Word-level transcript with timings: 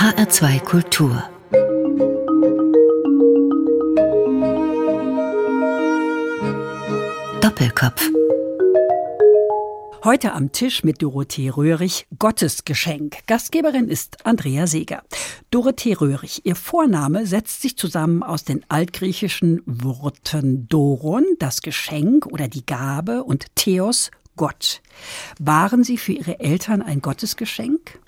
HR2 0.00 0.60
Kultur 0.60 1.22
Doppelkopf 7.42 8.08
Heute 10.02 10.32
am 10.32 10.52
Tisch 10.52 10.84
mit 10.84 11.02
Dorothee 11.02 11.50
Röhrig 11.50 12.06
Gottesgeschenk. 12.18 13.26
Gastgeberin 13.26 13.88
ist 13.88 14.24
Andrea 14.24 14.66
Seeger. 14.66 15.02
Dorothee 15.50 15.92
Röhrig, 15.92 16.46
ihr 16.46 16.56
Vorname 16.56 17.26
setzt 17.26 17.60
sich 17.60 17.76
zusammen 17.76 18.22
aus 18.22 18.44
den 18.44 18.64
altgriechischen 18.70 19.60
Worten 19.66 20.66
Doron, 20.66 21.26
das 21.38 21.60
Geschenk 21.60 22.24
oder 22.24 22.48
die 22.48 22.64
Gabe, 22.64 23.22
und 23.22 23.54
Theos, 23.54 24.10
Gott. 24.36 24.80
Waren 25.38 25.84
Sie 25.84 25.98
für 25.98 26.12
Ihre 26.12 26.40
Eltern 26.40 26.80
ein 26.80 27.02
Gottesgeschenk? 27.02 28.00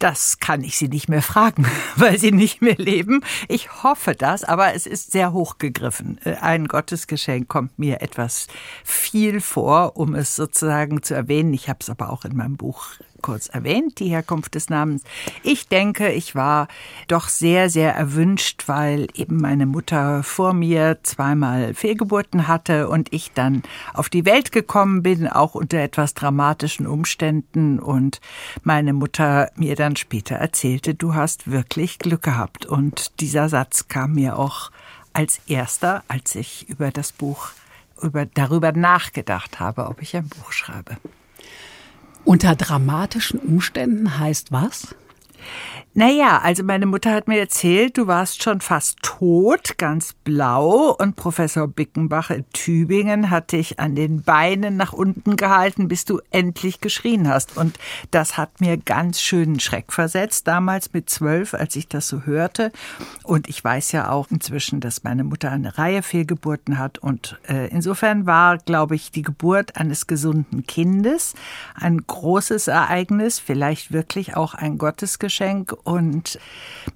Das 0.00 0.40
kann 0.40 0.64
ich 0.64 0.78
Sie 0.78 0.88
nicht 0.88 1.10
mehr 1.10 1.20
fragen, 1.20 1.66
weil 1.96 2.18
Sie 2.18 2.32
nicht 2.32 2.62
mehr 2.62 2.76
leben. 2.76 3.22
Ich 3.48 3.82
hoffe 3.82 4.14
das, 4.14 4.44
aber 4.44 4.74
es 4.74 4.86
ist 4.86 5.12
sehr 5.12 5.34
hochgegriffen. 5.34 6.18
Äh, 6.24 6.36
ein 6.36 6.68
Gottesgeschenk 6.68 7.48
kommt 7.48 7.78
mir 7.78 8.00
etwas 8.00 8.46
viel 8.82 9.42
vor, 9.42 9.98
um 9.98 10.14
es 10.14 10.34
sozusagen 10.34 11.02
zu 11.02 11.14
erwähnen. 11.14 11.52
Ich 11.52 11.68
habe 11.68 11.80
es 11.82 11.90
aber 11.90 12.10
auch 12.10 12.24
in 12.24 12.34
meinem 12.34 12.56
Buch 12.56 12.86
kurz 13.20 13.48
erwähnt, 13.48 13.98
die 14.00 14.08
Herkunft 14.08 14.54
des 14.54 14.68
Namens. 14.70 15.02
Ich 15.42 15.68
denke, 15.68 16.10
ich 16.12 16.34
war 16.34 16.68
doch 17.08 17.28
sehr, 17.28 17.70
sehr 17.70 17.94
erwünscht, 17.94 18.64
weil 18.66 19.08
eben 19.14 19.36
meine 19.36 19.66
Mutter 19.66 20.22
vor 20.22 20.52
mir 20.52 20.98
zweimal 21.02 21.74
Fehlgeburten 21.74 22.48
hatte 22.48 22.88
und 22.88 23.12
ich 23.12 23.32
dann 23.32 23.62
auf 23.94 24.08
die 24.08 24.24
Welt 24.24 24.52
gekommen 24.52 25.02
bin, 25.02 25.28
auch 25.28 25.54
unter 25.54 25.78
etwas 25.78 26.14
dramatischen 26.14 26.86
Umständen 26.86 27.78
und 27.78 28.20
meine 28.62 28.92
Mutter 28.92 29.50
mir 29.56 29.76
dann 29.76 29.96
später 29.96 30.36
erzählte, 30.36 30.94
du 30.94 31.14
hast 31.14 31.50
wirklich 31.50 31.98
Glück 31.98 32.22
gehabt. 32.22 32.66
Und 32.66 33.20
dieser 33.20 33.48
Satz 33.48 33.88
kam 33.88 34.14
mir 34.14 34.38
auch 34.38 34.70
als 35.12 35.40
erster, 35.46 36.02
als 36.08 36.34
ich 36.34 36.68
über 36.68 36.90
das 36.90 37.12
Buch 37.12 37.50
über, 38.02 38.26
darüber 38.26 38.72
nachgedacht 38.72 39.60
habe, 39.60 39.86
ob 39.86 40.02
ich 40.02 40.16
ein 40.16 40.28
Buch 40.28 40.52
schreibe. 40.52 40.96
Unter 42.24 42.54
dramatischen 42.54 43.40
Umständen 43.40 44.18
heißt 44.18 44.52
was? 44.52 44.94
Naja, 45.92 46.38
also 46.38 46.62
meine 46.62 46.86
Mutter 46.86 47.12
hat 47.12 47.26
mir 47.26 47.40
erzählt, 47.40 47.98
du 47.98 48.06
warst 48.06 48.44
schon 48.44 48.60
fast 48.60 49.02
tot, 49.02 49.76
ganz 49.76 50.12
blau, 50.12 50.94
und 50.96 51.16
Professor 51.16 51.66
Bickenbach 51.66 52.30
in 52.30 52.44
Tübingen 52.52 53.28
hat 53.28 53.50
dich 53.50 53.80
an 53.80 53.96
den 53.96 54.22
Beinen 54.22 54.76
nach 54.76 54.92
unten 54.92 55.34
gehalten, 55.34 55.88
bis 55.88 56.04
du 56.04 56.20
endlich 56.30 56.80
geschrien 56.80 57.26
hast. 57.26 57.56
Und 57.56 57.76
das 58.12 58.36
hat 58.36 58.60
mir 58.60 58.76
ganz 58.76 59.20
schönen 59.20 59.58
Schreck 59.58 59.92
versetzt, 59.92 60.46
damals 60.46 60.92
mit 60.92 61.10
zwölf, 61.10 61.54
als 61.54 61.74
ich 61.74 61.88
das 61.88 62.06
so 62.06 62.22
hörte. 62.22 62.70
Und 63.24 63.48
ich 63.48 63.62
weiß 63.62 63.90
ja 63.90 64.10
auch 64.10 64.28
inzwischen, 64.30 64.78
dass 64.78 65.02
meine 65.02 65.24
Mutter 65.24 65.50
eine 65.50 65.76
Reihe 65.76 66.04
Fehlgeburten 66.04 66.78
hat. 66.78 66.98
Und 66.98 67.40
äh, 67.48 67.68
insofern 67.68 68.26
war, 68.26 68.58
glaube 68.58 68.94
ich, 68.94 69.10
die 69.10 69.22
Geburt 69.22 69.76
eines 69.76 70.06
gesunden 70.06 70.68
Kindes 70.68 71.34
ein 71.74 71.98
großes 72.06 72.68
Ereignis, 72.68 73.40
vielleicht 73.40 73.90
wirklich 73.92 74.36
auch 74.36 74.54
ein 74.54 74.78
Gottesgeschenk 74.78 75.29
und 75.84 76.38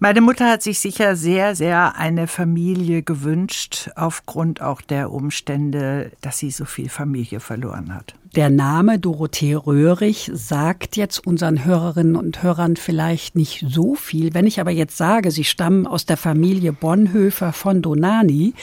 meine 0.01 0.21
Mutter 0.21 0.51
hat 0.51 0.63
sich 0.63 0.79
sicher 0.81 1.17
sehr, 1.17 1.55
sehr 1.55 1.97
eine 1.97 2.27
Familie 2.27 3.03
gewünscht, 3.03 3.91
aufgrund 3.97 4.61
auch 4.61 4.81
der 4.81 5.13
Umstände, 5.13 6.11
dass 6.21 6.39
sie 6.39 6.51
so 6.51 6.65
viel 6.65 6.89
Familie 6.89 7.41
verloren 7.41 7.95
hat. 7.95 8.15
Der 8.35 8.51
Name 8.51 8.99
Dorothee 8.99 9.55
Röhrig 9.55 10.29
sagt 10.35 10.97
jetzt 10.97 11.25
unseren 11.25 11.65
Hörerinnen 11.65 12.17
und 12.17 12.43
Hörern 12.43 12.75
vielleicht 12.75 13.37
nicht 13.37 13.65
so 13.69 13.95
viel. 13.95 14.35
Wenn 14.35 14.49
ich 14.49 14.59
aber 14.59 14.73
jetzt 14.73 14.97
sage, 14.97 15.31
sie 15.31 15.45
stammen 15.45 15.87
aus 15.87 16.05
der 16.05 16.17
Familie 16.17 16.73
Bonhoeffer 16.73 17.53
von 17.53 17.81
Donani, 17.81 18.55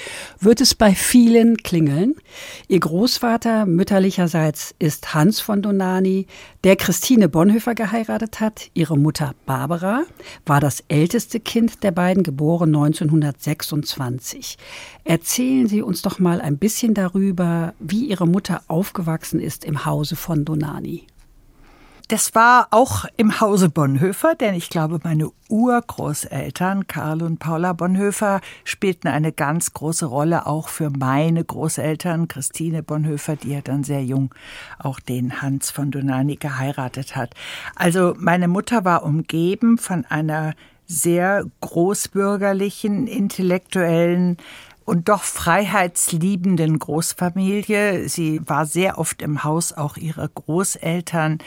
wird 0.41 0.59
es 0.59 0.75
bei 0.75 0.93
vielen 0.93 1.55
klingeln. 1.55 2.15
Ihr 2.67 2.81
Großvater 2.81 3.65
mütterlicherseits 3.65 4.75
ist 4.77 5.13
Hans 5.13 5.39
von 5.39 5.61
Donani, 5.61 6.27
der 6.65 6.75
Christine 6.75 7.29
Bonhoeffer 7.29 7.73
geheiratet 7.73 8.41
hat. 8.41 8.71
Ihre 8.73 8.97
Mutter 8.97 9.35
Barbara 9.45 10.03
war 10.45 10.59
das 10.59 10.83
älteste 10.89 11.39
Kind 11.39 11.81
der 11.83 11.91
beiden, 11.91 12.23
geboren 12.23 12.75
1926. 12.75 14.57
Erzählen 15.05 15.67
Sie 15.67 15.81
uns 15.81 16.01
doch 16.01 16.19
mal 16.19 16.41
ein 16.41 16.57
bisschen 16.57 16.93
darüber, 16.93 17.73
wie 17.79 18.07
Ihre 18.07 18.27
Mutter 18.27 18.63
aufgewachsen 18.67 19.39
ist 19.39 19.60
im 19.63 19.85
Hause 19.85 20.15
von 20.15 20.45
Donani. 20.45 21.07
Das 22.11 22.35
war 22.35 22.67
auch 22.71 23.05
im 23.15 23.39
Hause 23.39 23.69
Bonhoeffer, 23.69 24.35
denn 24.35 24.53
ich 24.53 24.69
glaube, 24.69 24.99
meine 25.01 25.31
Urgroßeltern, 25.47 26.85
Karl 26.85 27.23
und 27.23 27.39
Paula 27.39 27.71
Bonhoeffer, 27.71 28.41
spielten 28.65 29.07
eine 29.07 29.31
ganz 29.31 29.71
große 29.71 30.07
Rolle 30.07 30.45
auch 30.45 30.67
für 30.67 30.89
meine 30.89 31.41
Großeltern, 31.41 32.27
Christine 32.27 32.83
Bonhoeffer, 32.83 33.37
die 33.37 33.51
ja 33.51 33.61
dann 33.61 33.85
sehr 33.85 34.03
jung 34.03 34.35
auch 34.77 34.99
den 34.99 35.41
Hans 35.41 35.71
von 35.71 35.89
Donani 35.89 36.35
geheiratet 36.35 37.15
hat. 37.15 37.33
Also 37.77 38.13
meine 38.17 38.49
Mutter 38.49 38.83
war 38.83 39.03
umgeben 39.03 39.77
von 39.77 40.03
einer 40.03 40.53
sehr 40.85 41.45
großbürgerlichen, 41.61 43.07
intellektuellen 43.07 44.35
und 44.91 45.07
doch 45.07 45.23
freiheitsliebenden 45.23 46.77
Großfamilie. 46.77 48.09
Sie 48.09 48.41
war 48.45 48.65
sehr 48.65 48.97
oft 48.97 49.21
im 49.21 49.45
Haus 49.45 49.71
auch 49.71 49.95
ihrer 49.95 50.27
Großeltern 50.27 51.37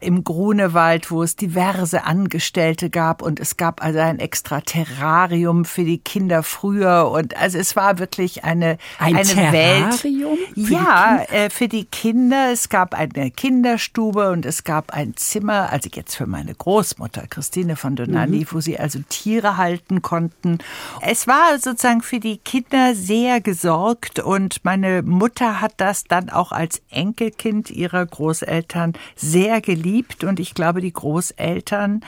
im 0.00 0.22
Grunewald, 0.22 1.10
wo 1.10 1.24
es 1.24 1.34
diverse 1.34 2.04
Angestellte 2.04 2.90
gab 2.90 3.20
und 3.20 3.40
es 3.40 3.56
gab 3.56 3.82
also 3.82 3.98
ein 3.98 4.20
extra 4.20 4.60
Terrarium 4.60 5.64
für 5.64 5.82
die 5.82 5.98
Kinder 5.98 6.44
früher 6.44 7.10
und 7.10 7.36
also 7.36 7.58
es 7.58 7.74
war 7.74 7.98
wirklich 7.98 8.44
eine 8.44 8.78
ein 9.00 9.16
eine 9.16 9.26
Terrarium 9.26 10.38
Welt. 10.54 10.68
ja, 10.70 11.24
äh, 11.32 11.50
für 11.50 11.66
die 11.66 11.86
Kinder. 11.86 12.52
Es 12.52 12.68
gab 12.68 12.94
eine 12.94 13.32
Kinderstube 13.32 14.30
und 14.30 14.46
es 14.46 14.62
gab 14.62 14.92
ein 14.92 15.16
Zimmer, 15.16 15.72
also 15.72 15.90
jetzt 15.92 16.14
für 16.14 16.26
meine 16.26 16.54
Großmutter 16.54 17.26
Christine 17.26 17.74
von 17.74 17.96
Donani, 17.96 18.42
mhm. 18.42 18.46
wo 18.52 18.60
sie 18.60 18.78
also 18.78 19.00
Tiere 19.08 19.56
halten 19.56 20.02
konnten. 20.02 20.58
Es 21.00 21.26
war 21.26 21.58
sozusagen 21.58 22.02
für 22.02 22.20
die 22.20 22.36
Kinder 22.36 22.91
sehr 22.94 23.40
gesorgt 23.40 24.18
und 24.18 24.64
meine 24.64 25.02
Mutter 25.02 25.60
hat 25.60 25.74
das 25.78 26.04
dann 26.04 26.30
auch 26.30 26.52
als 26.52 26.82
Enkelkind 26.90 27.70
ihrer 27.70 28.04
Großeltern 28.04 28.94
sehr 29.16 29.60
geliebt 29.60 30.24
und 30.24 30.40
ich 30.40 30.54
glaube, 30.54 30.80
die 30.80 30.92
Großeltern 30.92 32.00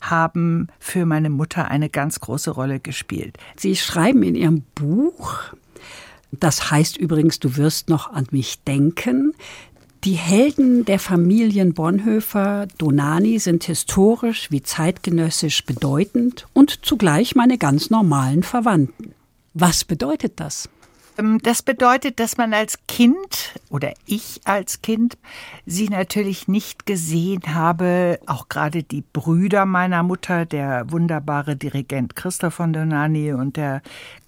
haben 0.00 0.68
für 0.78 1.06
meine 1.06 1.30
Mutter 1.30 1.68
eine 1.68 1.88
ganz 1.88 2.20
große 2.20 2.50
Rolle 2.50 2.80
gespielt. 2.80 3.38
Sie 3.56 3.76
schreiben 3.76 4.22
in 4.22 4.34
Ihrem 4.34 4.62
Buch, 4.74 5.38
das 6.32 6.70
heißt 6.70 6.96
übrigens, 6.96 7.38
du 7.40 7.56
wirst 7.56 7.88
noch 7.88 8.12
an 8.12 8.26
mich 8.30 8.62
denken, 8.64 9.34
die 10.04 10.14
Helden 10.14 10.84
der 10.84 10.98
Familien 10.98 11.74
Bonhoeffer, 11.74 12.66
Donani 12.76 13.38
sind 13.38 13.62
historisch 13.64 14.50
wie 14.50 14.60
zeitgenössisch 14.60 15.64
bedeutend 15.64 16.48
und 16.52 16.84
zugleich 16.84 17.36
meine 17.36 17.56
ganz 17.56 17.88
normalen 17.88 18.42
Verwandten. 18.42 19.14
Was 19.54 19.84
bedeutet 19.84 20.40
das? 20.40 20.68
Ähm, 21.18 21.38
das 21.42 21.62
bedeutet, 21.62 22.20
dass 22.20 22.36
man 22.36 22.54
als 22.54 22.78
Kind 22.86 23.54
oder 23.68 23.92
ich 24.06 24.40
als 24.44 24.82
Kind 24.82 25.18
sie 25.66 25.88
natürlich 25.88 26.48
nicht 26.48 26.86
gesehen 26.86 27.42
habe, 27.54 28.18
auch 28.26 28.48
gerade 28.48 28.82
die 28.82 29.02
Brüder 29.12 29.66
meiner 29.66 30.02
Mutter, 30.02 30.46
der 30.46 30.90
wunderbare 30.90 31.56
Dirigent 31.56 32.16
Christoph 32.16 32.54
von 32.54 32.72
Donani 32.72 33.32
und 33.32 33.56
der 33.56 33.82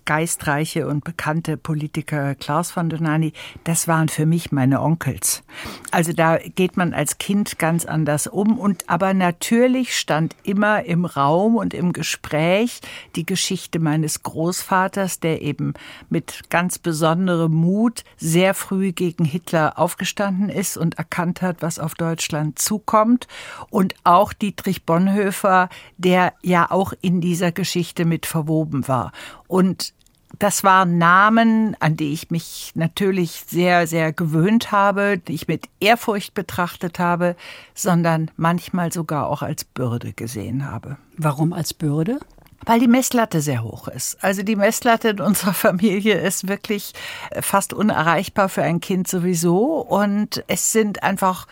geistreiche 0.05 0.87
und 0.87 1.05
bekannte 1.05 1.57
Politiker 1.57 2.35
Klaus 2.35 2.71
von 2.71 2.89
Donani, 2.89 3.33
das 3.65 3.89
waren 3.89 4.09
für 4.09 4.27
mich 4.27 4.53
meine 4.53 4.81
Onkels. 4.81 5.43
Also 5.91 6.13
da 6.13 6.39
geht 6.39 6.77
man 6.77 6.93
als 6.95 7.19
Kind 7.19 7.59
ganz 7.59 7.85
anders 7.85 8.27
um 8.27 8.59
und 8.59 8.89
aber 8.89 9.15
natürlich 9.15 9.97
stand 9.97 10.37
immer 10.43 10.85
im 10.85 11.05
Raum 11.05 11.57
und 11.57 11.75
im 11.75 11.93
Gespräch 11.93 12.81
die 13.17 13.27
Geschichte 13.27 13.79
meines 13.79 14.23
Großvaters, 14.23 15.21
der 15.21 15.43
eben 15.43 15.75
mit 16.11 16.51
ganz 16.51 16.79
besonderem 16.79 17.53
Mut 17.53 18.05
sehr 18.17 18.55
früh 18.55 18.93
gegen 18.93 19.25
Hitler 19.25 19.79
aufgestanden 19.79 20.49
ist 20.49 20.77
und 20.77 20.99
erkannt 20.99 21.43
hat, 21.43 21.63
was 21.63 21.79
auf 21.79 21.95
Deutschland 21.95 22.59
zukommt 22.59 23.29
und 23.71 23.95
auch 24.05 24.33
Dietrich 24.33 24.85
Bonhoeffer, 24.85 25.69
der 25.97 26.35
ja 26.43 26.71
auch 26.71 26.93
in 27.01 27.21
dieser 27.21 27.53
Geschichte 27.53 28.05
mit 28.05 28.27
verwoben 28.27 28.89
war. 28.89 29.13
Und 29.55 29.95
das 30.41 30.65
waren 30.65 30.99
Namen, 30.99 31.77
an 31.79 31.97
die 31.97 32.13
ich 32.13 32.29
mich 32.33 32.73
natürlich 32.75 33.45
sehr, 33.47 33.87
sehr 33.87 34.13
gewöhnt 34.13 34.73
habe, 34.73 35.17
die 35.17 35.35
ich 35.35 35.47
mit 35.47 35.69
Ehrfurcht 35.79 36.35
betrachtet 36.35 36.99
habe, 36.99 37.37
sondern 37.73 38.33
manchmal 38.37 38.93
sogar 38.93 39.29
auch 39.29 39.43
als 39.43 39.65
Bürde 39.65 40.13
gesehen 40.13 40.69
habe. 40.69 40.97
Warum 41.17 41.53
als 41.53 41.73
Bürde? 41.73 42.19
Weil 42.67 42.81
die 42.81 42.89
Messlatte 42.89 43.41
sehr 43.43 43.63
hoch 43.63 43.87
ist. 43.87 44.17
Also 44.25 44.43
die 44.43 44.57
Messlatte 44.57 45.11
in 45.11 45.21
unserer 45.21 45.55
Familie 45.55 46.19
ist 46.19 46.49
wirklich 46.49 46.93
fast 47.41 47.73
unerreichbar 47.73 48.49
für 48.49 48.65
ein 48.65 48.81
Kind 48.81 49.07
sowieso. 49.07 49.81
Und 49.83 50.43
es 50.49 50.73
sind 50.73 51.05
einfach 51.05 51.47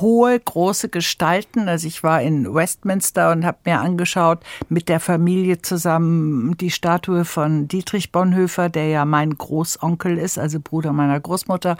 hohe, 0.00 0.38
große 0.38 0.88
Gestalten. 0.88 1.68
Also 1.68 1.86
ich 1.86 2.02
war 2.02 2.22
in 2.22 2.52
Westminster 2.52 3.30
und 3.32 3.44
habe 3.44 3.58
mir 3.64 3.80
angeschaut 3.80 4.40
mit 4.68 4.88
der 4.88 5.00
Familie 5.00 5.60
zusammen 5.60 6.56
die 6.56 6.70
Statue 6.70 7.24
von 7.24 7.68
Dietrich 7.68 8.10
Bonhoeffer, 8.12 8.68
der 8.68 8.88
ja 8.88 9.04
mein 9.04 9.36
Großonkel 9.36 10.18
ist, 10.18 10.38
also 10.38 10.60
Bruder 10.60 10.92
meiner 10.92 11.20
Großmutter. 11.20 11.76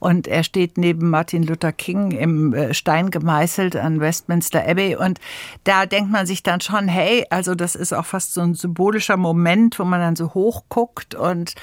Und 0.00 0.26
er 0.26 0.44
steht 0.44 0.76
neben 0.76 1.10
Martin 1.10 1.42
Luther 1.44 1.72
King 1.72 2.10
im 2.10 2.52
äh, 2.52 2.74
Stein 2.74 3.10
gemeißelt 3.10 3.76
an 3.76 4.00
Westminster 4.00 4.66
Abbey. 4.66 4.96
Und 4.96 5.20
da 5.64 5.86
denkt 5.86 6.10
man 6.10 6.26
sich 6.26 6.42
dann 6.42 6.60
schon, 6.60 6.88
hey, 6.88 7.24
also 7.30 7.54
das 7.54 7.74
ist 7.74 7.92
auch 7.92 8.06
fast 8.06 8.34
so 8.34 8.40
ein 8.40 8.54
symbolischer 8.54 9.16
Moment, 9.16 9.78
wo 9.78 9.84
man 9.84 10.00
dann 10.00 10.16
so 10.16 10.34
hoch 10.34 10.64
guckt 10.68 11.14
und 11.14 11.54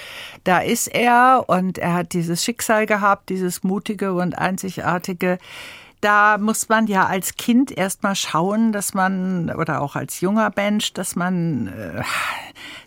da 0.43 0.59
ist 0.59 0.87
er 0.87 1.45
und 1.47 1.77
er 1.77 1.93
hat 1.93 2.13
dieses 2.13 2.43
Schicksal 2.43 2.85
gehabt, 2.85 3.29
dieses 3.29 3.63
mutige 3.63 4.13
und 4.13 4.37
einzigartige 4.37 5.37
da 6.01 6.37
muss 6.37 6.69
man 6.69 6.87
ja 6.87 7.05
als 7.05 7.35
Kind 7.35 7.71
erstmal 7.71 8.15
schauen, 8.15 8.71
dass 8.71 8.93
man, 8.93 9.49
oder 9.51 9.81
auch 9.81 9.95
als 9.95 10.21
junger 10.21 10.51
Mensch, 10.55 10.93
dass 10.93 11.15
man 11.15 11.67
äh, 11.67 12.03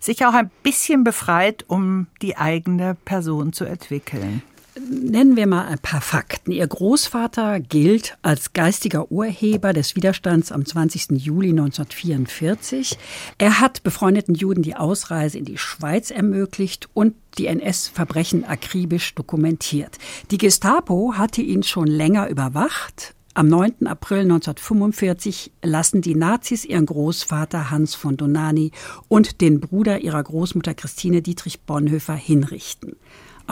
sich 0.01 0.25
auch 0.25 0.35
ein 0.35 0.51
bisschen 0.63 1.05
befreit, 1.05 1.65
um 1.69 2.07
die 2.23 2.37
eigene 2.37 2.95
Person 2.95 3.53
zu 3.53 3.65
entwickeln. 3.65 4.43
Nennen 4.75 5.37
wir 5.37 5.47
mal 5.47 5.67
ein 5.67 5.79
paar 5.79 6.01
Fakten. 6.01 6.51
Ihr 6.51 6.67
Großvater 6.67 7.61
gilt 7.61 8.17
als 8.23 8.55
geistiger 8.55 9.13
Urheber 9.13 9.75
des 9.75 9.97
Widerstands 9.97 10.51
am 10.51 10.65
20. 10.65 11.23
Juli 11.23 11.51
1944. 11.51 12.97
Er 13.37 13.61
hat 13.61 13.83
befreundeten 13.83 14.35
Juden 14.35 14.63
die 14.63 14.75
Ausreise 14.75 15.37
in 15.37 15.45
die 15.45 15.59
Schweiz 15.59 16.11
ermöglicht 16.11 16.89
und 16.95 17.15
die 17.37 17.49
NS-Verbrechen 17.49 18.45
akribisch 18.45 19.15
dokumentiert. 19.15 19.99
Die 20.31 20.39
Gestapo 20.39 21.15
hatte 21.19 21.43
ihn 21.43 21.63
schon 21.63 21.87
länger 21.87 22.29
überwacht. 22.29 23.15
Am 23.35 23.49
9. 23.49 23.87
April 23.87 24.21
1945 24.21 25.53
lassen 25.63 26.01
die 26.01 26.15
Nazis 26.15 26.65
ihren 26.65 26.87
Großvater 26.87 27.71
Hans 27.71 27.95
von 27.95 28.17
Donani 28.17 28.73
und 29.09 29.43
den 29.43 29.61
Bruder 29.61 30.01
ihrer 30.01 30.23
Großmutter 30.23 30.75
Christine 30.75 31.21
Dietrich 31.21 31.61
Bonhoeffer 31.63 32.15
hinrichten. 32.15 32.97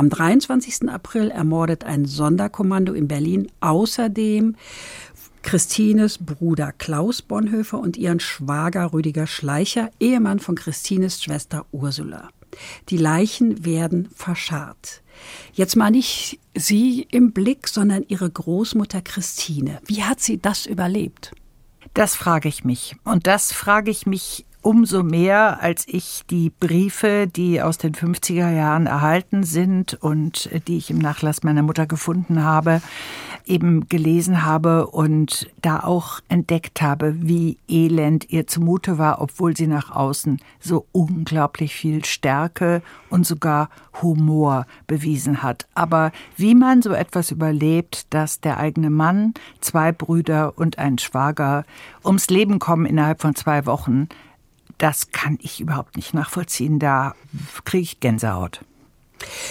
Am 0.01 0.09
23. 0.09 0.89
April 0.89 1.31
ermordet 1.31 1.85
ein 1.85 2.07
Sonderkommando 2.07 2.95
in 2.95 3.07
Berlin 3.07 3.53
außerdem 3.61 4.57
Christines 5.43 6.17
Bruder 6.17 6.73
Klaus 6.73 7.21
Bonhoeffer 7.21 7.79
und 7.79 7.99
ihren 7.99 8.19
Schwager 8.19 8.95
Rüdiger 8.95 9.27
Schleicher, 9.27 9.91
Ehemann 10.01 10.39
von 10.39 10.55
Christines 10.55 11.23
Schwester 11.23 11.67
Ursula. 11.71 12.31
Die 12.89 12.97
Leichen 12.97 13.67
werden 13.67 14.09
verscharrt. 14.15 15.03
Jetzt 15.53 15.77
mal 15.77 15.91
nicht 15.91 16.41
sie 16.55 17.07
im 17.11 17.33
Blick, 17.33 17.69
sondern 17.69 18.03
ihre 18.09 18.31
Großmutter 18.31 19.03
Christine. 19.03 19.83
Wie 19.85 20.03
hat 20.03 20.21
sie 20.21 20.39
das 20.39 20.65
überlebt? 20.65 21.33
Das 21.93 22.15
frage 22.15 22.49
ich 22.49 22.65
mich. 22.65 22.97
Und 23.05 23.27
das 23.27 23.53
frage 23.53 23.91
ich 23.91 24.07
mich 24.07 24.47
umso 24.63 25.03
mehr, 25.03 25.63
als 25.63 25.87
ich 25.89 26.23
die 26.29 26.51
Briefe, 26.51 27.27
die 27.27 27.63
aus 27.63 27.79
den 27.79 27.95
50er 27.95 28.51
Jahren 28.51 28.87
erhalten 28.87 29.43
sind 29.43 29.95
und 29.95 30.51
die 30.67 30.77
ich 30.77 30.91
im 30.91 30.99
Nachlass 30.99 31.43
meiner 31.43 31.63
Mutter 31.63 31.87
gefunden 31.87 32.45
habe, 32.45 32.83
eben 33.47 33.89
gelesen 33.89 34.45
habe 34.45 34.87
und 34.87 35.51
da 35.63 35.81
auch 35.81 36.21
entdeckt 36.29 36.83
habe, 36.83 37.15
wie 37.17 37.59
elend 37.69 38.31
ihr 38.31 38.47
zumute 38.47 38.99
war, 38.99 39.21
obwohl 39.21 39.57
sie 39.57 39.67
nach 39.67 39.91
außen 39.91 40.41
so 40.61 40.87
unglaublich 40.93 41.75
viel 41.75 42.05
Stärke 42.05 42.83
und 43.09 43.27
sogar 43.27 43.71
Humor 44.03 44.67
bewiesen 44.87 45.43
hat. 45.43 45.67
Aber 45.75 46.13
wie 46.37 46.55
man 46.55 46.83
so 46.83 46.93
etwas 46.93 47.31
überlebt, 47.31 48.07
dass 48.11 48.41
der 48.41 48.59
eigene 48.59 48.91
Mann, 48.91 49.35
zwei 49.61 49.91
Brüder 49.91 50.57
und 50.57 50.79
ein 50.79 50.99
Schwager 50.99 51.65
ums 52.05 52.31
Leben 52.31 52.59
kommen 52.59 52.87
innerhalb 52.87 53.21
von 53.21 53.35
zwei 53.35 53.67
Wochen, 53.67 54.09
das 54.81 55.13
kann 55.13 55.39
ich 55.43 55.61
überhaupt 55.61 55.97
nicht 55.97 56.15
nachvollziehen. 56.15 56.79
Da 56.79 57.15
kriege 57.65 57.83
ich 57.83 58.01
Gänsehaut. 58.01 58.65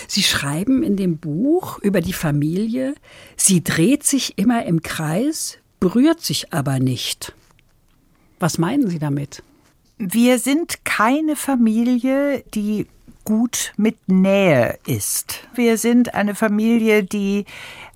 Sie 0.08 0.24
schreiben 0.24 0.82
in 0.82 0.98
dem 0.98 1.18
Buch 1.18 1.78
über 1.80 2.02
die 2.02 2.14
Familie, 2.14 2.96
sie 3.38 3.64
dreht 3.64 4.04
sich 4.04 4.38
immer 4.40 4.66
im 4.66 4.82
Kreis, 4.82 5.60
berührt 5.80 6.22
sich 6.22 6.52
aber 6.52 6.80
nicht. 6.80 7.34
Was 8.40 8.58
meinen 8.58 8.90
Sie 8.90 9.00
damit? 9.00 9.44
Wir 9.98 10.40
sind 10.40 10.86
keine 10.86 11.36
Familie, 11.36 12.44
die 12.56 12.88
gut 13.26 13.74
mit 13.78 14.08
Nähe 14.08 14.80
ist. 14.88 15.48
Wir 15.54 15.78
sind 15.78 16.16
eine 16.16 16.34
Familie, 16.34 17.04
die 17.04 17.46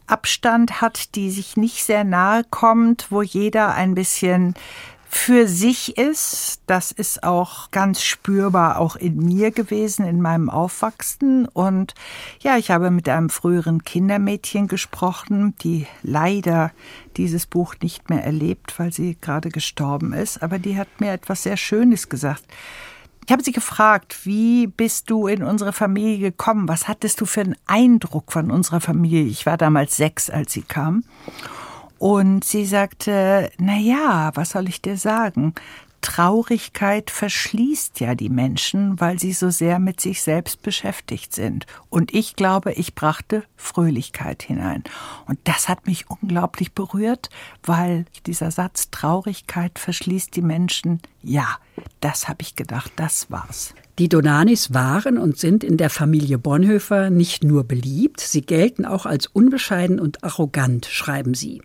Abstand 0.05 0.81
hat, 0.81 1.15
die 1.15 1.31
sich 1.31 1.57
nicht 1.57 1.83
sehr 1.83 2.03
nahe 2.03 2.43
kommt, 2.43 3.07
wo 3.09 3.21
jeder 3.21 3.73
ein 3.73 3.95
bisschen 3.95 4.53
für 5.15 5.47
sich 5.47 5.97
ist. 5.97 6.61
Das 6.65 6.91
ist 6.91 7.23
auch 7.23 7.71
ganz 7.71 8.01
spürbar 8.03 8.79
auch 8.79 8.95
in 8.95 9.17
mir 9.17 9.51
gewesen, 9.51 10.05
in 10.05 10.21
meinem 10.21 10.49
Aufwachsen. 10.49 11.47
Und 11.47 11.93
ja, 12.39 12.57
ich 12.57 12.71
habe 12.71 12.91
mit 12.91 13.07
einem 13.07 13.29
früheren 13.29 13.83
Kindermädchen 13.83 14.67
gesprochen, 14.67 15.55
die 15.61 15.87
leider 16.01 16.71
dieses 17.15 17.45
Buch 17.45 17.75
nicht 17.81 18.09
mehr 18.09 18.23
erlebt, 18.23 18.77
weil 18.79 18.91
sie 18.91 19.17
gerade 19.19 19.49
gestorben 19.49 20.13
ist. 20.13 20.41
Aber 20.41 20.59
die 20.59 20.77
hat 20.77 20.87
mir 20.99 21.11
etwas 21.11 21.43
sehr 21.43 21.57
Schönes 21.57 22.09
gesagt. 22.09 22.43
Ich 23.25 23.31
habe 23.31 23.43
sie 23.43 23.53
gefragt, 23.53 24.25
wie 24.25 24.67
bist 24.67 25.09
du 25.09 25.27
in 25.27 25.43
unsere 25.43 25.71
Familie 25.71 26.31
gekommen? 26.31 26.67
Was 26.67 26.87
hattest 26.87 27.21
du 27.21 27.25
für 27.25 27.41
einen 27.41 27.55
Eindruck 27.67 28.33
von 28.33 28.51
unserer 28.51 28.81
Familie? 28.81 29.23
Ich 29.23 29.45
war 29.45 29.57
damals 29.57 29.95
sechs, 29.95 30.29
als 30.29 30.51
sie 30.51 30.63
kam. 30.63 31.03
Und 32.03 32.43
sie 32.43 32.65
sagte, 32.65 33.49
na 33.59 33.77
ja, 33.77 34.31
was 34.35 34.49
soll 34.49 34.67
ich 34.67 34.81
dir 34.81 34.97
sagen? 34.97 35.53
Traurigkeit 36.01 37.09
verschließt 37.09 38.01
ja 38.01 38.13
die 38.13 38.27
Menschen, 38.27 38.99
weil 38.99 39.19
sie 39.19 39.31
so 39.31 39.49
sehr 39.49 39.79
mit 39.79 40.01
sich 40.01 40.21
selbst 40.21 40.61
beschäftigt 40.61 41.33
sind. 41.33 41.65
Und 41.89 42.13
ich 42.13 42.35
glaube, 42.35 42.73
ich 42.73 42.93
brachte 42.93 43.45
Fröhlichkeit 43.55 44.43
hinein. 44.43 44.83
Und 45.27 45.39
das 45.45 45.69
hat 45.69 45.87
mich 45.87 46.09
unglaublich 46.09 46.73
berührt, 46.73 47.29
weil 47.63 48.03
dieser 48.25 48.51
Satz 48.51 48.91
Traurigkeit 48.91 49.79
verschließt 49.79 50.35
die 50.35 50.41
Menschen, 50.41 51.01
ja, 51.23 51.57
das 52.01 52.27
habe 52.27 52.41
ich 52.41 52.55
gedacht, 52.55 52.91
das 52.97 53.31
war's. 53.31 53.73
Die 53.99 54.09
Donanis 54.09 54.73
waren 54.73 55.19
und 55.19 55.37
sind 55.37 55.63
in 55.63 55.77
der 55.77 55.91
Familie 55.91 56.39
Bonhoeffer 56.39 57.11
nicht 57.11 57.43
nur 57.43 57.63
beliebt, 57.63 58.21
sie 58.21 58.41
gelten 58.41 58.85
auch 58.85 59.05
als 59.05 59.27
unbescheiden 59.27 59.99
und 59.99 60.23
arrogant, 60.23 60.87
schreiben 60.87 61.35
sie. 61.35 61.61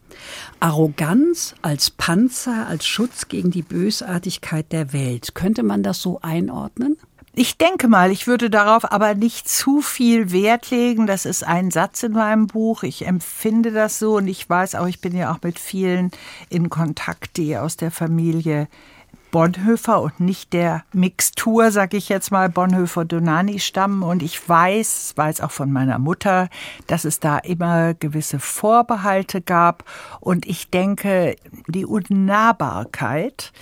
Arroganz 0.61 1.55
als 1.63 1.91
Panzer, 1.91 2.67
als 2.67 2.87
Schutz 2.87 3.29
gegen 3.29 3.51
die 3.51 3.63
Bösartigkeit 3.63 4.73
der 4.73 4.93
Welt. 4.93 5.35
Könnte 5.35 5.63
man 5.63 5.83
das 5.83 6.03
so 6.03 6.21
einordnen? 6.21 6.99
Ich 7.41 7.57
denke 7.57 7.89
mal, 7.89 8.11
ich 8.11 8.27
würde 8.27 8.51
darauf 8.51 8.91
aber 8.91 9.15
nicht 9.15 9.49
zu 9.49 9.81
viel 9.81 10.33
Wert 10.33 10.71
legen. 10.71 11.07
Das 11.07 11.25
ist 11.25 11.47
ein 11.47 11.71
Satz 11.71 12.03
in 12.03 12.13
meinem 12.13 12.49
Buch. 12.49 12.83
Ich 12.83 13.07
empfinde 13.07 13.71
das 13.71 13.99
so 13.99 14.17
und 14.17 14.27
ich 14.27 14.51
weiß 14.51 14.75
auch, 14.75 14.89
ich 14.89 15.01
bin 15.01 15.17
ja 15.17 15.33
auch 15.33 15.39
mit 15.43 15.59
vielen 15.59 16.11
in 16.51 16.69
Kontakt, 16.69 17.37
die 17.37 17.57
aus 17.57 17.77
der 17.77 17.93
Familie 17.93 18.67
Bonhoeffer 19.31 20.01
und 20.01 20.21
nicht 20.21 20.53
der 20.53 20.85
Mixtur, 20.93 21.71
sag 21.71 21.95
ich 21.95 22.09
jetzt 22.09 22.31
mal, 22.31 22.49
Bonhoeffer-Donani 22.49 23.59
stammen. 23.61 24.03
Und 24.03 24.23
ich 24.23 24.49
weiß, 24.49 25.15
weiß 25.17 25.41
auch 25.41 25.51
von 25.51 25.71
meiner 25.71 25.99
Mutter, 25.99 26.49
dass 26.87 27.05
es 27.05 27.21
da 27.21 27.39
immer 27.39 27.95
gewisse 27.95 28.39
Vorbehalte 28.39 29.41
gab. 29.41 29.85
Und 30.21 30.47
ich 30.47 30.71
denke, 30.71 31.37
die 31.67 31.85
Unnahbarkeit 31.85 33.53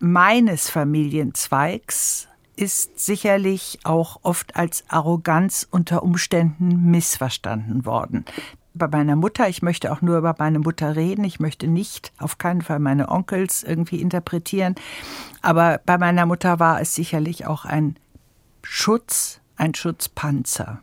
meines 0.00 0.70
Familienzweigs 0.70 2.28
ist 2.56 3.00
sicherlich 3.00 3.80
auch 3.84 4.20
oft 4.22 4.56
als 4.56 4.84
Arroganz 4.88 5.66
unter 5.70 6.02
Umständen 6.02 6.90
missverstanden 6.90 7.84
worden 7.84 8.24
bei 8.74 8.88
meiner 8.88 9.16
Mutter. 9.16 9.48
Ich 9.48 9.62
möchte 9.62 9.92
auch 9.92 10.02
nur 10.02 10.18
über 10.18 10.34
meine 10.38 10.58
Mutter 10.58 10.96
reden. 10.96 11.24
Ich 11.24 11.40
möchte 11.40 11.68
nicht 11.68 12.12
auf 12.18 12.38
keinen 12.38 12.62
Fall 12.62 12.80
meine 12.80 13.08
Onkels 13.08 13.62
irgendwie 13.62 14.00
interpretieren. 14.00 14.74
Aber 15.40 15.80
bei 15.86 15.96
meiner 15.96 16.26
Mutter 16.26 16.58
war 16.58 16.80
es 16.80 16.94
sicherlich 16.94 17.46
auch 17.46 17.64
ein 17.64 17.96
Schutz, 18.62 19.40
ein 19.56 19.74
Schutzpanzer. 19.74 20.80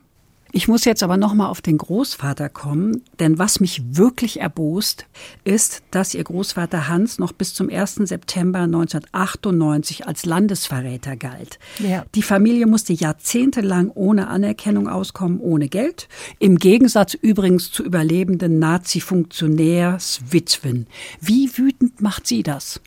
Ich 0.54 0.68
muss 0.68 0.84
jetzt 0.84 1.02
aber 1.02 1.16
noch 1.16 1.32
mal 1.32 1.48
auf 1.48 1.62
den 1.62 1.78
Großvater 1.78 2.50
kommen, 2.50 3.00
denn 3.18 3.38
was 3.38 3.58
mich 3.58 3.96
wirklich 3.96 4.40
erbost, 4.40 5.06
ist, 5.44 5.82
dass 5.90 6.12
ihr 6.12 6.22
Großvater 6.22 6.88
Hans 6.88 7.18
noch 7.18 7.32
bis 7.32 7.54
zum 7.54 7.70
1. 7.70 7.94
September 7.94 8.58
1998 8.60 10.06
als 10.06 10.26
Landesverräter 10.26 11.16
galt. 11.16 11.58
Ja. 11.78 12.04
Die 12.14 12.22
Familie 12.22 12.66
musste 12.66 12.92
jahrzehntelang 12.92 13.90
ohne 13.94 14.28
Anerkennung 14.28 14.88
auskommen, 14.88 15.40
ohne 15.40 15.68
Geld, 15.68 16.10
im 16.38 16.58
Gegensatz 16.58 17.14
übrigens 17.14 17.70
zu 17.70 17.82
überlebenden 17.82 18.58
Nazi-Funktionärswitwen. 18.58 20.86
Wie 21.18 21.56
wütend 21.56 22.02
macht 22.02 22.26
sie 22.26 22.42
das? 22.42 22.78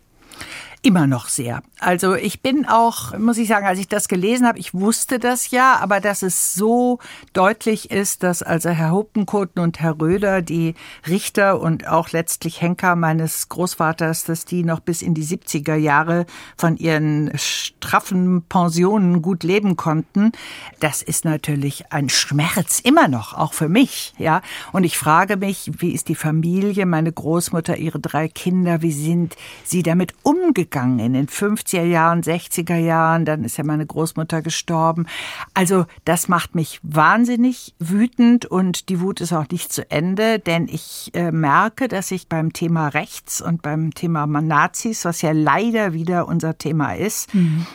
Immer 0.86 1.08
noch 1.08 1.30
sehr. 1.30 1.63
Also 1.80 2.13
ich 2.13 2.44
bin 2.44 2.68
auch, 2.68 3.18
muss 3.18 3.39
ich 3.39 3.48
sagen, 3.48 3.65
als 3.65 3.80
ich 3.80 3.88
das 3.88 4.08
gelesen 4.08 4.46
habe, 4.46 4.60
ich 4.60 4.75
wusste 4.75 5.18
das 5.18 5.50
ja, 5.50 5.80
aber 5.82 6.00
dass 6.00 6.22
es 6.22 6.54
so 6.54 7.00
deutlich 7.34 7.89
ist, 7.89 8.22
dass 8.22 8.44
also 8.44 8.70
Herr 8.70 8.92
Hoppenkoten 8.92 9.63
und 9.63 9.80
Herr 9.80 10.00
Röder, 10.00 10.44
die 10.44 10.75
Richter 11.08 11.60
und 11.60 11.88
auch 11.88 12.12
letztlich 12.12 12.62
Henker 12.62 12.96
meines 12.96 13.50
Großvaters, 13.50 14.25
dass 14.25 14.46
die 14.46 14.63
noch 14.63 14.80
bis 14.80 15.01
in 15.01 15.15
die 15.15 15.25
70er 15.25 15.74
Jahre 15.74 16.27
von 16.56 16.77
ihren 16.77 17.32
straffen 17.36 18.44
Pensionen 18.44 19.24
gut 19.24 19.42
leben 19.42 19.77
konnten, 19.77 20.34
das 20.82 21.01
ist 21.01 21.25
natürlich 21.25 21.92
ein 21.92 22.10
Schmerz 22.10 22.80
immer 22.80 23.08
noch, 23.08 23.34
auch 23.34 23.54
für 23.54 23.70
mich, 23.70 24.13
ja. 24.20 24.44
Und 24.72 24.84
ich 24.84 25.00
frage 25.00 25.38
mich, 25.38 25.72
wie 25.80 25.96
ist 25.96 26.10
die 26.10 26.15
Familie, 26.15 26.86
meine 26.86 27.12
Großmutter, 27.12 27.75
ihre 27.77 28.00
drei 28.00 28.27
Kinder, 28.27 28.84
wie 28.84 28.92
sind 28.92 29.36
sie 29.63 29.82
damit 29.82 30.13
umgegangen? 30.22 30.75
Gegangen 30.75 31.00
in 31.00 31.13
den 31.13 31.27
50er 31.27 31.84
Jahren, 31.84 32.22
60er 32.22 32.75
Jahren, 32.75 33.24
dann 33.24 33.46
ist 33.46 33.58
ja 33.58 33.63
meine 33.63 33.86
Großmutter 33.86 34.41
gestorben. 34.41 35.08
Also 35.53 35.86
das 36.03 36.27
macht 36.27 36.53
mich 36.53 36.82
wahnsinnig 36.84 37.74
wütend 37.79 38.46
und 38.46 38.89
die 38.89 39.00
Wut 39.00 39.22
ist 39.22 39.32
auch 39.32 39.48
nicht 39.50 39.72
zu 39.72 39.89
Ende, 39.89 40.38
denn 40.38 40.67
ich 40.67 41.12
äh, 41.13 41.32
merke, 41.32 41.88
dass 41.88 42.12
ich 42.12 42.27
beim 42.27 42.51
Thema 42.51 42.89
Rechts 42.89 43.39
und 43.39 43.62
beim 43.62 43.94
Thema 43.94 44.27
Nazis, 44.27 45.05
was 45.05 45.22
ja 45.22 45.32
leider 45.32 45.94
wieder 45.94 46.27
unser 46.27 46.58
Thema 46.58 46.94
ist, 46.94 47.34
mhm. 47.34 47.65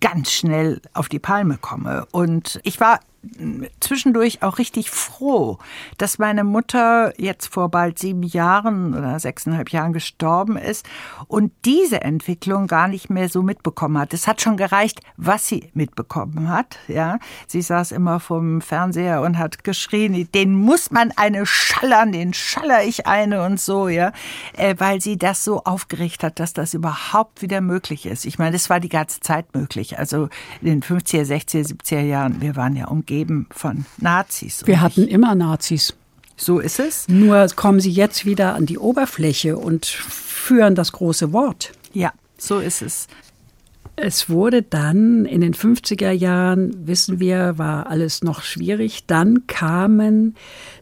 ganz 0.00 0.32
schnell 0.32 0.82
auf 0.94 1.08
die 1.08 1.20
Palme 1.20 1.58
komme. 1.58 2.06
Und 2.10 2.58
ich 2.64 2.80
war 2.80 2.98
zwischendurch 3.80 4.42
auch 4.42 4.58
richtig 4.58 4.90
froh, 4.90 5.58
dass 5.98 6.18
meine 6.18 6.44
Mutter 6.44 7.12
jetzt 7.20 7.52
vor 7.52 7.68
bald 7.68 7.98
sieben 7.98 8.22
Jahren 8.22 8.94
oder 8.94 9.18
sechseinhalb 9.18 9.70
Jahren 9.70 9.92
gestorben 9.92 10.56
ist 10.56 10.86
und 11.26 11.52
diese 11.64 12.02
Entwicklung 12.02 12.68
gar 12.68 12.86
nicht 12.86 13.10
mehr 13.10 13.28
so 13.28 13.42
mitbekommen 13.42 13.98
hat. 13.98 14.14
Es 14.14 14.28
hat 14.28 14.40
schon 14.40 14.56
gereicht, 14.56 15.00
was 15.16 15.46
sie 15.48 15.70
mitbekommen 15.74 16.48
hat. 16.48 16.78
Ja, 16.86 17.18
sie 17.48 17.60
saß 17.60 17.92
immer 17.92 18.20
vorm 18.20 18.60
Fernseher 18.60 19.20
und 19.22 19.36
hat 19.36 19.64
geschrien, 19.64 20.28
den 20.32 20.54
muss 20.54 20.90
man 20.90 21.12
eine 21.16 21.44
schallern, 21.44 22.12
den 22.12 22.34
schaller 22.34 22.84
ich 22.84 23.06
eine 23.06 23.42
und 23.44 23.60
so, 23.60 23.88
ja, 23.88 24.12
äh, 24.56 24.76
weil 24.78 25.00
sie 25.00 25.18
das 25.18 25.42
so 25.42 25.64
aufgeregt 25.64 26.22
hat, 26.22 26.38
dass 26.38 26.52
das 26.52 26.72
überhaupt 26.72 27.42
wieder 27.42 27.60
möglich 27.60 28.06
ist. 28.06 28.24
Ich 28.26 28.38
meine, 28.38 28.52
das 28.52 28.70
war 28.70 28.78
die 28.78 28.88
ganze 28.88 29.20
Zeit 29.20 29.54
möglich. 29.54 29.98
Also 29.98 30.28
in 30.62 30.80
den 30.80 30.82
50er, 30.82 31.24
60er, 31.24 31.66
70er 31.66 32.00
Jahren, 32.00 32.40
wir 32.40 32.54
waren 32.54 32.76
ja 32.76 32.86
umgeben 32.86 33.07
umgeben 33.08 33.46
von 33.50 33.86
Nazis. 33.98 34.66
Wir 34.66 34.80
hatten 34.80 35.08
immer 35.08 35.34
Nazis. 35.34 35.94
So 36.36 36.60
ist 36.60 36.78
es. 36.78 37.08
Nur 37.08 37.46
kommen 37.56 37.80
sie 37.80 37.90
jetzt 37.90 38.26
wieder 38.26 38.54
an 38.54 38.66
die 38.66 38.78
Oberfläche 38.78 39.56
und 39.56 39.86
führen 39.86 40.74
das 40.74 40.92
große 40.92 41.32
Wort. 41.32 41.72
Ja, 41.94 42.12
so 42.36 42.58
ist 42.58 42.82
es. 42.82 43.08
Es 43.96 44.28
wurde 44.30 44.62
dann 44.62 45.24
in 45.24 45.40
den 45.40 45.54
50er 45.54 46.12
Jahren, 46.12 46.86
wissen 46.86 47.18
wir, 47.18 47.58
war 47.58 47.88
alles 47.88 48.22
noch 48.22 48.42
schwierig. 48.42 49.06
Dann 49.06 49.48
kamen 49.48 50.36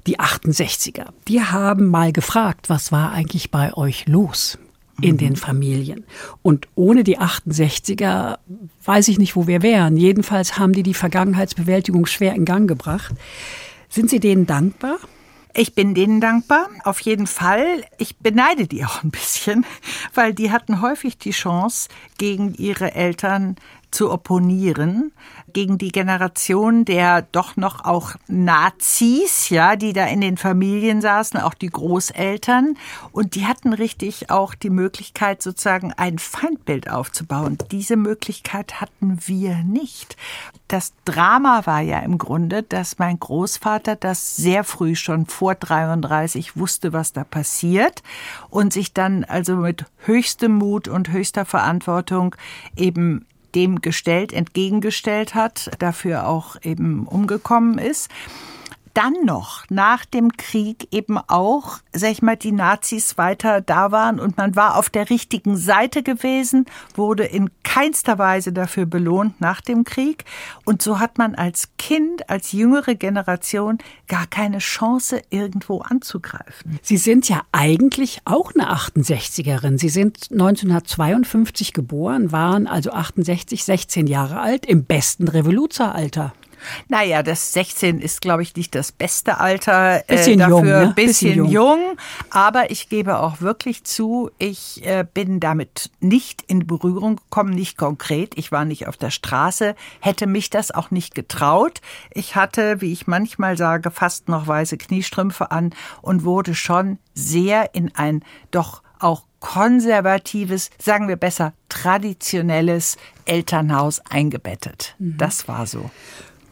die 0.06 0.18
68er. 0.18 1.06
Die 1.26 1.40
haben 1.40 1.86
mal 1.86 2.12
gefragt, 2.12 2.68
was 2.68 2.92
war 2.92 3.12
eigentlich 3.12 3.50
bei 3.50 3.72
euch 3.72 4.06
los? 4.06 4.58
In 5.00 5.12
mhm. 5.12 5.18
den 5.18 5.36
Familien. 5.36 6.04
Und 6.42 6.68
ohne 6.74 7.04
die 7.04 7.18
68er 7.18 8.38
weiß 8.84 9.08
ich 9.08 9.18
nicht, 9.18 9.36
wo 9.36 9.46
wir 9.46 9.62
wären. 9.62 9.96
Jedenfalls 9.96 10.58
haben 10.58 10.72
die 10.72 10.82
die 10.82 10.94
Vergangenheitsbewältigung 10.94 12.06
schwer 12.06 12.34
in 12.34 12.44
Gang 12.44 12.68
gebracht. 12.68 13.14
Sind 13.88 14.10
Sie 14.10 14.20
denen 14.20 14.46
dankbar? 14.46 14.98
Ich 15.58 15.74
bin 15.74 15.94
denen 15.94 16.20
dankbar, 16.20 16.68
auf 16.84 17.00
jeden 17.00 17.26
Fall. 17.26 17.82
Ich 17.96 18.18
beneide 18.18 18.66
die 18.66 18.84
auch 18.84 19.02
ein 19.02 19.10
bisschen, 19.10 19.64
weil 20.14 20.34
die 20.34 20.50
hatten 20.50 20.82
häufig 20.82 21.16
die 21.16 21.30
Chance, 21.30 21.88
gegen 22.18 22.54
ihre 22.54 22.94
Eltern 22.94 23.56
zu 23.90 24.10
opponieren 24.10 25.12
gegen 25.56 25.78
die 25.78 25.90
Generation 25.90 26.84
der 26.84 27.22
doch 27.22 27.56
noch 27.56 27.82
auch 27.86 28.16
Nazis, 28.28 29.48
ja, 29.48 29.76
die 29.76 29.94
da 29.94 30.04
in 30.04 30.20
den 30.20 30.36
Familien 30.36 31.00
saßen, 31.00 31.40
auch 31.40 31.54
die 31.54 31.70
Großeltern. 31.70 32.76
Und 33.10 33.36
die 33.36 33.46
hatten 33.46 33.72
richtig 33.72 34.28
auch 34.28 34.54
die 34.54 34.68
Möglichkeit, 34.68 35.40
sozusagen 35.40 35.94
ein 35.94 36.18
Feindbild 36.18 36.90
aufzubauen. 36.90 37.56
Diese 37.70 37.96
Möglichkeit 37.96 38.82
hatten 38.82 39.16
wir 39.24 39.64
nicht. 39.64 40.18
Das 40.68 40.92
Drama 41.06 41.62
war 41.64 41.80
ja 41.80 42.00
im 42.00 42.18
Grunde, 42.18 42.62
dass 42.62 42.98
mein 42.98 43.18
Großvater 43.18 43.96
das 43.96 44.36
sehr 44.36 44.62
früh 44.62 44.94
schon 44.94 45.24
vor 45.24 45.54
33 45.54 46.58
wusste, 46.58 46.92
was 46.92 47.14
da 47.14 47.24
passiert 47.24 48.02
und 48.50 48.74
sich 48.74 48.92
dann 48.92 49.24
also 49.24 49.56
mit 49.56 49.86
höchstem 50.04 50.52
Mut 50.52 50.86
und 50.86 51.12
höchster 51.12 51.46
Verantwortung 51.46 52.36
eben 52.76 53.24
dem 53.56 53.80
gestellt, 53.80 54.32
entgegengestellt 54.32 55.34
hat, 55.34 55.70
dafür 55.80 56.28
auch 56.28 56.56
eben 56.62 57.08
umgekommen 57.08 57.78
ist 57.78 58.08
dann 58.96 59.26
noch 59.26 59.64
nach 59.68 60.06
dem 60.06 60.32
Krieg 60.32 60.88
eben 60.90 61.18
auch, 61.18 61.78
sag 61.92 62.12
ich 62.12 62.22
mal, 62.22 62.36
die 62.36 62.52
Nazis 62.52 63.18
weiter 63.18 63.60
da 63.60 63.92
waren 63.92 64.18
und 64.18 64.38
man 64.38 64.56
war 64.56 64.76
auf 64.76 64.88
der 64.88 65.10
richtigen 65.10 65.58
Seite 65.58 66.02
gewesen, 66.02 66.64
wurde 66.94 67.24
in 67.24 67.50
keinster 67.62 68.18
Weise 68.18 68.54
dafür 68.54 68.86
belohnt 68.86 69.38
nach 69.38 69.60
dem 69.60 69.84
Krieg. 69.84 70.24
Und 70.64 70.80
so 70.80 70.98
hat 70.98 71.18
man 71.18 71.34
als 71.34 71.68
Kind, 71.76 72.30
als 72.30 72.52
jüngere 72.52 72.94
Generation 72.94 73.78
gar 74.08 74.26
keine 74.26 74.58
Chance, 74.58 75.20
irgendwo 75.28 75.80
anzugreifen. 75.80 76.78
Sie 76.80 76.96
sind 76.96 77.28
ja 77.28 77.42
eigentlich 77.52 78.20
auch 78.24 78.52
eine 78.54 78.72
68erin. 78.72 79.78
Sie 79.78 79.90
sind 79.90 80.28
1952 80.30 81.74
geboren, 81.74 82.32
waren 82.32 82.66
also 82.66 82.92
68, 82.92 83.62
16 83.62 84.06
Jahre 84.06 84.40
alt, 84.40 84.64
im 84.64 84.84
besten 84.84 85.28
Revoluzeralter. 85.28 86.32
Naja, 86.88 87.22
das 87.22 87.52
16 87.52 88.00
ist, 88.00 88.20
glaube 88.20 88.42
ich, 88.42 88.54
nicht 88.56 88.74
das 88.74 88.92
beste 88.92 89.38
Alter. 89.38 90.08
Äh, 90.08 90.16
bisschen 90.16 90.38
dafür. 90.38 90.56
jung. 90.56 90.64
Ne? 90.64 90.92
Bisschen, 90.94 91.06
bisschen 91.06 91.36
jung. 91.36 91.50
jung. 91.50 91.96
Aber 92.30 92.70
ich 92.70 92.88
gebe 92.88 93.18
auch 93.18 93.40
wirklich 93.40 93.84
zu, 93.84 94.30
ich 94.38 94.84
äh, 94.84 95.04
bin 95.12 95.40
damit 95.40 95.90
nicht 96.00 96.42
in 96.42 96.66
Berührung 96.66 97.16
gekommen, 97.16 97.50
nicht 97.50 97.76
konkret. 97.76 98.36
Ich 98.36 98.52
war 98.52 98.64
nicht 98.64 98.86
auf 98.88 98.96
der 98.96 99.10
Straße, 99.10 99.74
hätte 100.00 100.26
mich 100.26 100.50
das 100.50 100.70
auch 100.70 100.90
nicht 100.90 101.14
getraut. 101.14 101.80
Ich 102.12 102.36
hatte, 102.36 102.80
wie 102.80 102.92
ich 102.92 103.06
manchmal 103.06 103.56
sage, 103.56 103.90
fast 103.90 104.28
noch 104.28 104.46
weiße 104.46 104.76
Kniestrümpfe 104.76 105.50
an 105.50 105.74
und 106.02 106.24
wurde 106.24 106.54
schon 106.54 106.98
sehr 107.14 107.74
in 107.74 107.94
ein 107.94 108.22
doch 108.50 108.82
auch 108.98 109.22
konservatives, 109.40 110.70
sagen 110.78 111.08
wir 111.08 111.16
besser 111.16 111.52
traditionelles 111.68 112.96
Elternhaus 113.26 114.00
eingebettet. 114.08 114.96
Mhm. 114.98 115.16
Das 115.18 115.48
war 115.48 115.66
so. 115.66 115.90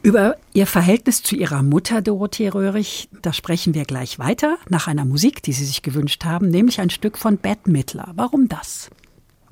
Über 0.05 0.37
Ihr 0.53 0.67
Verhältnis 0.67 1.23
zu 1.23 1.35
Ihrer 1.35 1.63
Mutter, 1.63 2.03
Dorothee 2.03 2.49
Röhrig, 2.49 3.09
da 3.23 3.33
sprechen 3.33 3.73
wir 3.73 3.87
gleich 3.87 4.19
weiter, 4.19 4.59
nach 4.69 4.87
einer 4.87 5.07
Musik, 5.07 5.43
die 5.43 5.55
Sie 5.55 5.65
sich 5.65 5.81
gewünscht 5.81 6.27
haben, 6.27 6.51
nämlich 6.51 6.79
ein 6.79 6.91
Stück 6.91 7.17
von 7.17 7.39
Bette 7.39 7.71
Midler. 7.71 8.13
Warum 8.15 8.47
das? 8.47 8.91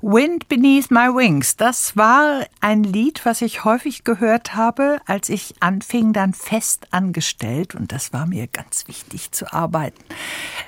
Wind 0.05 0.49
Beneath 0.49 0.91
My 0.91 1.07
Wings, 1.07 1.55
das 1.55 1.95
war 1.95 2.45
ein 2.59 2.83
Lied, 2.83 3.21
was 3.23 3.41
ich 3.41 3.63
häufig 3.63 4.03
gehört 4.03 4.53
habe, 4.53 4.99
als 5.05 5.29
ich 5.29 5.55
anfing, 5.61 6.11
dann 6.11 6.33
fest 6.33 6.87
angestellt, 6.91 7.73
und 7.73 7.93
das 7.93 8.11
war 8.11 8.25
mir 8.25 8.47
ganz 8.47 8.89
wichtig 8.89 9.31
zu 9.31 9.53
arbeiten. 9.53 10.03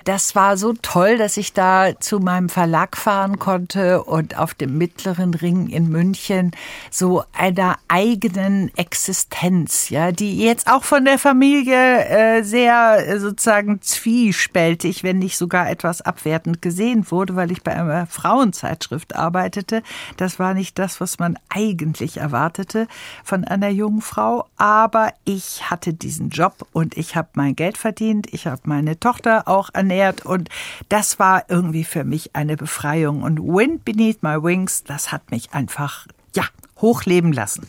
Das 0.06 0.36
war 0.36 0.56
so 0.56 0.72
toll, 0.72 1.18
dass 1.18 1.36
ich 1.36 1.52
da 1.52 2.00
zu 2.00 2.22
meinem 2.22 2.48
Verlag 2.48 2.96
fahren 2.96 3.38
konnte 3.38 4.06
und 4.06 4.38
auf 4.38 4.54
dem 4.54 4.78
mittleren 4.78 5.34
Ring 5.34 5.68
in 5.68 5.90
München 5.90 6.52
so 6.90 7.26
einer 7.38 7.78
eigenen 7.90 8.72
Existenz, 8.78 9.90
ja, 9.90 10.14
die 10.14 10.38
jetzt 10.42 10.72
auch 10.72 10.86
von 10.86 11.04
der 11.04 11.20
Familie 11.20 12.06
äh, 12.06 12.44
sehr 12.44 13.06
äh, 13.06 13.20
sozusagen 13.20 13.82
zwiespältig, 13.82 15.04
wenn 15.04 15.20
nicht 15.20 15.38
sogar 15.38 15.70
etwas 15.70 16.02
abwertend 16.02 16.62
gesehen 16.62 17.12
wurde, 17.12 17.36
weil 17.36 17.52
ich 17.52 17.64
bei 17.64 17.76
einer 17.76 18.08
Frauenzeitschrift 18.08 19.14
arbeite 19.14 19.25
arbeitete. 19.26 19.84
Das 20.18 20.40
war 20.40 20.54
nicht 20.54 20.78
das, 20.80 21.02
was 21.02 21.20
man 21.20 21.38
eigentlich 21.50 22.18
erwartete 22.18 22.88
von 23.24 23.44
einer 23.44 23.70
jungen 23.70 24.02
Frau. 24.02 24.48
Aber 24.58 25.14
ich 25.24 25.70
hatte 25.70 25.94
diesen 25.94 26.30
Job 26.30 26.68
und 26.72 26.98
ich 26.98 27.16
habe 27.16 27.30
mein 27.34 27.56
Geld 27.56 27.78
verdient. 27.78 28.34
Ich 28.34 28.48
habe 28.48 28.62
meine 28.66 29.00
Tochter 29.00 29.48
auch 29.48 29.70
ernährt 29.74 30.26
und 30.26 30.50
das 30.90 31.20
war 31.20 31.44
irgendwie 31.50 31.84
für 31.84 32.04
mich 32.04 32.36
eine 32.36 32.56
Befreiung. 32.56 33.24
Und 33.24 33.40
Wind 33.40 33.86
Beneath 33.86 34.24
My 34.24 34.42
Wings, 34.42 34.84
das 34.84 35.12
hat 35.12 35.32
mich 35.32 35.54
einfach, 35.54 36.08
ja, 36.36 36.44
hochleben 36.82 37.34
lassen. 37.34 37.68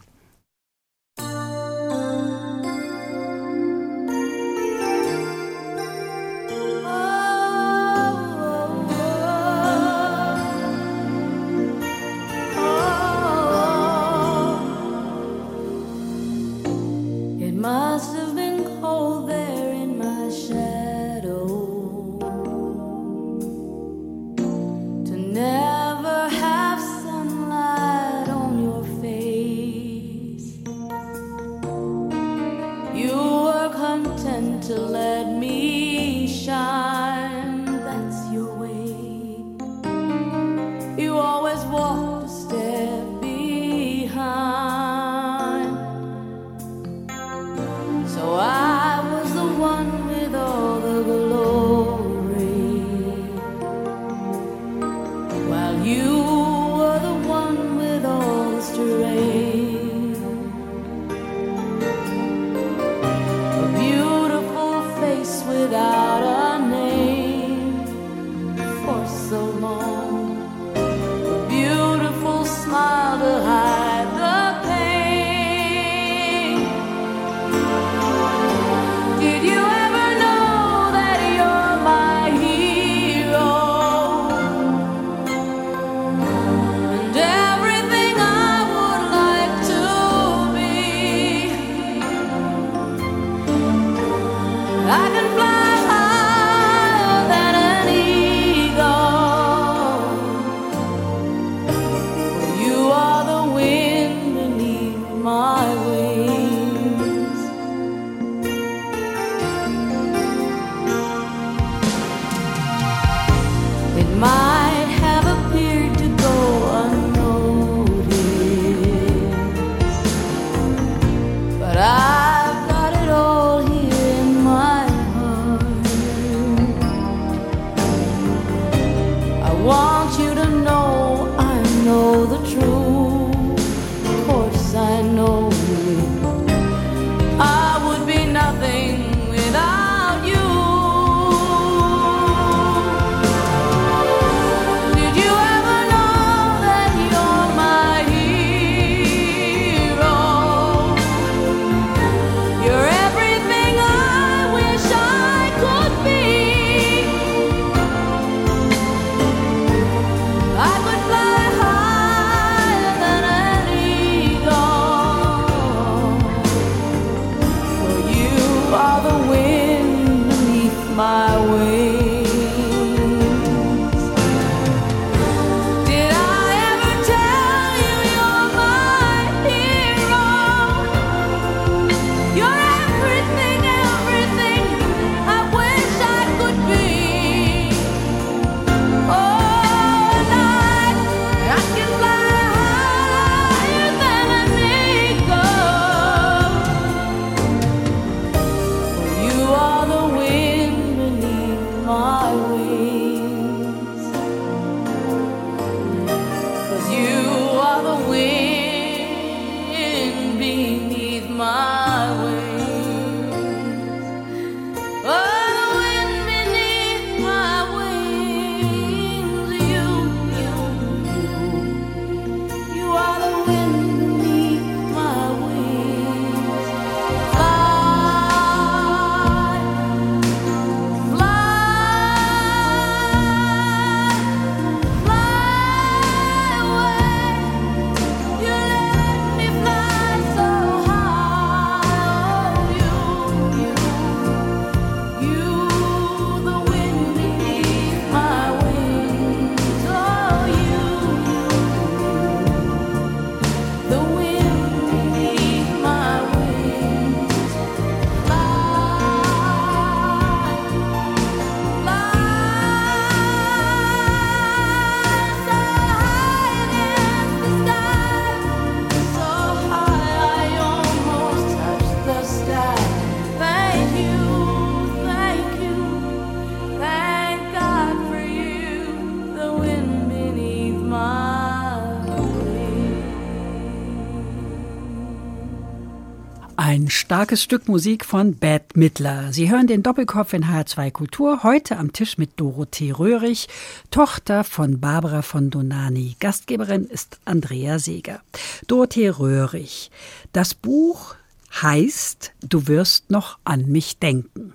Starkes 287.06 287.40
Stück 287.40 287.68
Musik 287.68 288.04
von 288.04 288.34
Bad 288.34 288.76
Midler. 288.76 289.32
Sie 289.32 289.48
hören 289.48 289.68
den 289.68 289.84
Doppelkopf 289.84 290.32
in 290.32 290.46
H2 290.46 290.90
Kultur, 290.90 291.44
heute 291.44 291.76
am 291.76 291.92
Tisch 291.92 292.18
mit 292.18 292.32
Dorothee 292.34 292.90
Röhrig, 292.90 293.46
Tochter 293.92 294.42
von 294.42 294.80
Barbara 294.80 295.22
von 295.22 295.48
Donani. 295.50 296.16
Gastgeberin 296.18 296.86
ist 296.86 297.20
Andrea 297.24 297.78
Seeger. 297.78 298.22
Dorothee 298.66 299.10
Röhrig. 299.10 299.92
Das 300.32 300.54
Buch 300.54 301.14
heißt 301.62 302.32
Du 302.40 302.66
wirst 302.66 303.08
noch 303.08 303.38
an 303.44 303.66
mich 303.70 304.00
denken. 304.00 304.52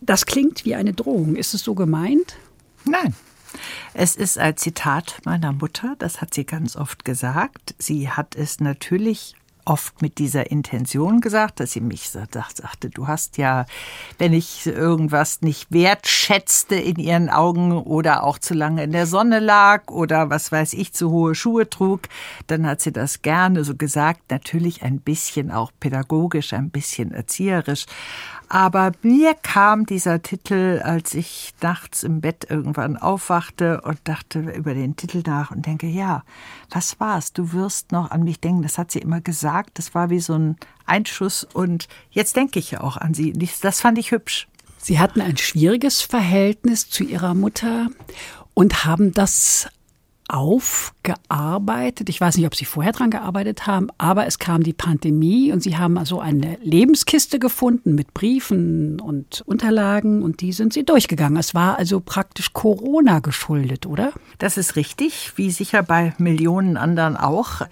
Das 0.00 0.26
klingt 0.26 0.64
wie 0.64 0.76
eine 0.76 0.92
Drohung. 0.92 1.34
Ist 1.34 1.54
es 1.54 1.64
so 1.64 1.74
gemeint? 1.74 2.36
Nein. 2.84 3.16
Es 3.94 4.14
ist 4.14 4.38
ein 4.38 4.56
Zitat 4.56 5.16
meiner 5.24 5.52
Mutter, 5.52 5.96
das 5.98 6.20
hat 6.20 6.34
sie 6.34 6.44
ganz 6.44 6.76
oft 6.76 7.04
gesagt. 7.04 7.74
Sie 7.78 8.08
hat 8.08 8.36
es 8.36 8.60
natürlich 8.60 9.34
oft 9.68 10.00
mit 10.00 10.18
dieser 10.18 10.50
Intention 10.50 11.20
gesagt, 11.20 11.60
dass 11.60 11.72
sie 11.72 11.80
mich 11.80 12.10
sagte, 12.10 12.90
du 12.90 13.06
hast 13.06 13.36
ja, 13.36 13.66
wenn 14.16 14.32
ich 14.32 14.66
irgendwas 14.66 15.42
nicht 15.42 15.70
wertschätzte 15.70 16.74
in 16.74 16.96
ihren 16.96 17.28
Augen 17.28 17.72
oder 17.72 18.24
auch 18.24 18.38
zu 18.38 18.54
lange 18.54 18.82
in 18.82 18.92
der 18.92 19.06
Sonne 19.06 19.40
lag 19.40 19.90
oder 19.90 20.30
was 20.30 20.50
weiß 20.50 20.72
ich, 20.72 20.94
zu 20.94 21.10
hohe 21.10 21.34
Schuhe 21.34 21.68
trug, 21.68 22.02
dann 22.46 22.66
hat 22.66 22.80
sie 22.80 22.92
das 22.92 23.20
gerne 23.22 23.62
so 23.64 23.76
gesagt, 23.76 24.30
natürlich 24.30 24.82
ein 24.82 25.00
bisschen 25.00 25.50
auch 25.50 25.70
pädagogisch, 25.78 26.54
ein 26.54 26.70
bisschen 26.70 27.12
erzieherisch. 27.12 27.84
Aber 28.48 28.92
mir 29.02 29.34
kam 29.34 29.84
dieser 29.84 30.22
Titel, 30.22 30.80
als 30.82 31.12
ich 31.12 31.52
nachts 31.60 32.02
im 32.02 32.22
Bett 32.22 32.46
irgendwann 32.48 32.96
aufwachte 32.96 33.82
und 33.82 33.98
dachte 34.04 34.40
über 34.40 34.72
den 34.72 34.96
Titel 34.96 35.22
nach 35.26 35.50
und 35.50 35.66
denke, 35.66 35.86
ja, 35.86 36.22
was 36.70 36.98
war's? 36.98 37.34
Du 37.34 37.52
wirst 37.52 37.92
noch 37.92 38.10
an 38.10 38.24
mich 38.24 38.40
denken. 38.40 38.62
Das 38.62 38.78
hat 38.78 38.90
sie 38.90 39.00
immer 39.00 39.20
gesagt. 39.20 39.78
Das 39.78 39.94
war 39.94 40.08
wie 40.08 40.20
so 40.20 40.34
ein 40.34 40.56
Einschuss 40.86 41.44
und 41.44 41.88
jetzt 42.10 42.36
denke 42.36 42.58
ich 42.58 42.70
ja 42.70 42.80
auch 42.80 42.96
an 42.96 43.12
sie. 43.12 43.32
Das 43.60 43.80
fand 43.80 43.98
ich 43.98 44.12
hübsch. 44.12 44.48
Sie 44.78 44.98
hatten 44.98 45.20
ein 45.20 45.36
schwieriges 45.36 46.00
Verhältnis 46.00 46.88
zu 46.88 47.04
Ihrer 47.04 47.34
Mutter 47.34 47.88
und 48.54 48.86
haben 48.86 49.12
das 49.12 49.68
aufgearbeitet. 50.28 52.08
Ich 52.10 52.20
weiß 52.20 52.36
nicht, 52.36 52.46
ob 52.46 52.54
Sie 52.54 52.66
vorher 52.66 52.92
dran 52.92 53.10
gearbeitet 53.10 53.66
haben, 53.66 53.88
aber 53.96 54.26
es 54.26 54.38
kam 54.38 54.62
die 54.62 54.74
Pandemie 54.74 55.52
und 55.52 55.62
Sie 55.62 55.78
haben 55.78 55.96
also 55.96 56.20
eine 56.20 56.58
Lebenskiste 56.62 57.38
gefunden 57.38 57.94
mit 57.94 58.12
Briefen 58.12 59.00
und 59.00 59.42
Unterlagen 59.46 60.22
und 60.22 60.42
die 60.42 60.52
sind 60.52 60.74
Sie 60.74 60.84
durchgegangen. 60.84 61.38
Es 61.38 61.54
war 61.54 61.78
also 61.78 62.00
praktisch 62.00 62.52
Corona 62.52 63.20
geschuldet, 63.20 63.86
oder? 63.86 64.12
Das 64.38 64.58
ist 64.58 64.76
richtig, 64.76 65.32
wie 65.36 65.50
sicher 65.50 65.82
bei 65.82 66.12
Millionen 66.18 66.76
anderen 66.76 67.16
auch. 67.16 67.62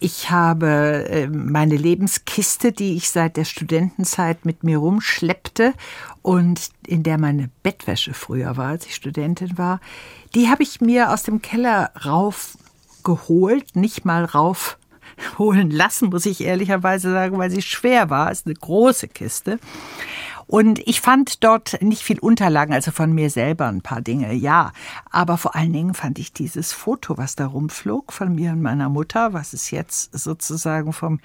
Ich 0.00 0.30
habe 0.30 1.06
äh, 1.08 1.28
meine 1.28 1.76
Lebenskiste, 1.76 2.72
die 2.72 2.96
ich 2.96 3.10
seit 3.10 3.36
der 3.36 3.44
Studentenzeit 3.44 4.44
mit 4.44 4.64
mir 4.64 4.78
rumschleppte 4.78 5.74
und 6.22 6.70
in 6.86 7.02
der 7.02 7.18
meine 7.18 7.50
Bettwäsche 7.62 8.14
früher 8.14 8.56
war, 8.56 8.68
als 8.68 8.86
ich 8.86 8.94
Studentin 8.94 9.56
war, 9.56 9.80
die 10.34 10.48
habe 10.48 10.62
ich 10.62 10.80
mir 10.80 11.12
aus 11.12 11.22
dem 11.22 11.42
Keller 11.42 11.90
raufgeholt, 12.04 13.76
nicht 13.76 14.04
mal 14.04 14.24
raufholen 14.24 15.70
lassen, 15.70 16.10
muss 16.10 16.26
ich 16.26 16.42
ehrlicherweise 16.42 17.10
sagen, 17.10 17.38
weil 17.38 17.50
sie 17.50 17.62
schwer 17.62 18.10
war. 18.10 18.30
Es 18.30 18.40
ist 18.40 18.46
eine 18.46 18.54
große 18.54 19.08
Kiste. 19.08 19.58
Und 20.46 20.80
ich 20.80 21.00
fand 21.00 21.44
dort 21.44 21.80
nicht 21.80 22.02
viel 22.02 22.18
Unterlagen, 22.18 22.74
also 22.74 22.90
von 22.90 23.12
mir 23.12 23.30
selber 23.30 23.68
ein 23.68 23.82
paar 23.82 24.00
Dinge, 24.00 24.32
ja. 24.32 24.72
Aber 25.08 25.38
vor 25.38 25.54
allen 25.54 25.72
Dingen 25.72 25.94
fand 25.94 26.18
ich 26.18 26.32
dieses 26.32 26.72
Foto, 26.72 27.16
was 27.16 27.36
da 27.36 27.46
rumflog, 27.46 28.12
von 28.12 28.34
mir 28.34 28.50
und 28.50 28.60
meiner 28.60 28.88
Mutter, 28.88 29.32
was 29.32 29.52
es 29.52 29.70
jetzt 29.70 30.12
sozusagen 30.12 30.92
vom 30.92 31.20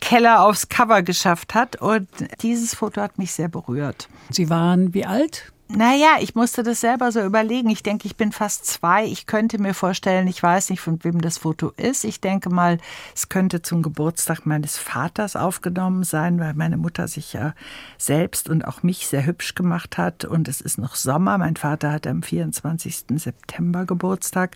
Keller 0.00 0.44
aufs 0.44 0.68
Cover 0.68 1.02
geschafft 1.02 1.54
hat. 1.54 1.80
Und 1.80 2.08
dieses 2.42 2.74
Foto 2.74 3.00
hat 3.00 3.18
mich 3.18 3.32
sehr 3.32 3.48
berührt. 3.48 4.08
Sie 4.30 4.50
waren 4.50 4.92
wie 4.94 5.06
alt? 5.06 5.52
Naja, 5.68 6.18
ich 6.20 6.36
musste 6.36 6.62
das 6.62 6.80
selber 6.80 7.10
so 7.10 7.20
überlegen. 7.20 7.68
Ich 7.70 7.82
denke, 7.82 8.06
ich 8.06 8.16
bin 8.16 8.30
fast 8.30 8.66
zwei. 8.66 9.04
Ich 9.04 9.26
könnte 9.26 9.60
mir 9.60 9.74
vorstellen, 9.74 10.28
ich 10.28 10.40
weiß 10.40 10.70
nicht, 10.70 10.80
von 10.80 11.02
wem 11.02 11.20
das 11.20 11.38
Foto 11.38 11.72
ist. 11.76 12.04
Ich 12.04 12.20
denke 12.20 12.50
mal, 12.50 12.78
es 13.16 13.28
könnte 13.28 13.62
zum 13.62 13.82
Geburtstag 13.82 14.46
meines 14.46 14.78
Vaters 14.78 15.34
aufgenommen 15.34 16.04
sein, 16.04 16.38
weil 16.38 16.54
meine 16.54 16.76
Mutter 16.76 17.08
sich 17.08 17.32
ja 17.32 17.52
selbst 17.98 18.48
und 18.48 18.64
auch 18.64 18.84
mich 18.84 19.08
sehr 19.08 19.26
hübsch 19.26 19.56
gemacht 19.56 19.98
hat. 19.98 20.24
Und 20.24 20.46
es 20.46 20.60
ist 20.60 20.78
noch 20.78 20.94
Sommer. 20.94 21.36
Mein 21.36 21.56
Vater 21.56 21.90
hat 21.90 22.06
am 22.06 22.22
24. 22.22 23.04
September 23.16 23.86
Geburtstag. 23.86 24.54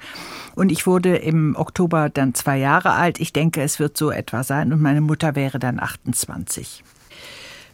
Und 0.54 0.70
ich 0.70 0.86
wurde 0.86 1.16
im 1.16 1.56
Oktober 1.56 2.08
dann 2.08 2.34
zwei 2.34 2.56
Jahre 2.56 2.92
alt. 2.92 3.18
Ich 3.18 3.32
denke, 3.32 3.62
es 3.62 3.80
wird 3.80 3.98
so 3.98 4.12
etwa 4.12 4.44
sein. 4.44 4.72
Und 4.72 4.80
meine 4.80 5.00
Mutter 5.00 5.34
wäre 5.34 5.58
dann 5.58 5.80
28. 5.80 6.84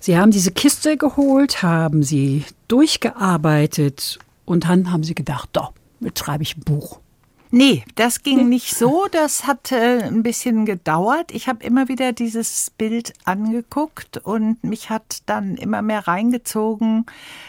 Sie 0.07 0.17
haben 0.17 0.31
diese 0.31 0.53
Kiste 0.53 0.97
geholt, 0.97 1.65
haben 1.65 2.05
sie 2.05 2.45
durchgearbeitet 2.69 4.21
und 4.45 4.69
dann 4.69 4.93
haben 4.93 5.03
sie 5.03 5.17
gedacht, 5.17 5.49
doch, 5.55 5.73
jetzt 5.99 6.21
schreibe 6.21 6.45
ich 6.45 6.57
ein 6.57 6.61
Buch. 6.61 7.01
Nee, 7.51 7.83
das 7.97 8.23
ging 8.23 8.49
nicht 8.49 8.77
so. 8.77 9.09
Das 9.11 9.49
hat 9.49 9.73
äh, 9.73 10.05
ein 10.05 10.23
bisschen 10.23 10.65
gedauert. 10.65 11.33
Ich 11.33 11.49
habe 11.49 11.65
immer 11.65 11.89
wieder 11.89 12.13
dieses 12.13 12.71
Bild 12.71 13.15
angeguckt 13.25 14.19
und 14.19 14.63
mich 14.63 14.91
hat 14.91 15.23
dann 15.27 15.57
immer 15.57 15.83
mehr 15.83 16.07
reingezogen, 16.07 17.07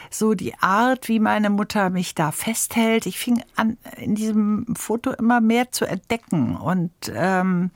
so 0.10 0.34
die 0.34 0.56
Art, 0.56 1.10
wie 1.10 1.20
meine 1.20 1.52
Mutter 1.52 1.91
mich 1.91 2.15
da 2.15 2.32
festhält. 2.32 3.06
Ich 3.06 3.20
fing 3.20 3.43
an, 3.56 3.78
in 3.98 4.15
diesem 4.15 4.65
Foto 4.76 5.12
immer 5.12 5.41
mehr 5.41 5.72
zu 5.72 5.86
entdecken 5.86 6.56
und 6.58 6.91
ähm, 7.13 7.70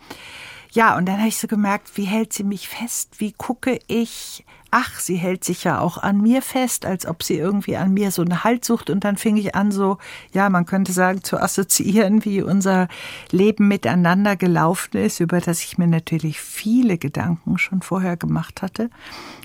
ja, 0.72 0.98
und 0.98 1.06
dann 1.06 1.18
habe 1.18 1.28
ich 1.28 1.38
so 1.38 1.48
gemerkt, 1.48 1.98
wie 1.98 2.06
hält 2.06 2.32
sie 2.34 2.46
mich 2.46 2.70
fest? 2.70 3.20
Wie 3.20 3.34
gucke 3.34 3.78
ich 3.88 4.46
ach, 4.72 5.00
sie 5.00 5.18
hält 5.18 5.44
sich 5.44 5.66
ja 5.66 5.80
auch 5.80 5.98
an 5.98 6.22
mir 6.22 6.42
fest, 6.42 6.86
als 6.86 7.06
ob 7.06 7.24
sie 7.24 7.38
irgendwie 7.38 7.76
an 7.76 7.94
mir 7.94 8.12
so 8.12 8.22
eine 8.22 8.44
Halt 8.44 8.64
sucht. 8.64 8.90
Und 8.90 9.04
dann 9.04 9.18
fing 9.18 9.36
ich 9.38 9.54
an, 9.54 9.72
so, 9.72 9.98
ja, 10.34 10.50
man 10.50 10.66
könnte 10.66 10.94
sagen, 10.94 11.24
zu 11.24 11.38
assoziieren, 11.38 12.24
wie 12.26 12.42
unser 12.42 12.88
Leben 13.32 13.68
miteinander 13.68 14.38
gelaufen 14.38 14.98
ist, 14.98 15.20
über 15.20 15.42
das 15.42 15.62
ich 15.62 15.78
mir 15.78 15.88
natürlich 15.88 16.40
viele 16.40 16.98
Gedanken 16.98 17.58
schon 17.58 17.82
vorher 17.82 18.16
gemacht 18.16 18.62
hatte. 18.62 18.90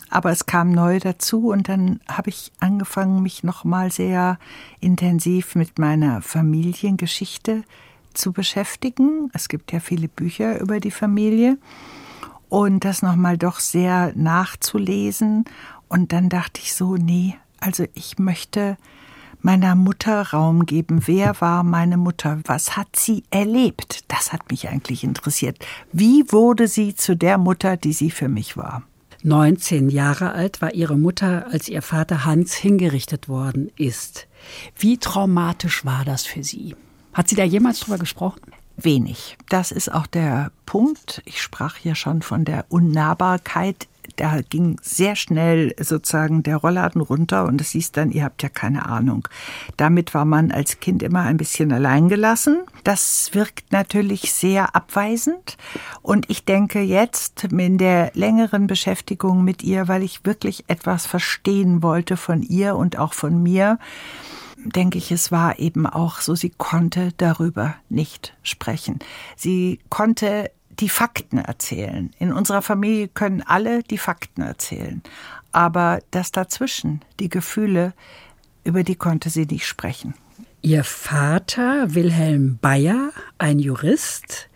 Aber 0.08 0.30
es 0.30 0.46
kam 0.46 0.70
neu 0.70 1.00
dazu 1.00 1.48
und 1.50 1.68
dann 1.68 2.00
habe 2.08 2.30
ich 2.30 2.52
angefangen, 2.60 3.22
mich 3.22 3.42
nochmal 3.42 3.90
sehr 3.90 4.38
intensiv 4.80 5.56
mit 5.56 5.80
meiner 5.80 6.22
Familiengeschichte 6.22 7.64
zu 8.14 8.32
beschäftigen. 8.32 9.30
Es 9.34 9.48
gibt 9.48 9.72
ja 9.72 9.80
viele 9.80 10.08
Bücher 10.08 10.60
über 10.60 10.78
die 10.78 10.92
Familie 10.92 11.58
und 12.48 12.84
das 12.84 13.02
nochmal 13.02 13.38
doch 13.38 13.60
sehr 13.60 14.12
nachzulesen. 14.14 15.44
Und 15.88 16.12
dann 16.12 16.28
dachte 16.28 16.60
ich 16.62 16.74
so, 16.74 16.96
nee, 16.96 17.36
also 17.60 17.84
ich 17.94 18.18
möchte 18.18 18.76
meiner 19.40 19.74
Mutter 19.74 20.22
Raum 20.30 20.66
geben. 20.66 21.02
Wer 21.06 21.40
war 21.40 21.62
meine 21.62 21.96
Mutter? 21.96 22.40
Was 22.44 22.76
hat 22.76 22.96
sie 22.96 23.22
erlebt? 23.30 24.04
Das 24.08 24.32
hat 24.32 24.50
mich 24.50 24.68
eigentlich 24.68 25.04
interessiert. 25.04 25.64
Wie 25.92 26.24
wurde 26.32 26.68
sie 26.68 26.94
zu 26.94 27.16
der 27.16 27.38
Mutter, 27.38 27.76
die 27.76 27.92
sie 27.92 28.10
für 28.10 28.28
mich 28.28 28.56
war? 28.56 28.82
19 29.22 29.88
Jahre 29.88 30.32
alt 30.32 30.62
war 30.62 30.74
ihre 30.74 30.96
Mutter, 30.96 31.46
als 31.50 31.68
ihr 31.68 31.82
Vater 31.82 32.24
Hans 32.24 32.54
hingerichtet 32.54 33.28
worden 33.28 33.70
ist. 33.76 34.28
Wie 34.78 34.98
traumatisch 34.98 35.84
war 35.84 36.04
das 36.04 36.26
für 36.26 36.44
sie? 36.44 36.76
Hat 37.12 37.28
sie 37.28 37.34
da 37.34 37.44
jemals 37.44 37.80
drüber 37.80 37.98
gesprochen? 37.98 38.40
Wenig. 38.76 39.36
Das 39.48 39.72
ist 39.72 39.92
auch 39.92 40.06
der 40.06 40.50
Punkt. 40.66 41.22
Ich 41.24 41.40
sprach 41.40 41.78
ja 41.78 41.94
schon 41.94 42.22
von 42.22 42.44
der 42.44 42.66
Unnahbarkeit. 42.68 43.88
Da 44.16 44.40
ging 44.40 44.78
sehr 44.82 45.16
schnell 45.16 45.74
sozusagen 45.78 46.42
der 46.42 46.56
Rollladen 46.56 47.00
runter 47.00 47.44
und 47.44 47.60
es 47.60 47.70
hieß 47.70 47.92
dann, 47.92 48.10
ihr 48.10 48.24
habt 48.24 48.42
ja 48.42 48.48
keine 48.48 48.86
Ahnung. 48.86 49.28
Damit 49.76 50.14
war 50.14 50.24
man 50.24 50.52
als 50.52 50.80
Kind 50.80 51.02
immer 51.02 51.22
ein 51.22 51.36
bisschen 51.36 51.72
alleingelassen. 51.72 52.60
Das 52.84 53.30
wirkt 53.32 53.72
natürlich 53.72 54.32
sehr 54.32 54.74
abweisend 54.74 55.56
und 56.02 56.30
ich 56.30 56.44
denke 56.44 56.80
jetzt 56.80 57.44
in 57.44 57.78
der 57.78 58.12
längeren 58.14 58.68
Beschäftigung 58.68 59.44
mit 59.44 59.62
ihr, 59.62 59.88
weil 59.88 60.02
ich 60.02 60.24
wirklich 60.24 60.64
etwas 60.68 61.04
verstehen 61.04 61.82
wollte 61.82 62.16
von 62.16 62.42
ihr 62.42 62.76
und 62.76 62.98
auch 62.98 63.12
von 63.12 63.42
mir, 63.42 63.78
denke 64.74 64.98
ich, 64.98 65.10
es 65.10 65.32
war 65.32 65.58
eben 65.58 65.86
auch 65.86 66.20
so, 66.20 66.34
sie 66.34 66.50
konnte 66.50 67.12
darüber 67.16 67.74
nicht 67.88 68.34
sprechen. 68.42 68.98
Sie 69.36 69.80
konnte 69.88 70.50
die 70.78 70.88
Fakten 70.88 71.38
erzählen. 71.38 72.10
In 72.18 72.32
unserer 72.32 72.62
Familie 72.62 73.08
können 73.08 73.42
alle 73.42 73.82
die 73.82 73.98
Fakten 73.98 74.42
erzählen. 74.42 75.02
Aber 75.52 76.00
das 76.10 76.32
dazwischen, 76.32 77.02
die 77.18 77.28
Gefühle, 77.28 77.94
über 78.64 78.82
die 78.82 78.96
konnte 78.96 79.30
sie 79.30 79.46
nicht 79.46 79.66
sprechen. 79.66 80.14
Ihr 80.60 80.84
Vater, 80.84 81.94
Wilhelm 81.94 82.58
Bayer, 82.60 83.10
ein 83.38 83.58
Jurist, 83.58 84.48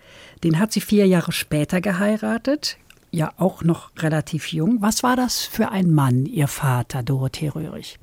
den 0.43 0.59
hat 0.59 0.73
sie 0.73 0.81
vier 0.81 1.07
Jahre 1.07 1.31
später 1.31 1.81
geheiratet, 1.81 2.77
ja 3.11 3.31
auch 3.37 3.63
noch 3.63 3.91
relativ 3.97 4.51
jung. 4.51 4.81
Was 4.81 5.03
war 5.03 5.15
das 5.15 5.41
für 5.41 5.69
ein 5.69 5.91
Mann, 5.91 6.25
Ihr 6.25 6.47
Vater, 6.47 7.03
Dorothee 7.03 7.49
Röhrig? 7.49 7.99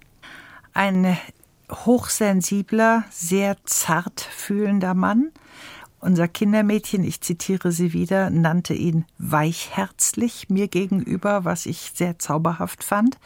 Ein 0.73 1.17
hochsensibler, 1.71 3.05
sehr 3.11 3.57
zart 3.65 4.21
fühlender 4.21 4.95
Mann. 4.95 5.31
Unser 6.01 6.29
Kindermädchen, 6.29 7.03
ich 7.03 7.21
zitiere 7.21 7.73
sie 7.73 7.93
wieder, 7.93 8.31
nannte 8.31 8.73
ihn 8.75 9.05
weichherzlich 9.19 10.49
mir 10.49 10.69
gegenüber, 10.69 11.45
was 11.45 11.67
ich 11.67 11.93
sehr 11.95 12.19
zauberhaft 12.19 12.85
fand. 12.85 13.19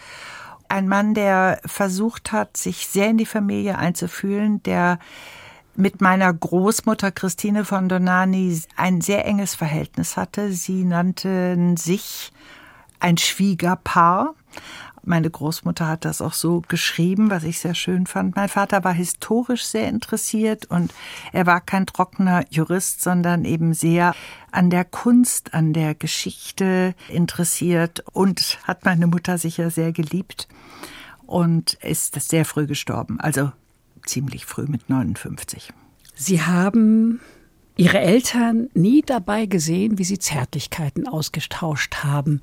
Ein 0.68 0.88
Mann, 0.88 1.12
der 1.12 1.60
versucht 1.66 2.32
hat, 2.32 2.56
sich 2.56 2.88
sehr 2.88 3.10
in 3.10 3.18
die 3.18 3.26
Familie 3.26 3.76
einzufühlen, 3.76 4.62
der 4.62 4.98
mit 5.74 6.00
meiner 6.00 6.32
Großmutter 6.32 7.10
Christine 7.10 7.64
von 7.64 7.88
Donani 7.88 8.58
ein 8.76 9.00
sehr 9.00 9.26
enges 9.26 9.54
Verhältnis 9.54 10.16
hatte. 10.16 10.52
Sie 10.52 10.84
nannten 10.84 11.76
sich 11.76 12.32
ein 13.00 13.18
Schwiegerpaar. 13.18 14.34
Meine 15.04 15.30
Großmutter 15.30 15.88
hat 15.88 16.04
das 16.04 16.20
auch 16.20 16.32
so 16.32 16.62
geschrieben, 16.68 17.30
was 17.30 17.42
ich 17.42 17.58
sehr 17.58 17.74
schön 17.74 18.06
fand. 18.06 18.36
Mein 18.36 18.48
Vater 18.48 18.84
war 18.84 18.92
historisch 18.92 19.64
sehr 19.64 19.88
interessiert 19.88 20.66
und 20.66 20.92
er 21.32 21.46
war 21.46 21.60
kein 21.60 21.86
trockener 21.86 22.44
Jurist, 22.50 23.02
sondern 23.02 23.44
eben 23.44 23.74
sehr 23.74 24.14
an 24.52 24.70
der 24.70 24.84
Kunst, 24.84 25.54
an 25.54 25.72
der 25.72 25.94
Geschichte 25.94 26.94
interessiert 27.08 28.04
und 28.12 28.58
hat 28.64 28.84
meine 28.84 29.08
Mutter 29.08 29.38
sicher 29.38 29.70
sehr 29.70 29.92
geliebt 29.92 30.46
und 31.26 31.74
ist 31.82 32.20
sehr 32.20 32.44
früh 32.44 32.66
gestorben, 32.66 33.18
also 33.18 33.50
ziemlich 34.06 34.46
früh 34.46 34.66
mit 34.66 34.88
59. 34.88 35.72
Sie 36.14 36.42
haben 36.42 37.20
Ihre 37.76 38.00
Eltern 38.00 38.68
nie 38.74 39.02
dabei 39.02 39.46
gesehen, 39.46 39.98
wie 39.98 40.04
sie 40.04 40.18
Zärtlichkeiten 40.18 41.08
ausgetauscht 41.08 42.04
haben. 42.04 42.40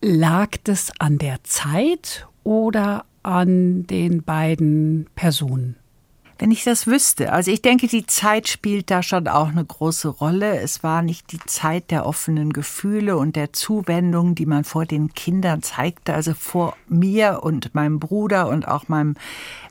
Lag 0.00 0.56
das 0.64 0.90
an 0.98 1.18
der 1.18 1.44
Zeit 1.44 2.26
oder 2.42 3.04
an 3.22 3.86
den 3.86 4.24
beiden 4.24 5.06
Personen? 5.14 5.76
Wenn 6.42 6.50
ich 6.50 6.64
das 6.64 6.88
wüsste. 6.88 7.32
Also 7.32 7.52
ich 7.52 7.62
denke, 7.62 7.86
die 7.86 8.04
Zeit 8.04 8.48
spielt 8.48 8.90
da 8.90 9.04
schon 9.04 9.28
auch 9.28 9.50
eine 9.50 9.64
große 9.64 10.08
Rolle. 10.08 10.58
Es 10.58 10.82
war 10.82 11.00
nicht 11.02 11.30
die 11.30 11.38
Zeit 11.46 11.92
der 11.92 12.04
offenen 12.04 12.52
Gefühle 12.52 13.16
und 13.16 13.36
der 13.36 13.52
Zuwendung, 13.52 14.34
die 14.34 14.46
man 14.46 14.64
vor 14.64 14.84
den 14.84 15.14
Kindern 15.14 15.62
zeigte. 15.62 16.14
Also 16.14 16.34
vor 16.34 16.76
mir 16.88 17.44
und 17.44 17.76
meinem 17.76 18.00
Bruder 18.00 18.48
und 18.48 18.66
auch 18.66 18.88
meinem 18.88 19.14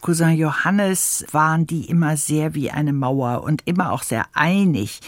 Cousin 0.02 0.36
Johannes 0.36 1.26
waren 1.32 1.68
die 1.68 1.86
immer 1.86 2.18
sehr 2.18 2.56
wie 2.56 2.72
eine 2.72 2.94
Mauer 2.94 3.44
und 3.44 3.62
immer 3.66 3.92
auch 3.92 4.04
sehr 4.04 4.26
einig 4.34 5.02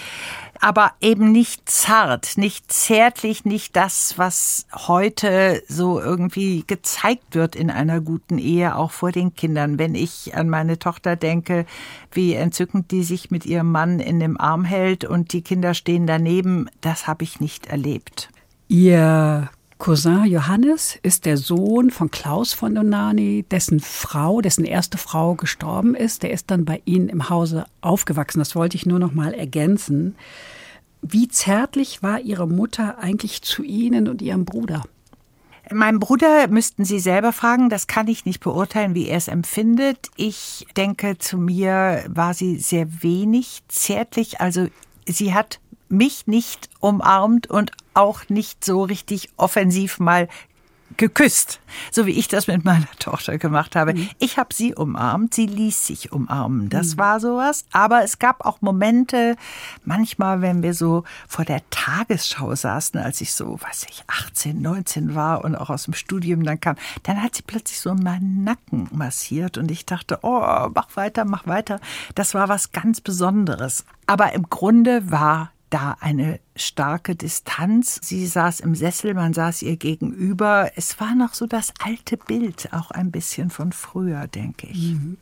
aber 0.64 0.94
eben 1.02 1.34
nicht 1.34 1.70
zart, 1.70 2.38
nicht 2.38 2.72
zärtlich, 2.72 3.44
nicht 3.44 3.76
das, 3.76 4.18
was 4.18 4.66
heute 4.74 5.62
so 5.68 6.00
irgendwie 6.00 6.64
gezeigt 6.66 7.36
wird 7.36 7.58
in 7.58 7.70
einer 7.70 8.00
guten 8.00 8.38
Ehe, 8.38 8.78
auch 8.78 8.92
vor 8.92 9.12
den 9.12 9.34
Kindern. 9.34 9.78
Wenn 9.78 9.94
ich 9.94 10.36
an 10.36 10.48
meine 10.48 10.80
Tochter 10.80 11.18
denke, 11.18 11.66
wie 12.14 12.34
entzückend 12.34 12.92
die 12.92 13.04
sich 13.04 13.30
mit 13.30 13.46
ihrem 13.46 13.74
Mann 13.74 14.00
in 14.00 14.22
dem 14.22 14.40
Arm 14.40 14.64
hält 14.64 15.04
und 15.04 15.34
die 15.34 15.42
Kinder 15.42 15.74
stehen 15.74 16.08
daneben, 16.08 16.70
das 16.80 17.08
habe 17.08 17.26
ich 17.26 17.42
nicht 17.42 17.68
erlebt. 17.68 18.30
Ihr 18.70 19.50
Cousin 19.84 20.24
Johannes 20.24 20.98
ist 21.04 21.26
der 21.26 21.36
Sohn 21.36 21.92
von 21.92 22.10
Klaus 22.10 22.54
von 22.54 22.74
Donani, 22.74 23.44
dessen 23.52 23.82
Frau, 23.82 24.40
dessen 24.40 24.64
erste 24.64 24.98
Frau 24.98 25.36
gestorben 25.36 25.94
ist. 25.94 26.24
Der 26.24 26.32
ist 26.32 26.50
dann 26.50 26.64
bei 26.64 26.82
Ihnen 26.86 27.10
im 27.10 27.30
Hause 27.30 27.66
aufgewachsen. 27.82 28.40
Das 28.40 28.56
wollte 28.56 28.78
ich 28.78 28.86
nur 28.86 28.98
noch 28.98 29.12
mal 29.12 29.34
ergänzen. 29.34 30.16
Wie 31.02 31.28
zärtlich 31.28 32.02
war 32.02 32.22
Ihre 32.22 32.48
Mutter 32.48 32.98
eigentlich 33.00 33.42
zu 33.42 33.62
Ihnen 33.62 34.08
und 34.08 34.22
Ihrem 34.22 34.46
Bruder? 34.46 34.84
Meinem 35.70 36.00
Bruder 36.00 36.48
müssten 36.48 36.86
Sie 36.86 37.00
selber 37.00 37.34
fragen, 37.34 37.68
das 37.68 37.86
kann 37.86 38.08
ich 38.08 38.24
nicht 38.24 38.40
beurteilen, 38.40 38.96
wie 38.96 39.10
er 39.10 39.18
es 39.18 39.28
empfindet. 39.28 40.12
Ich 40.16 40.66
denke, 40.78 41.18
zu 41.18 41.38
mir 41.38 42.06
war 42.08 42.34
sie 42.34 42.56
sehr 42.58 43.04
wenig 43.04 43.64
zärtlich. 43.68 44.40
Also 44.40 44.68
sie 45.06 45.34
hat 45.34 45.60
mich 45.90 46.28
nicht 46.28 46.70
umarmt 46.80 47.48
und 47.48 47.72
auch 47.94 48.30
nicht 48.30 48.66
so 48.66 48.84
richtig 48.84 49.30
offensiv 49.38 50.00
mal 50.00 50.28
geküsst, 50.98 51.60
so 51.92 52.06
wie 52.06 52.12
ich 52.12 52.28
das 52.28 52.48
mit 52.48 52.66
meiner 52.66 52.90
Tochter 53.00 53.38
gemacht 53.38 53.76
habe. 53.76 53.94
Mhm. 53.94 54.10
Ich 54.20 54.38
habe 54.38 54.54
sie 54.54 54.76
umarmt, 54.76 55.34
sie 55.34 55.46
ließ 55.46 55.88
sich 55.88 56.12
umarmen. 56.12 56.70
Das 56.70 56.96
mhm. 56.96 57.00
war 57.00 57.20
sowas. 57.20 57.66
Aber 57.72 58.04
es 58.04 58.20
gab 58.20 58.46
auch 58.46 58.62
Momente, 58.62 59.36
manchmal, 59.84 60.42
wenn 60.42 60.64
wir 60.64 60.74
so 60.74 61.04
vor 61.28 61.46
der 61.46 61.62
Tagesschau 61.70 62.56
saßen, 62.56 63.00
als 63.00 63.22
ich 63.22 63.34
so, 63.34 63.60
weiß 63.62 63.88
ich, 63.90 64.04
18, 64.08 64.62
19 64.62 65.16
war 65.16 65.44
und 65.44 65.56
auch 65.56 65.70
aus 65.70 65.86
dem 65.86 65.94
Studium 65.94 66.44
dann 66.44 66.60
kam, 66.60 66.76
dann 67.04 67.22
hat 67.22 67.36
sie 67.36 67.44
plötzlich 67.44 67.80
so 67.80 67.94
meinen 67.94 68.44
Nacken 68.44 68.90
massiert 68.92 69.58
und 69.58 69.72
ich 69.72 69.86
dachte, 69.86 70.20
oh, 70.22 70.70
mach 70.74 70.96
weiter, 70.96 71.26
mach 71.26 71.48
weiter. 71.48 71.80
Das 72.16 72.34
war 72.34 72.50
was 72.50 72.72
ganz 72.72 73.02
Besonderes. 73.02 73.86
Aber 74.06 74.34
im 74.34 74.50
Grunde 74.50 75.10
war 75.12 75.53
da 75.74 75.98
eine 76.00 76.40
starke 76.56 77.16
Distanz. 77.16 78.00
Sie 78.04 78.28
saß 78.28 78.60
im 78.60 78.76
Sessel, 78.76 79.16
man 79.16 79.34
saß 79.34 79.64
ihr 79.64 79.76
gegenüber. 79.76 80.72
Es 80.76 81.00
war 81.00 81.16
noch 81.16 81.34
so 81.34 81.48
das 81.48 81.74
alte 81.84 82.16
Bild, 82.16 82.70
auch 82.72 82.92
ein 82.92 83.12
bisschen 83.12 83.50
von 83.50 83.72
früher, 83.72 84.28
denke 84.28 84.68
ich. 84.68 84.92
Mhm. 84.94 85.18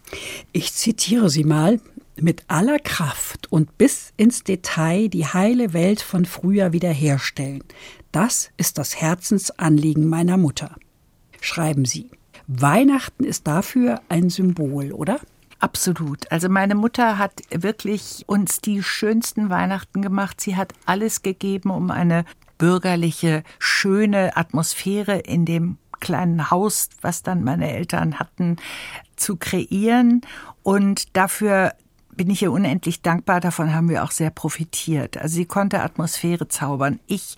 Ich 0.52 0.74
zitiere 0.74 1.30
Sie 1.30 1.46
mal. 1.46 1.80
Mit 2.18 2.44
aller 2.50 2.78
Kraft 2.78 3.52
und 3.52 3.78
bis 3.78 4.12
ins 4.18 4.44
Detail 4.44 5.08
die 5.08 5.26
heile 5.26 5.72
Welt 5.74 6.02
von 6.02 6.26
früher 6.26 6.74
wiederherstellen. 6.74 7.64
Das 8.12 8.52
ist 8.58 8.78
das 8.78 9.00
Herzensanliegen 9.00 10.08
meiner 10.08 10.36
Mutter. 10.36 10.76
Schreiben 11.40 11.86
Sie. 11.86 12.12
Weihnachten 12.48 13.24
ist 13.24 13.48
dafür 13.48 14.02
ein 14.10 14.30
Symbol, 14.30 14.92
oder? 14.92 15.22
Absolut. 15.62 16.30
Also 16.32 16.50
meine 16.50 16.74
Mutter 16.74 17.20
hat 17.20 17.44
wirklich 17.52 18.24
uns 18.26 18.62
die 18.62 18.82
schönsten 18.82 19.52
Weihnachten 19.52 20.02
gemacht. 20.02 20.42
Sie 20.42 20.56
hat 20.56 20.74
alles 20.88 21.22
gegeben, 21.22 21.70
um 21.70 21.92
eine 21.92 22.26
bürgerliche, 22.58 23.44
schöne 23.60 24.36
Atmosphäre 24.36 25.20
in 25.20 25.46
dem 25.46 25.78
kleinen 26.00 26.50
Haus, 26.50 26.90
was 27.02 27.22
dann 27.22 27.44
meine 27.44 27.72
Eltern 27.72 28.18
hatten, 28.18 28.58
zu 29.16 29.36
kreieren. 29.36 30.22
Und 30.64 31.16
dafür 31.16 31.74
bin 32.10 32.32
ich 32.32 32.42
ihr 32.42 32.52
unendlich 32.52 33.04
dankbar. 33.04 33.40
Davon 33.40 33.72
haben 33.72 33.88
wir 33.88 34.04
auch 34.04 34.12
sehr 34.12 34.32
profitiert. 34.32 35.18
Also 35.18 35.36
sie 35.36 35.46
konnte 35.46 35.84
Atmosphäre 35.84 36.48
zaubern. 36.48 37.00
Ich 37.06 37.36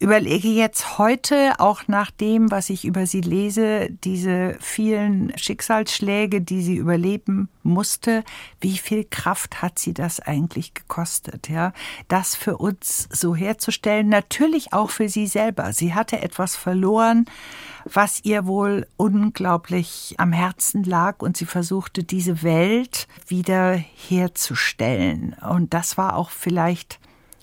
überlege 0.00 0.48
jetzt 0.48 0.98
heute, 0.98 1.58
auch 1.58 1.88
nach 1.88 2.10
dem, 2.10 2.50
was 2.50 2.70
ich 2.70 2.84
über 2.84 3.06
sie 3.06 3.20
lese, 3.20 3.88
diese 3.90 4.56
vielen 4.60 5.36
Schicksalsschläge, 5.36 6.40
die 6.40 6.62
sie 6.62 6.76
überleben 6.76 7.48
musste, 7.62 8.22
wie 8.60 8.78
viel 8.78 9.04
Kraft 9.04 9.60
hat 9.60 9.78
sie 9.78 9.94
das 9.94 10.20
eigentlich 10.20 10.74
gekostet, 10.74 11.48
ja? 11.48 11.72
Das 12.06 12.36
für 12.36 12.56
uns 12.56 13.08
so 13.10 13.34
herzustellen, 13.34 14.08
natürlich 14.08 14.72
auch 14.72 14.90
für 14.90 15.08
sie 15.08 15.26
selber. 15.26 15.72
Sie 15.72 15.94
hatte 15.94 16.22
etwas 16.22 16.54
verloren, 16.54 17.26
was 17.84 18.20
ihr 18.24 18.46
wohl 18.46 18.86
unglaublich 18.96 20.14
am 20.18 20.32
Herzen 20.32 20.84
lag 20.84 21.22
und 21.22 21.36
sie 21.36 21.46
versuchte, 21.46 22.04
diese 22.04 22.42
Welt 22.42 23.08
wieder 23.26 23.72
herzustellen. 23.72 25.34
Und 25.48 25.74
das 25.74 25.98
war 25.98 26.16
auch 26.16 26.30
vielleicht 26.30 27.00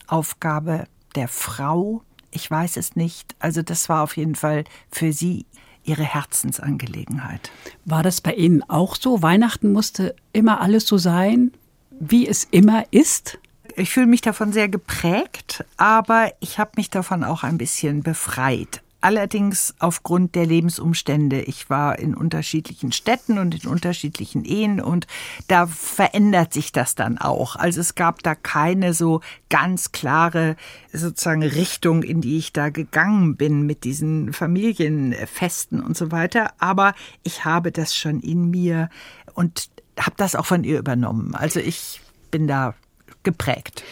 Aufgabe 0.08 0.86
der 1.16 1.28
Frau, 1.28 2.02
ich 2.36 2.50
weiß 2.52 2.78
es 2.78 2.96
nicht. 2.96 3.36
Also 3.40 3.62
das 3.62 3.90
war 3.90 4.04
auf 4.04 4.18
jeden 4.18 4.36
Fall 4.36 4.66
für 4.92 5.14
sie 5.14 5.46
ihre 5.84 6.04
Herzensangelegenheit. 6.04 7.52
War 7.86 8.04
das 8.04 8.22
bei 8.22 8.34
Ihnen 8.34 8.64
auch 8.64 8.96
so? 8.96 9.22
Weihnachten 9.22 9.72
musste 9.72 10.16
immer 10.34 10.62
alles 10.62 10.88
so 10.88 10.98
sein, 10.98 11.52
wie 12.00 12.28
es 12.28 12.46
immer 12.52 12.86
ist? 12.92 13.38
Ich 13.76 13.92
fühle 13.92 14.08
mich 14.08 14.22
davon 14.22 14.52
sehr 14.54 14.70
geprägt, 14.70 15.64
aber 15.78 16.32
ich 16.40 16.60
habe 16.60 16.72
mich 16.78 16.90
davon 16.90 17.24
auch 17.24 17.44
ein 17.44 17.58
bisschen 17.58 18.04
befreit 18.04 18.82
allerdings 19.06 19.76
aufgrund 19.78 20.34
der 20.34 20.48
Lebensumstände. 20.48 21.42
Ich 21.42 21.70
war 21.70 22.00
in 22.00 22.16
unterschiedlichen 22.16 22.92
Städten 22.92 23.38
und 23.38 23.64
in 23.64 23.70
unterschiedlichen 23.70 24.44
Ehen 24.44 24.82
und 24.82 25.06
da 25.48 25.68
verändert 25.68 26.54
sich 26.54 26.72
das 26.72 26.96
dann 26.96 27.20
auch. 27.20 27.56
Also 27.56 27.82
es 27.82 27.94
gab 27.94 28.24
da 28.24 28.34
keine 28.34 28.96
so 28.96 29.22
ganz 29.50 29.92
klare 29.92 30.56
sozusagen 30.92 31.44
Richtung, 31.44 32.02
in 32.02 32.20
die 32.20 32.40
ich 32.40 32.52
da 32.52 32.70
gegangen 32.70 33.36
bin 33.36 33.68
mit 33.68 33.84
diesen 33.84 34.34
Familienfesten 34.34 35.84
und 35.84 35.96
so 35.96 36.12
weiter. 36.12 36.54
Aber 36.58 36.96
ich 37.22 37.46
habe 37.46 37.72
das 37.72 37.96
schon 37.96 38.22
in 38.22 38.50
mir 38.50 38.90
und 39.36 39.70
habe 40.00 40.16
das 40.18 40.36
auch 40.36 40.48
von 40.48 40.64
ihr 40.64 40.80
übernommen. 40.80 41.36
Also 41.36 41.60
ich 41.60 42.02
bin 42.32 42.48
da 42.48 42.74
geprägt. 43.22 43.84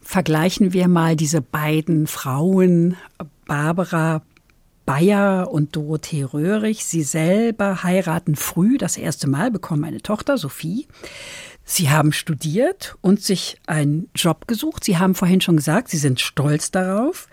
Vergleichen 0.00 0.72
wir 0.72 0.86
mal 0.86 1.16
diese 1.16 1.40
beiden 1.40 2.06
Frauen, 2.06 2.96
Barbara 3.46 4.22
Bayer 4.90 5.52
und 5.52 5.76
Dorothee 5.76 6.24
Röhrig. 6.24 6.84
Sie 6.84 7.04
selber 7.04 7.84
heiraten 7.84 8.34
früh, 8.34 8.76
das 8.76 8.96
erste 8.96 9.28
Mal, 9.28 9.52
bekommen 9.52 9.84
eine 9.84 10.02
Tochter, 10.02 10.36
Sophie. 10.36 10.88
Sie 11.62 11.90
haben 11.90 12.12
studiert 12.12 12.96
und 13.00 13.22
sich 13.22 13.60
einen 13.68 14.10
Job 14.16 14.48
gesucht. 14.48 14.82
Sie 14.82 14.98
haben 14.98 15.14
vorhin 15.14 15.40
schon 15.40 15.54
gesagt, 15.54 15.90
Sie 15.90 15.96
sind 15.96 16.18
stolz 16.18 16.72
darauf. 16.72 17.28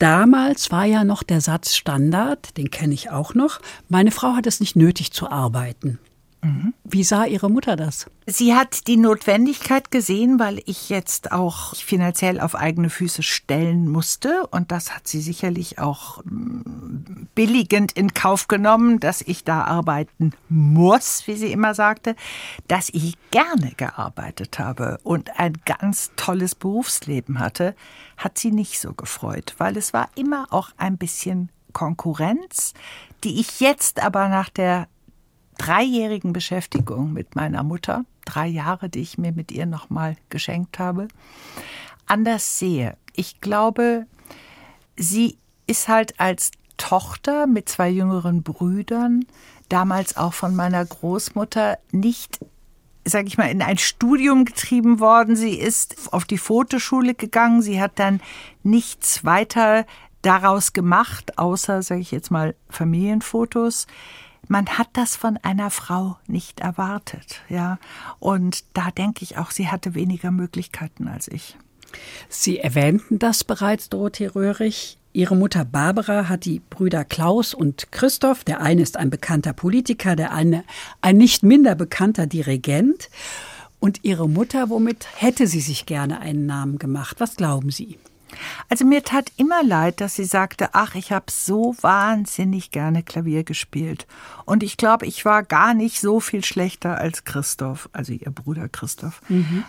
Damals 0.00 0.72
war 0.72 0.86
ja 0.86 1.04
noch 1.04 1.22
der 1.22 1.40
Satz 1.40 1.76
Standard, 1.76 2.56
den 2.56 2.68
kenne 2.68 2.94
ich 2.94 3.10
auch 3.10 3.32
noch. 3.32 3.60
Meine 3.88 4.10
Frau 4.10 4.34
hat 4.34 4.48
es 4.48 4.58
nicht 4.58 4.74
nötig 4.74 5.12
zu 5.12 5.30
arbeiten. 5.30 6.00
Wie 6.90 7.04
sah 7.04 7.26
Ihre 7.26 7.50
Mutter 7.50 7.76
das? 7.76 8.10
Sie 8.26 8.54
hat 8.54 8.86
die 8.86 8.96
Notwendigkeit 8.96 9.90
gesehen, 9.90 10.38
weil 10.38 10.62
ich 10.64 10.88
jetzt 10.88 11.32
auch 11.32 11.74
finanziell 11.74 12.40
auf 12.40 12.54
eigene 12.54 12.88
Füße 12.88 13.22
stellen 13.22 13.88
musste. 13.88 14.46
Und 14.46 14.72
das 14.72 14.94
hat 14.94 15.06
sie 15.06 15.20
sicherlich 15.20 15.78
auch 15.78 16.22
mm, 16.24 17.26
billigend 17.34 17.92
in 17.92 18.14
Kauf 18.14 18.48
genommen, 18.48 19.00
dass 19.00 19.20
ich 19.20 19.44
da 19.44 19.64
arbeiten 19.64 20.32
muss, 20.48 21.26
wie 21.26 21.36
sie 21.36 21.52
immer 21.52 21.74
sagte, 21.74 22.16
dass 22.68 22.88
ich 22.88 23.16
gerne 23.30 23.72
gearbeitet 23.76 24.58
habe 24.58 24.98
und 25.02 25.38
ein 25.38 25.54
ganz 25.66 26.12
tolles 26.16 26.54
Berufsleben 26.54 27.38
hatte, 27.38 27.74
hat 28.16 28.38
sie 28.38 28.52
nicht 28.52 28.80
so 28.80 28.94
gefreut, 28.94 29.54
weil 29.58 29.76
es 29.76 29.92
war 29.92 30.08
immer 30.14 30.46
auch 30.50 30.70
ein 30.78 30.96
bisschen 30.96 31.50
Konkurrenz, 31.72 32.72
die 33.24 33.40
ich 33.40 33.60
jetzt 33.60 34.02
aber 34.02 34.28
nach 34.28 34.48
der 34.48 34.88
dreijährigen 35.58 36.32
Beschäftigung 36.32 37.12
mit 37.12 37.36
meiner 37.36 37.62
Mutter, 37.62 38.04
drei 38.24 38.46
Jahre, 38.46 38.88
die 38.88 39.00
ich 39.00 39.18
mir 39.18 39.32
mit 39.32 39.52
ihr 39.52 39.66
nochmal 39.66 40.16
geschenkt 40.30 40.78
habe, 40.78 41.08
anders 42.06 42.58
sehe. 42.58 42.96
Ich 43.14 43.40
glaube, 43.40 44.06
sie 44.96 45.36
ist 45.66 45.88
halt 45.88 46.18
als 46.18 46.52
Tochter 46.78 47.46
mit 47.46 47.68
zwei 47.68 47.90
jüngeren 47.90 48.42
Brüdern, 48.42 49.26
damals 49.68 50.16
auch 50.16 50.32
von 50.32 50.56
meiner 50.56 50.84
Großmutter, 50.84 51.78
nicht 51.90 52.38
sage 53.04 53.26
ich 53.26 53.38
mal, 53.38 53.50
in 53.50 53.62
ein 53.62 53.78
Studium 53.78 54.44
getrieben 54.44 55.00
worden. 55.00 55.34
Sie 55.34 55.54
ist 55.54 56.12
auf 56.12 56.24
die 56.24 56.38
Fotoschule 56.38 57.14
gegangen. 57.14 57.62
Sie 57.62 57.80
hat 57.80 57.98
dann 57.98 58.20
nichts 58.62 59.24
weiter 59.24 59.86
daraus 60.22 60.72
gemacht, 60.72 61.38
außer, 61.38 61.82
sage 61.82 62.00
ich 62.00 62.10
jetzt 62.10 62.30
mal, 62.30 62.54
Familienfotos. 62.68 63.86
Man 64.46 64.66
hat 64.66 64.88
das 64.92 65.16
von 65.16 65.36
einer 65.38 65.70
Frau 65.70 66.16
nicht 66.26 66.60
erwartet, 66.60 67.42
ja. 67.48 67.78
Und 68.18 68.64
da 68.74 68.90
denke 68.90 69.24
ich 69.24 69.38
auch, 69.38 69.50
sie 69.50 69.68
hatte 69.68 69.94
weniger 69.94 70.30
Möglichkeiten 70.30 71.08
als 71.08 71.28
ich. 71.28 71.56
Sie 72.28 72.58
erwähnten 72.58 73.18
das 73.18 73.44
bereits, 73.44 73.88
Dorothee 73.88 74.26
Röhrig. 74.26 74.98
Ihre 75.12 75.36
Mutter 75.36 75.64
Barbara 75.64 76.28
hat 76.28 76.44
die 76.44 76.60
Brüder 76.60 77.04
Klaus 77.04 77.54
und 77.54 77.90
Christoph. 77.90 78.44
Der 78.44 78.60
eine 78.60 78.82
ist 78.82 78.96
ein 78.96 79.10
bekannter 79.10 79.52
Politiker, 79.52 80.14
der 80.14 80.32
eine 80.32 80.64
ein 81.00 81.16
nicht 81.16 81.42
minder 81.42 81.74
bekannter 81.74 82.26
Dirigent. 82.26 83.08
Und 83.80 84.00
Ihre 84.02 84.28
Mutter, 84.28 84.70
womit 84.70 85.06
hätte 85.16 85.46
sie 85.46 85.60
sich 85.60 85.86
gerne 85.86 86.20
einen 86.20 86.46
Namen 86.46 86.78
gemacht? 86.78 87.20
Was 87.20 87.36
glauben 87.36 87.70
Sie? 87.70 87.98
Also 88.68 88.84
mir 88.84 89.02
tat 89.02 89.32
immer 89.36 89.62
leid, 89.62 90.00
dass 90.00 90.16
sie 90.16 90.24
sagte, 90.24 90.70
ach, 90.72 90.94
ich 90.94 91.12
habe 91.12 91.26
so 91.30 91.76
wahnsinnig 91.80 92.70
gerne 92.70 93.02
Klavier 93.02 93.44
gespielt. 93.44 94.06
Und 94.44 94.62
ich 94.62 94.76
glaube, 94.76 95.06
ich 95.06 95.24
war 95.24 95.42
gar 95.42 95.74
nicht 95.74 96.00
so 96.00 96.20
viel 96.20 96.44
schlechter 96.44 96.98
als 96.98 97.24
Christoph, 97.24 97.88
also 97.92 98.12
ihr 98.12 98.30
Bruder 98.30 98.68
Christoph. 98.68 99.20
Mhm. 99.28 99.64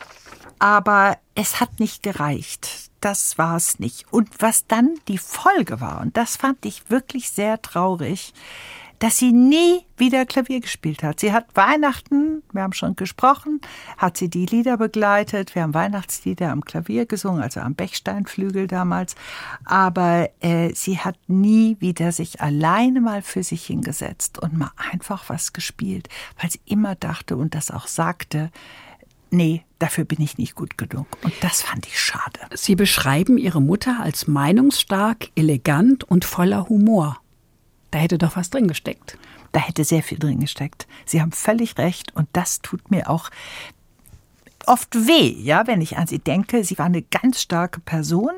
Aber 0.59 1.17
es 1.35 1.59
hat 1.61 1.79
nicht 1.79 2.03
gereicht. 2.03 2.89
Das 2.99 3.37
war 3.37 3.55
es 3.55 3.79
nicht. 3.79 4.05
Und 4.11 4.29
was 4.39 4.67
dann 4.67 4.95
die 5.07 5.17
Folge 5.17 5.79
war, 5.79 6.01
und 6.01 6.17
das 6.17 6.35
fand 6.35 6.65
ich 6.65 6.89
wirklich 6.89 7.31
sehr 7.31 7.61
traurig, 7.61 8.33
dass 8.99 9.17
sie 9.17 9.31
nie 9.31 9.85
wieder 9.97 10.25
Klavier 10.25 10.59
gespielt 10.59 11.03
hat. 11.03 11.21
Sie 11.21 11.31
hat 11.31 11.45
Weihnachten, 11.55 12.43
wir 12.51 12.61
haben 12.61 12.73
schon 12.73 12.95
gesprochen, 12.95 13.61
hat 13.97 14.17
sie 14.17 14.29
die 14.29 14.45
Lieder 14.45 14.77
begleitet. 14.77 15.55
Wir 15.55 15.63
haben 15.63 15.73
Weihnachtslieder 15.73 16.51
am 16.51 16.63
Klavier 16.63 17.05
gesungen, 17.05 17.41
also 17.41 17.61
am 17.61 17.75
Bechsteinflügel 17.75 18.67
damals. 18.67 19.15
Aber 19.63 20.29
äh, 20.41 20.73
sie 20.75 20.99
hat 20.99 21.17
nie 21.27 21.77
wieder 21.79 22.11
sich 22.11 22.41
alleine 22.41 23.01
mal 23.01 23.21
für 23.21 23.43
sich 23.43 23.65
hingesetzt 23.65 24.37
und 24.37 24.57
mal 24.57 24.71
einfach 24.91 25.29
was 25.29 25.53
gespielt, 25.53 26.09
weil 26.39 26.51
sie 26.51 26.61
immer 26.65 26.95
dachte 26.95 27.37
und 27.37 27.55
das 27.55 27.71
auch 27.71 27.87
sagte, 27.87 28.51
nee, 29.31 29.63
dafür 29.79 30.03
bin 30.03 30.21
ich 30.21 30.37
nicht 30.37 30.55
gut 30.55 30.77
genug. 30.77 31.07
Und 31.23 31.33
das 31.41 31.61
fand 31.61 31.87
ich 31.87 31.99
schade. 31.99 32.39
Sie 32.53 32.75
beschreiben 32.75 33.37
Ihre 33.37 33.61
Mutter 33.61 33.99
als 34.01 34.27
meinungsstark, 34.27 35.29
elegant 35.35 36.03
und 36.03 36.25
voller 36.25 36.67
Humor. 36.67 37.21
Da 37.91 37.99
hätte 37.99 38.17
doch 38.17 38.35
was 38.35 38.49
drin 38.49 38.67
gesteckt. 38.67 39.17
Da 39.51 39.59
hätte 39.59 39.83
sehr 39.83 40.03
viel 40.03 40.19
drin 40.19 40.39
gesteckt. 40.39 40.87
Sie 41.05 41.21
haben 41.21 41.31
völlig 41.31 41.77
recht 41.77 42.15
und 42.15 42.27
das 42.33 42.61
tut 42.61 42.91
mir 42.91 43.09
auch 43.09 43.29
oft 44.65 44.93
weh, 44.95 45.35
ja, 45.41 45.65
wenn 45.67 45.81
ich 45.81 45.97
an 45.97 46.07
sie 46.07 46.19
denke. 46.19 46.63
Sie 46.63 46.77
war 46.77 46.85
eine 46.85 47.01
ganz 47.01 47.41
starke 47.41 47.79
Person 47.79 48.31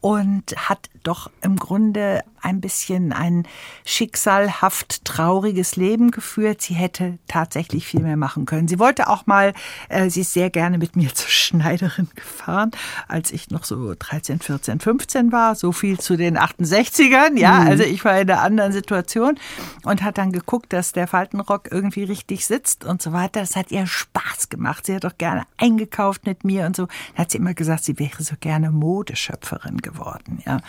und 0.00 0.56
hat 0.56 0.88
doch 1.02 1.30
im 1.42 1.56
Grunde 1.56 2.22
ein 2.46 2.60
bisschen 2.60 3.12
ein 3.12 3.46
schicksalhaft 3.84 5.04
trauriges 5.04 5.74
Leben 5.74 6.12
geführt. 6.12 6.62
Sie 6.62 6.74
hätte 6.74 7.18
tatsächlich 7.26 7.86
viel 7.86 8.00
mehr 8.00 8.16
machen 8.16 8.46
können. 8.46 8.68
Sie 8.68 8.78
wollte 8.78 9.08
auch 9.08 9.26
mal, 9.26 9.52
äh, 9.88 10.08
sie 10.10 10.20
ist 10.20 10.32
sehr 10.32 10.48
gerne 10.48 10.78
mit 10.78 10.94
mir 10.94 11.12
zur 11.14 11.28
Schneiderin 11.28 12.08
gefahren, 12.14 12.70
als 13.08 13.32
ich 13.32 13.50
noch 13.50 13.64
so 13.64 13.94
13, 13.98 14.38
14, 14.38 14.78
15 14.78 15.32
war. 15.32 15.56
So 15.56 15.72
viel 15.72 15.98
zu 15.98 16.16
den 16.16 16.38
68ern, 16.38 17.36
ja. 17.36 17.60
Mhm. 17.60 17.66
Also 17.66 17.82
ich 17.82 18.04
war 18.04 18.18
in 18.20 18.30
einer 18.30 18.42
anderen 18.42 18.72
Situation 18.72 19.38
und 19.82 20.02
hat 20.02 20.16
dann 20.16 20.30
geguckt, 20.30 20.72
dass 20.72 20.92
der 20.92 21.08
Faltenrock 21.08 21.68
irgendwie 21.72 22.04
richtig 22.04 22.46
sitzt 22.46 22.84
und 22.84 23.02
so 23.02 23.12
weiter. 23.12 23.40
Das 23.40 23.56
hat 23.56 23.72
ihr 23.72 23.86
Spaß 23.86 24.50
gemacht. 24.50 24.86
Sie 24.86 24.94
hat 24.94 25.04
auch 25.04 25.18
gerne 25.18 25.42
eingekauft 25.58 26.26
mit 26.26 26.44
mir 26.44 26.66
und 26.66 26.76
so. 26.76 26.86
Dann 26.86 27.24
hat 27.24 27.32
sie 27.32 27.38
immer 27.38 27.54
gesagt, 27.54 27.82
sie 27.82 27.98
wäre 27.98 28.22
so 28.22 28.36
gerne 28.38 28.70
Modeschöpferin 28.70 29.78
geworden, 29.78 30.42
ja. 30.46 30.56
Mhm. 30.56 30.62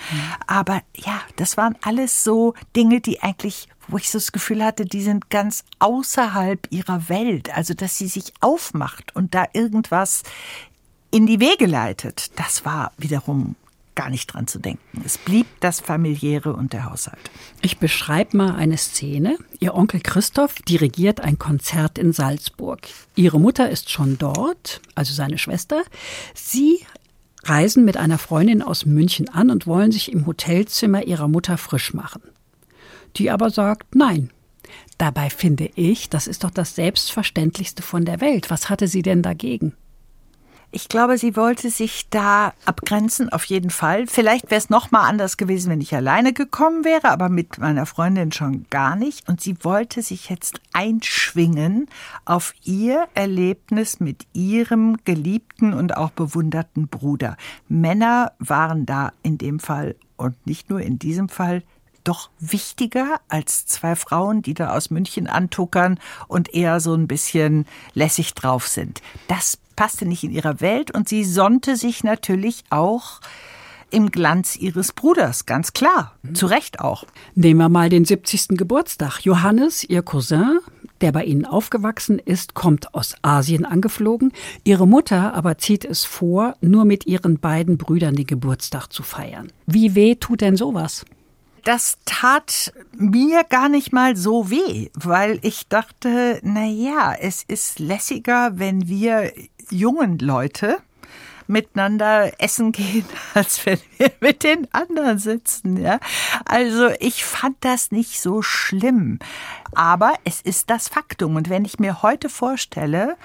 Aber 0.47 0.81
ja, 0.95 1.21
das 1.35 1.55
waren 1.67 1.75
alles 1.81 2.23
so 2.23 2.53
Dinge, 2.75 3.01
die 3.01 3.21
eigentlich 3.21 3.67
wo 3.89 3.95
ich 3.95 4.09
so 4.09 4.17
das 4.17 4.33
Gefühl 4.33 4.65
hatte, 4.65 4.85
die 4.85 5.01
sind 5.01 5.29
ganz 5.29 5.63
außerhalb 5.79 6.67
ihrer 6.71 7.07
Welt. 7.07 7.55
Also, 7.55 7.73
dass 7.73 7.97
sie 7.97 8.09
sich 8.09 8.33
aufmacht 8.41 9.15
und 9.15 9.33
da 9.33 9.45
irgendwas 9.53 10.23
in 11.09 11.25
die 11.25 11.39
Wege 11.39 11.67
leitet, 11.67 12.37
das 12.37 12.65
war 12.65 12.91
wiederum 12.97 13.55
gar 13.95 14.09
nicht 14.09 14.33
dran 14.33 14.45
zu 14.45 14.59
denken. 14.59 15.01
Es 15.05 15.17
blieb 15.17 15.47
das 15.61 15.79
familiäre 15.79 16.51
und 16.51 16.73
der 16.73 16.83
Haushalt. 16.83 17.31
Ich 17.61 17.77
beschreibe 17.77 18.35
mal 18.35 18.57
eine 18.57 18.77
Szene. 18.77 19.37
Ihr 19.61 19.73
Onkel 19.73 20.01
Christoph 20.01 20.55
dirigiert 20.55 21.21
ein 21.21 21.39
Konzert 21.39 21.97
in 21.97 22.11
Salzburg. 22.11 22.81
Ihre 23.15 23.39
Mutter 23.39 23.69
ist 23.69 23.89
schon 23.89 24.17
dort, 24.17 24.81
also 24.95 25.13
seine 25.13 25.37
Schwester. 25.37 25.81
Sie 26.33 26.85
reisen 27.49 27.85
mit 27.85 27.97
einer 27.97 28.17
Freundin 28.17 28.61
aus 28.61 28.85
München 28.85 29.29
an 29.29 29.49
und 29.49 29.67
wollen 29.67 29.91
sich 29.91 30.11
im 30.11 30.25
Hotelzimmer 30.25 31.05
ihrer 31.05 31.27
Mutter 31.27 31.57
frisch 31.57 31.93
machen. 31.93 32.21
Die 33.15 33.31
aber 33.31 33.49
sagt 33.49 33.95
Nein. 33.95 34.31
Dabei 34.97 35.29
finde 35.29 35.69
ich, 35.75 36.09
das 36.09 36.27
ist 36.27 36.43
doch 36.43 36.51
das 36.51 36.75
Selbstverständlichste 36.75 37.83
von 37.83 38.03
der 38.03 38.19
Welt. 38.19 38.49
Was 38.49 38.69
hatte 38.69 38.87
sie 38.87 39.01
denn 39.01 39.21
dagegen? 39.21 39.73
Ich 40.77 40.89
glaube, 40.89 41.17
sie 41.17 41.35
wollte 41.35 41.71
sich 41.71 42.07
da 42.11 42.53
abgrenzen, 42.65 43.29
auf 43.29 43.45
jeden 43.45 43.71
Fall. 43.71 44.05
Vielleicht 44.05 44.51
wäre 44.51 44.59
es 44.59 44.69
noch 44.69 44.91
mal 44.91 45.07
anders 45.07 45.35
gewesen, 45.35 45.71
wenn 45.71 45.81
ich 45.81 45.95
alleine 45.95 46.33
gekommen 46.33 46.85
wäre, 46.85 47.09
aber 47.09 47.29
mit 47.29 47.57
meiner 47.57 47.87
Freundin 47.87 48.31
schon 48.31 48.67
gar 48.69 48.95
nicht. 48.95 49.27
Und 49.27 49.41
sie 49.41 49.55
wollte 49.63 50.03
sich 50.03 50.29
jetzt 50.29 50.61
einschwingen 50.73 51.87
auf 52.25 52.53
ihr 52.63 53.07
Erlebnis 53.15 53.99
mit 53.99 54.27
ihrem 54.33 54.97
geliebten 55.03 55.73
und 55.73 55.97
auch 55.97 56.11
bewunderten 56.11 56.87
Bruder. 56.89 57.37
Männer 57.67 58.33
waren 58.37 58.85
da 58.85 59.13
in 59.23 59.39
dem 59.39 59.59
Fall 59.59 59.95
und 60.15 60.45
nicht 60.45 60.69
nur 60.69 60.81
in 60.81 60.99
diesem 60.99 61.27
Fall 61.27 61.63
doch 62.03 62.29
wichtiger 62.39 63.19
als 63.29 63.65
zwei 63.65 63.95
Frauen, 63.95 64.43
die 64.43 64.53
da 64.53 64.75
aus 64.75 64.91
München 64.91 65.25
antuckern 65.25 65.99
und 66.27 66.53
eher 66.53 66.79
so 66.81 66.93
ein 66.93 67.07
bisschen 67.07 67.65
lässig 67.95 68.35
drauf 68.35 68.67
sind. 68.67 69.01
Das 69.27 69.57
passte 69.77 70.05
nicht 70.05 70.25
in 70.25 70.31
ihrer 70.31 70.59
Welt 70.59 70.91
und 70.91 71.07
sie 71.07 71.23
sonnte 71.23 71.77
sich 71.77 72.03
natürlich 72.03 72.65
auch 72.69 73.21
im 73.89 74.11
Glanz 74.11 74.57
ihres 74.57 74.91
Bruders, 74.91 75.45
ganz 75.45 75.71
klar. 75.71 76.15
Zu 76.33 76.47
Recht 76.47 76.81
auch. 76.81 77.05
Nehmen 77.35 77.61
wir 77.61 77.69
mal 77.69 77.87
den 77.87 78.03
70. 78.03 78.49
Geburtstag. 78.49 79.21
Johannes, 79.21 79.85
ihr 79.85 80.01
Cousin, 80.01 80.59
der 80.99 81.13
bei 81.13 81.23
ihnen 81.23 81.45
aufgewachsen 81.45 82.19
ist, 82.19 82.53
kommt 82.53 82.93
aus 82.93 83.15
Asien 83.21 83.65
angeflogen. 83.65 84.33
Ihre 84.65 84.87
Mutter 84.87 85.33
aber 85.33 85.57
zieht 85.57 85.85
es 85.85 86.03
vor, 86.03 86.55
nur 86.59 86.83
mit 86.83 87.05
ihren 87.05 87.39
beiden 87.39 87.77
Brüdern 87.77 88.15
den 88.15 88.27
Geburtstag 88.27 88.91
zu 88.91 89.03
feiern. 89.03 89.51
Wie 89.67 89.95
weh 89.95 90.15
tut 90.15 90.41
denn 90.41 90.57
sowas? 90.57 91.05
Das 91.67 91.97
tat 92.05 92.71
mir 92.93 93.43
gar 93.43 93.67
nicht 93.67 93.91
mal 93.91 94.15
so 94.15 94.49
weh, 94.49 94.89
weil 94.93 95.37
ich 95.41 95.67
dachte, 95.67 96.39
na 96.41 96.65
ja, 96.65 97.13
es 97.13 97.43
ist 97.43 97.79
lässiger, 97.79 98.57
wenn 98.57 98.87
wir 98.87 99.33
jungen 99.69 100.17
Leute 100.17 100.77
miteinander 101.45 102.31
essen 102.39 102.71
gehen, 102.71 103.05
als 103.33 103.65
wenn 103.65 103.79
wir 103.97 104.11
mit 104.21 104.43
den 104.43 104.73
anderen 104.73 105.19
sitzen, 105.19 105.75
ja. 105.75 105.99
Also 106.45 106.89
ich 106.99 107.25
fand 107.25 107.57
das 107.61 107.91
nicht 107.91 108.21
so 108.21 108.41
schlimm. 108.41 109.19
Aber 109.73 110.13
es 110.23 110.39
ist 110.41 110.69
das 110.69 110.87
Faktum. 110.87 111.35
Und 111.35 111.49
wenn 111.49 111.65
ich 111.65 111.79
mir 111.79 112.01
heute 112.01 112.29
vorstelle, 112.29 113.17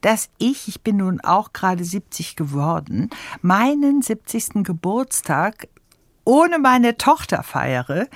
dass 0.00 0.30
ich, 0.38 0.66
ich 0.66 0.82
bin 0.82 0.96
nun 0.96 1.20
auch 1.20 1.52
gerade 1.52 1.84
70 1.84 2.34
geworden, 2.34 3.10
meinen 3.40 4.02
70. 4.02 4.64
Geburtstag 4.64 5.68
ohne 6.24 6.58
meine 6.58 6.96
Tochter 6.96 7.42
feiere, 7.42 8.08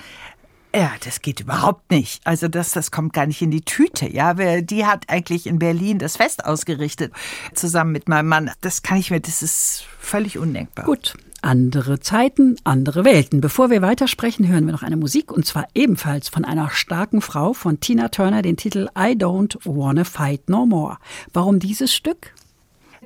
ja, 0.73 0.91
das 1.03 1.21
geht 1.21 1.39
überhaupt 1.39 1.89
nicht. 1.89 2.21
Also 2.25 2.47
das, 2.47 2.71
das 2.73 2.91
kommt 2.91 3.13
gar 3.13 3.25
nicht 3.25 3.41
in 3.41 3.49
die 3.49 3.61
Tüte. 3.61 4.07
Ja, 4.07 4.35
die 4.35 4.85
hat 4.85 5.05
eigentlich 5.07 5.47
in 5.47 5.57
Berlin 5.57 5.97
das 5.97 6.17
Fest 6.17 6.45
ausgerichtet, 6.45 7.11
zusammen 7.55 7.91
mit 7.91 8.07
meinem 8.07 8.27
Mann. 8.27 8.51
Das 8.61 8.83
kann 8.83 8.99
ich 8.99 9.09
mir, 9.09 9.19
das 9.19 9.41
ist 9.41 9.83
völlig 9.99 10.37
undenkbar. 10.37 10.85
Gut. 10.85 11.15
Andere 11.41 12.01
Zeiten, 12.01 12.57
andere 12.65 13.05
Welten. 13.05 13.41
Bevor 13.41 13.69
wir 13.69 13.81
weitersprechen, 13.81 14.47
hören 14.47 14.65
wir 14.65 14.73
noch 14.73 14.83
eine 14.83 14.97
Musik 14.97 15.31
und 15.31 15.45
zwar 15.45 15.67
ebenfalls 15.73 16.29
von 16.29 16.45
einer 16.45 16.69
starken 16.69 17.21
Frau 17.21 17.53
von 17.53 17.79
Tina 17.79 18.09
Turner, 18.09 18.41
den 18.41 18.57
Titel 18.57 18.89
I 18.95 19.13
Don't 19.13 19.57
Wanna 19.63 20.03
Fight 20.03 20.49
No 20.49 20.65
More. 20.65 20.97
Warum 21.33 21.59
dieses 21.59 21.93
Stück? 21.93 22.33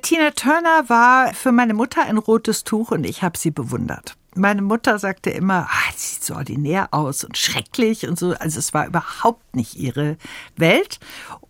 Tina 0.02 0.32
Turner 0.32 0.88
war 0.88 1.32
für 1.32 1.52
meine 1.52 1.72
Mutter 1.74 2.02
ein 2.02 2.18
rotes 2.18 2.64
Tuch 2.64 2.90
und 2.90 3.06
ich 3.06 3.22
habe 3.22 3.38
sie 3.38 3.52
bewundert. 3.52 4.16
Meine 4.34 4.62
Mutter 4.62 4.98
sagte 4.98 5.30
immer, 5.30 5.68
ah, 5.70 5.92
sie 5.96 6.14
sieht 6.14 6.24
so 6.24 6.34
ordinär 6.34 6.88
aus 6.92 7.24
und 7.24 7.38
schrecklich 7.38 8.06
und 8.08 8.18
so. 8.18 8.34
Also 8.34 8.58
es 8.58 8.74
war 8.74 8.86
überhaupt 8.86 9.54
nicht 9.54 9.76
ihre 9.76 10.16
Welt. 10.56 10.98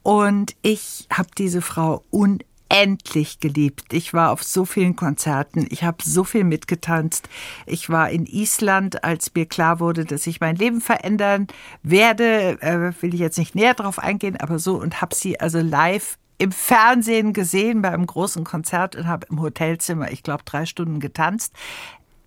Und 0.03 0.55
ich 0.63 1.07
habe 1.11 1.29
diese 1.37 1.63
Frau 1.63 2.03
unendlich 2.11 3.41
geliebt. 3.41 3.93
Ich 3.93 4.13
war 4.13 4.33
auf 4.33 4.43
so 4.43 4.65
vielen 4.65 4.97
Konzerten, 4.97 5.67
ich 5.71 5.83
habe 5.85 5.99
so 6.03 6.25
viel 6.25 6.45
mitgetanzt. 6.45 7.29
Ich 7.67 7.89
war 7.89 8.11
in 8.11 8.27
Island, 8.27 9.03
als 9.05 9.35
mir 9.35 9.47
klar 9.47 9.81
wurde, 9.81 10.05
dass 10.05 10.27
ich 10.27 10.41
mein 10.41 10.57
Leben 10.57 10.81
verändern 10.81 11.47
werde. 11.83 12.61
Äh, 12.61 12.93
will 13.03 13.15
ich 13.15 13.21
jetzt 13.21 13.39
nicht 13.39 13.55
näher 13.55 13.75
drauf 13.75 13.99
eingehen, 13.99 14.37
aber 14.37 14.59
so 14.59 14.75
und 14.77 15.01
habe 15.01 15.15
sie 15.15 15.41
also 15.41 15.61
live 15.61 16.19
im 16.39 16.53
Fernsehen 16.53 17.33
gesehen 17.33 17.83
bei 17.83 17.91
einem 17.91 18.07
großen 18.07 18.45
Konzert 18.45 18.97
und 18.97 19.07
habe 19.07 19.27
im 19.31 19.41
Hotelzimmer, 19.41 20.11
ich 20.11 20.23
glaube, 20.23 20.43
drei 20.45 20.67
Stunden 20.67 21.01
getanzt. 21.01 21.55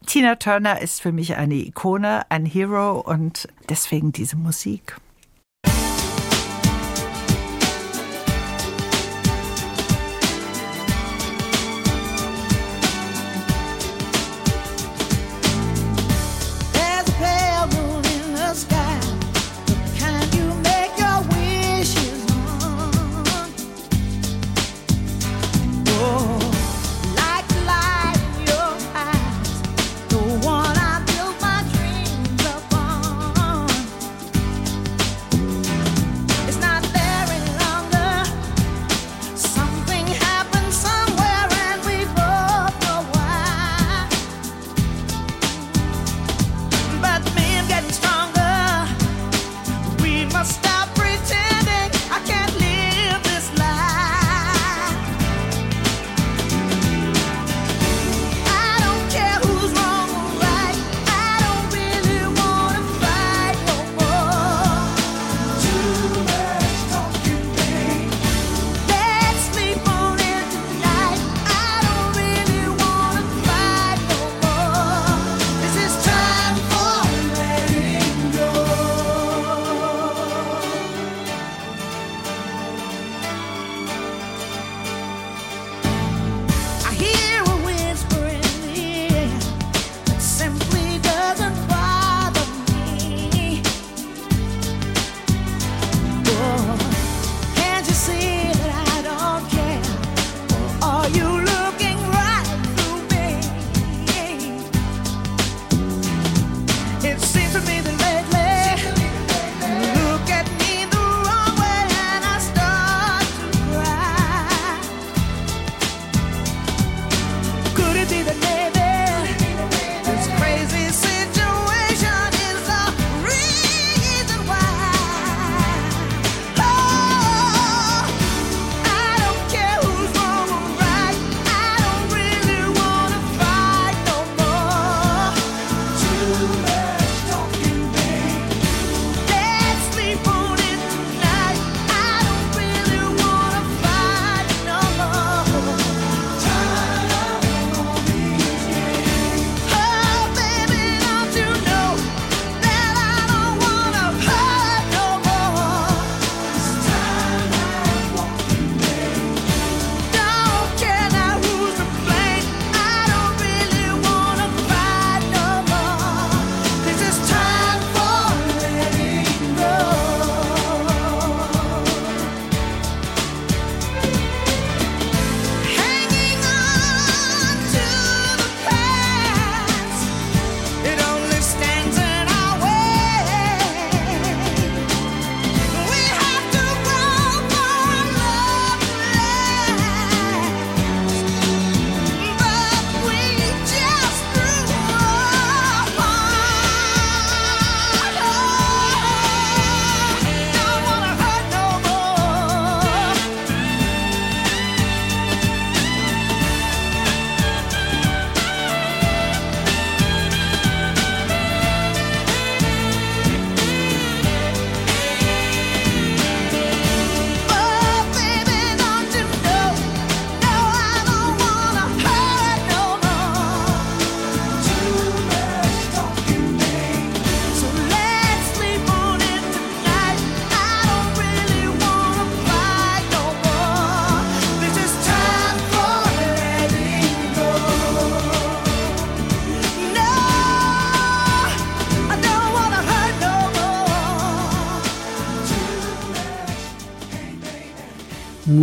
Tina 0.08 0.36
Turner 0.36 0.82
ist 0.82 1.02
für 1.02 1.12
mich 1.12 1.36
eine 1.36 1.56
Ikone, 1.56 2.22
ein 2.32 2.46
Hero 2.46 2.98
und 3.02 3.50
deswegen 3.68 4.14
diese 4.14 4.38
Musik. 4.38 4.96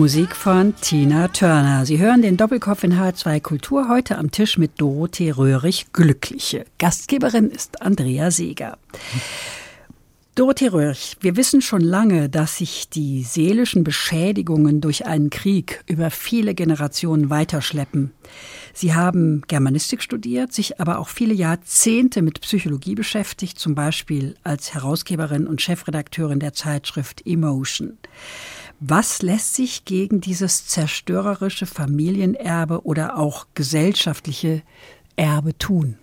Musik 0.04 0.36
von 0.36 0.74
Tina 0.82 1.28
Turner. 1.28 1.86
Sie 1.86 1.98
hören 1.98 2.20
den 2.20 2.36
Doppelkopf 2.36 2.84
in 2.84 2.92
H2 2.92 3.40
Kultur 3.40 3.88
heute 3.88 4.18
am 4.18 4.30
Tisch 4.30 4.58
mit 4.58 4.72
Dorothee 4.78 5.30
Röhrig 5.30 5.94
Glückliche. 5.94 6.66
Gastgeberin 6.78 7.48
ist 7.48 7.80
Andrea 7.80 8.30
Seeger. 8.30 8.76
Dorothee 10.34 10.66
Röhrig, 10.66 11.16
wir 11.20 11.36
wissen 11.36 11.62
schon 11.62 11.80
lange, 11.80 12.28
dass 12.28 12.58
sich 12.58 12.90
die 12.90 13.22
seelischen 13.22 13.82
Beschädigungen 13.82 14.82
durch 14.82 15.06
einen 15.06 15.30
Krieg 15.30 15.82
über 15.86 16.10
viele 16.10 16.54
Generationen 16.54 17.30
weiterschleppen. 17.30 18.12
Sie 18.74 18.92
haben 18.92 19.40
Germanistik 19.48 20.02
studiert, 20.02 20.52
sich 20.52 20.82
aber 20.82 20.98
auch 20.98 21.08
viele 21.08 21.32
Jahrzehnte 21.32 22.20
mit 22.20 22.42
Psychologie 22.42 22.94
beschäftigt, 22.94 23.58
zum 23.58 23.74
Beispiel 23.74 24.34
als 24.44 24.74
Herausgeberin 24.74 25.46
und 25.46 25.62
Chefredakteurin 25.62 26.40
der 26.40 26.52
Zeitschrift 26.52 27.26
Emotion. 27.26 27.96
Was 28.80 29.22
lässt 29.22 29.54
sich 29.54 29.84
gegen 29.84 30.20
dieses 30.20 30.66
zerstörerische 30.66 31.66
Familienerbe 31.66 32.84
oder 32.84 33.18
auch 33.18 33.46
gesellschaftliche 33.54 34.62
Erbe 35.16 35.56
tun? 35.56 35.96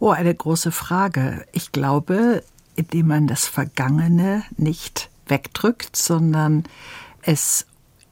Oh, 0.00 0.10
eine 0.10 0.34
große 0.34 0.72
Frage. 0.72 1.44
Ich 1.52 1.72
glaube, 1.72 2.42
indem 2.76 3.08
man 3.08 3.26
das 3.26 3.46
Vergangene 3.46 4.44
nicht 4.56 5.10
wegdrückt, 5.26 5.96
sondern 5.96 6.64
es 7.22 7.66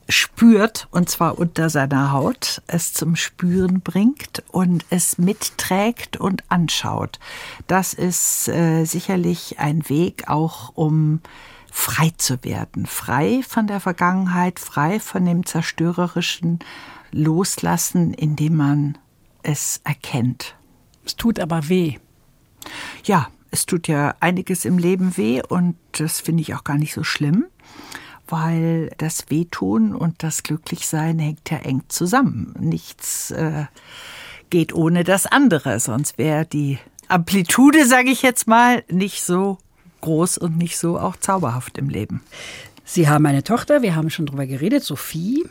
spürt, 0.08 0.88
und 0.90 1.08
zwar 1.08 1.38
unter 1.38 1.70
seiner 1.70 2.12
Haut, 2.12 2.62
es 2.66 2.92
zum 2.92 3.16
Spüren 3.16 3.80
bringt 3.80 4.42
und 4.50 4.84
es 4.90 5.18
mitträgt 5.18 6.16
und 6.16 6.44
anschaut. 6.48 7.18
Das 7.66 7.92
ist 7.94 8.48
äh, 8.48 8.84
sicherlich 8.84 9.58
ein 9.58 9.88
Weg 9.88 10.28
auch, 10.28 10.72
um 10.76 11.20
frei 11.76 12.10
zu 12.16 12.42
werden, 12.42 12.86
frei 12.86 13.42
von 13.46 13.66
der 13.66 13.80
Vergangenheit, 13.80 14.58
frei 14.58 14.98
von 14.98 15.26
dem 15.26 15.44
zerstörerischen 15.44 16.58
Loslassen, 17.12 18.14
indem 18.14 18.56
man 18.56 18.98
es 19.42 19.82
erkennt. 19.84 20.56
Es 21.04 21.16
tut 21.16 21.38
aber 21.38 21.68
weh. 21.68 21.98
Ja, 23.04 23.28
es 23.50 23.66
tut 23.66 23.88
ja 23.88 24.14
einiges 24.20 24.64
im 24.64 24.78
Leben 24.78 25.18
weh 25.18 25.42
und 25.46 25.76
das 25.92 26.18
finde 26.18 26.40
ich 26.40 26.54
auch 26.54 26.64
gar 26.64 26.78
nicht 26.78 26.94
so 26.94 27.04
schlimm, 27.04 27.44
weil 28.26 28.90
das 28.96 29.28
Wehtun 29.28 29.94
und 29.94 30.22
das 30.22 30.42
Glücklichsein 30.42 31.18
hängt 31.18 31.50
ja 31.50 31.58
eng 31.58 31.82
zusammen. 31.88 32.54
Nichts 32.58 33.30
äh, 33.32 33.66
geht 34.48 34.72
ohne 34.72 35.04
das 35.04 35.26
andere, 35.26 35.78
sonst 35.78 36.16
wäre 36.16 36.46
die 36.46 36.78
Amplitude, 37.08 37.86
sage 37.86 38.10
ich 38.10 38.22
jetzt 38.22 38.48
mal, 38.48 38.82
nicht 38.88 39.22
so 39.22 39.58
groß 40.00 40.38
und 40.38 40.58
nicht 40.58 40.78
so 40.78 40.98
auch 40.98 41.16
zauberhaft 41.16 41.78
im 41.78 41.88
Leben. 41.88 42.22
Sie 42.84 43.08
haben 43.08 43.26
eine 43.26 43.42
Tochter, 43.42 43.82
wir 43.82 43.96
haben 43.96 44.10
schon 44.10 44.26
drüber 44.26 44.46
geredet, 44.46 44.84
Sophie. 44.84 45.44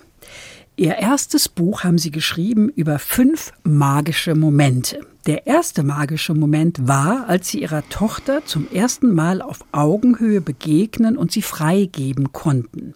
Ihr 0.77 0.95
erstes 0.95 1.47
Buch 1.47 1.83
haben 1.83 1.97
Sie 1.97 2.11
geschrieben 2.11 2.69
über 2.69 2.99
fünf 2.99 3.53
magische 3.63 4.35
Momente. 4.35 4.99
Der 5.25 5.47
erste 5.47 5.83
magische 5.83 6.33
Moment 6.33 6.87
war, 6.87 7.27
als 7.27 7.47
Sie 7.49 7.61
Ihrer 7.61 7.87
Tochter 7.89 8.45
zum 8.45 8.69
ersten 8.71 9.13
Mal 9.13 9.41
auf 9.41 9.59
Augenhöhe 9.71 10.41
begegnen 10.41 11.17
und 11.17 11.31
sie 11.31 11.41
freigeben 11.41 12.31
konnten. 12.31 12.93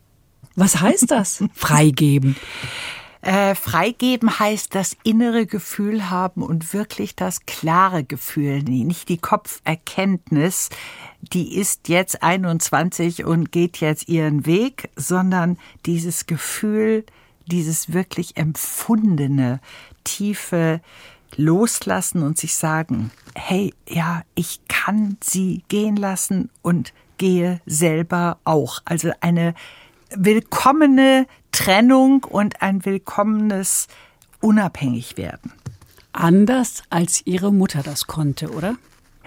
Was 0.55 0.79
heißt 0.81 1.09
das? 1.09 1.43
freigeben. 1.53 2.35
Äh, 3.21 3.53
freigeben 3.53 4.39
heißt 4.39 4.73
das 4.73 4.95
innere 5.03 5.45
Gefühl 5.45 6.09
haben 6.09 6.41
und 6.41 6.73
wirklich 6.73 7.17
das 7.17 7.45
klare 7.45 8.05
Gefühl, 8.05 8.63
nicht 8.63 9.09
die 9.09 9.17
Kopferkenntnis, 9.17 10.69
die 11.21 11.57
ist 11.57 11.89
jetzt 11.89 12.23
21 12.23 13.25
und 13.25 13.51
geht 13.51 13.77
jetzt 13.81 14.07
ihren 14.07 14.45
Weg, 14.45 14.89
sondern 14.95 15.57
dieses 15.85 16.27
Gefühl, 16.27 17.05
dieses 17.45 17.91
wirklich 17.91 18.37
empfundene, 18.37 19.59
tiefe 20.05 20.79
Loslassen 21.35 22.23
und 22.23 22.37
sich 22.37 22.55
sagen, 22.55 23.11
hey, 23.35 23.73
ja, 23.87 24.23
ich 24.33 24.61
kann 24.67 25.17
sie 25.21 25.63
gehen 25.67 25.97
lassen 25.97 26.49
und 26.61 26.93
gehe 27.17 27.59
selber 27.65 28.39
auch. 28.45 28.81
Also 28.85 29.11
eine 29.19 29.53
willkommene 30.15 31.27
Trennung 31.51 32.23
und 32.23 32.61
ein 32.61 32.85
willkommenes 32.85 33.87
Unabhängigwerden. 34.41 35.53
Anders 36.13 36.83
als 36.89 37.25
ihre 37.25 37.51
Mutter 37.53 37.83
das 37.83 38.07
konnte, 38.07 38.51
oder? 38.51 38.75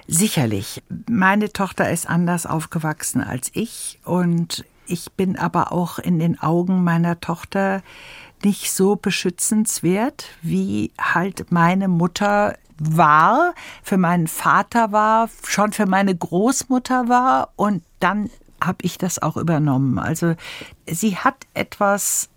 Sicherlich. 0.09 0.83
Meine 1.09 1.53
Tochter 1.53 1.91
ist 1.91 2.09
anders 2.09 2.47
aufgewachsen 2.47 3.23
als 3.23 3.51
ich 3.55 3.99
und 4.05 4.65
ich 4.87 5.13
bin 5.13 5.39
aber 5.39 5.73
auch 5.73 5.99
in 5.99 6.19
den 6.19 6.41
Augen 6.41 6.83
meiner 6.83 7.21
Tochter 7.21 7.83
nicht 8.45 8.73
so 8.73 8.97
beschützenswert, 8.97 10.27
wie 10.43 10.91
halt 11.01 11.53
meine 11.53 11.87
Mutter 11.87 12.57
war, 12.79 13.55
für 13.83 13.97
meinen 13.97 14.27
Vater 14.27 14.91
war, 14.91 15.31
schon 15.47 15.73
für 15.73 15.87
meine 15.87 16.17
Großmutter 16.17 17.09
war 17.09 17.51
und 17.55 17.83
dann 18.01 18.29
habe 18.67 18.79
ich 18.83 18.99
das 18.99 19.21
auch 19.21 19.37
übernommen. 19.37 19.99
Also 19.99 20.35
sie 20.87 21.17
hat 21.17 21.47
etwas 21.55 22.31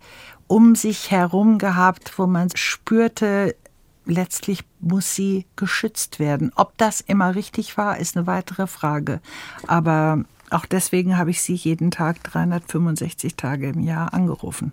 um 0.46 0.74
sich 0.74 1.10
herum 1.10 1.58
gehabt, 1.58 2.18
wo 2.18 2.26
man 2.26 2.50
spürte, 2.54 3.56
letztlich 4.04 4.64
muss 4.80 5.14
sie 5.14 5.46
geschützt 5.56 6.18
werden. 6.18 6.52
Ob 6.54 6.76
das 6.78 7.00
immer 7.00 7.34
richtig 7.34 7.76
war, 7.76 7.98
ist 7.98 8.16
eine 8.16 8.26
weitere 8.26 8.66
Frage. 8.66 9.20
Aber 9.66 10.24
auch 10.50 10.66
deswegen 10.66 11.18
habe 11.18 11.30
ich 11.30 11.42
sie 11.42 11.54
jeden 11.54 11.90
Tag 11.90 12.22
365 12.22 13.34
Tage 13.34 13.68
im 13.68 13.80
Jahr 13.80 14.14
angerufen. 14.14 14.72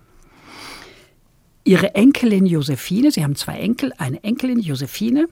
Ihre 1.64 1.94
Enkelin 1.94 2.44
Josephine, 2.44 3.10
Sie 3.10 3.24
haben 3.24 3.36
zwei 3.36 3.58
Enkel, 3.58 3.92
eine 3.96 4.22
Enkelin 4.22 4.60
Josephine, 4.60 5.28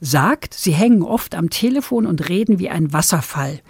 sagt, 0.00 0.54
Sie 0.54 0.72
hängen 0.72 1.02
oft 1.02 1.34
am 1.34 1.50
Telefon 1.50 2.06
und 2.06 2.28
reden 2.28 2.60
wie 2.60 2.70
ein 2.70 2.92
Wasserfall. 2.92 3.60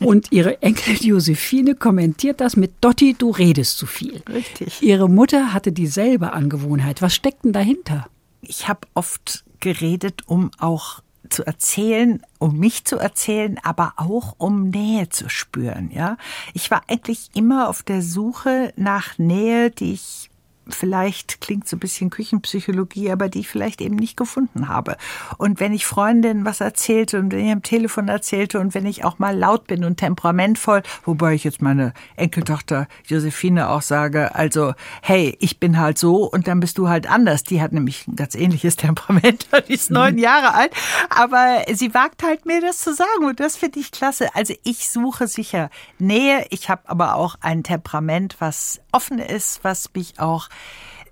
Und 0.00 0.32
Ihre 0.32 0.60
Enkelin 0.60 0.98
Josephine 1.00 1.76
kommentiert 1.76 2.40
das 2.40 2.56
mit 2.56 2.72
Dotti, 2.80 3.14
du 3.16 3.30
redest 3.30 3.78
zu 3.78 3.86
viel. 3.86 4.22
Richtig. 4.28 4.82
Ihre 4.82 5.08
Mutter 5.08 5.52
hatte 5.52 5.70
dieselbe 5.70 6.32
Angewohnheit. 6.32 7.00
Was 7.00 7.14
steckt 7.14 7.44
denn 7.44 7.52
dahinter? 7.52 8.08
Ich 8.40 8.66
habe 8.66 8.80
oft 8.94 9.44
geredet, 9.60 10.22
um 10.26 10.50
auch 10.58 11.00
zu 11.30 11.44
erzählen, 11.46 12.20
um 12.38 12.58
mich 12.58 12.84
zu 12.84 12.98
erzählen, 12.98 13.58
aber 13.62 13.94
auch 13.96 14.34
um 14.38 14.68
Nähe 14.68 15.08
zu 15.08 15.28
spüren, 15.28 15.90
ja. 15.92 16.16
Ich 16.52 16.70
war 16.70 16.82
eigentlich 16.88 17.30
immer 17.34 17.68
auf 17.68 17.84
der 17.84 18.02
Suche 18.02 18.72
nach 18.76 19.18
Nähe, 19.18 19.70
die 19.70 19.92
ich 19.92 20.31
vielleicht 20.68 21.40
klingt 21.40 21.68
so 21.68 21.76
ein 21.76 21.80
bisschen 21.80 22.10
Küchenpsychologie, 22.10 23.10
aber 23.10 23.28
die 23.28 23.40
ich 23.40 23.48
vielleicht 23.48 23.80
eben 23.80 23.96
nicht 23.96 24.16
gefunden 24.16 24.68
habe. 24.68 24.96
Und 25.38 25.60
wenn 25.60 25.72
ich 25.72 25.86
Freundinnen 25.86 26.44
was 26.44 26.60
erzählte 26.60 27.18
und 27.18 27.32
wenn 27.32 27.46
ich 27.46 27.52
am 27.52 27.62
Telefon 27.62 28.08
erzählte 28.08 28.60
und 28.60 28.74
wenn 28.74 28.86
ich 28.86 29.04
auch 29.04 29.18
mal 29.18 29.36
laut 29.36 29.66
bin 29.66 29.84
und 29.84 29.96
temperamentvoll, 29.96 30.82
wobei 31.04 31.34
ich 31.34 31.44
jetzt 31.44 31.62
meine 31.62 31.92
Enkeltochter 32.16 32.86
Josephine 33.06 33.70
auch 33.70 33.82
sage, 33.82 34.34
also 34.34 34.74
hey, 35.02 35.36
ich 35.40 35.58
bin 35.58 35.78
halt 35.78 35.98
so 35.98 36.24
und 36.24 36.46
dann 36.46 36.60
bist 36.60 36.78
du 36.78 36.88
halt 36.88 37.10
anders. 37.10 37.42
Die 37.42 37.60
hat 37.60 37.72
nämlich 37.72 38.06
ein 38.06 38.16
ganz 38.16 38.34
ähnliches 38.34 38.76
Temperament, 38.82 39.48
die 39.68 39.74
ist 39.74 39.90
neun 39.90 40.18
Jahre 40.18 40.54
alt, 40.54 40.72
aber 41.10 41.62
sie 41.72 41.92
wagt 41.94 42.22
halt 42.22 42.46
mir 42.46 42.60
das 42.60 42.78
zu 42.78 42.94
sagen 42.94 43.24
und 43.26 43.40
das 43.40 43.56
finde 43.56 43.80
ich 43.80 43.90
klasse. 43.90 44.34
Also 44.34 44.54
ich 44.62 44.88
suche 44.88 45.26
sicher 45.26 45.70
Nähe, 45.98 46.46
ich 46.50 46.68
habe 46.68 46.88
aber 46.88 47.16
auch 47.16 47.36
ein 47.40 47.62
Temperament, 47.62 48.36
was 48.38 48.80
offen 48.92 49.18
ist, 49.18 49.64
was 49.64 49.90
mich 49.94 50.20
auch 50.20 50.48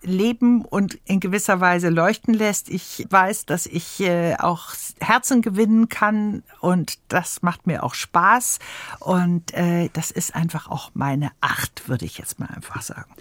leben 0.03 0.65
und 0.65 0.95
in 1.05 1.21
gewisser 1.21 1.61
Weise 1.61 1.89
leuchten 1.89 2.35
lässt. 2.35 2.69
Ich 2.69 3.07
weiß, 3.11 3.47
dass 3.47 3.67
ich 3.67 4.01
äh, 4.01 4.37
auch 4.37 4.73
Herzen 5.01 5.43
gewinnen 5.43 5.89
kann 5.89 6.43
und 6.61 6.99
das 7.09 7.43
macht 7.43 7.67
mir 7.67 7.83
auch 7.83 7.95
Spaß 7.95 8.59
und 9.01 9.53
äh, 9.55 9.91
das 9.93 10.11
ist 10.11 10.35
einfach 10.35 10.69
auch 10.69 10.91
meine 10.95 11.31
Acht, 11.41 11.89
würde 11.89 12.07
ich 12.07 12.19
jetzt 12.19 12.39
mal 12.39 12.49
einfach 12.49 12.83
sagen. 12.83 13.13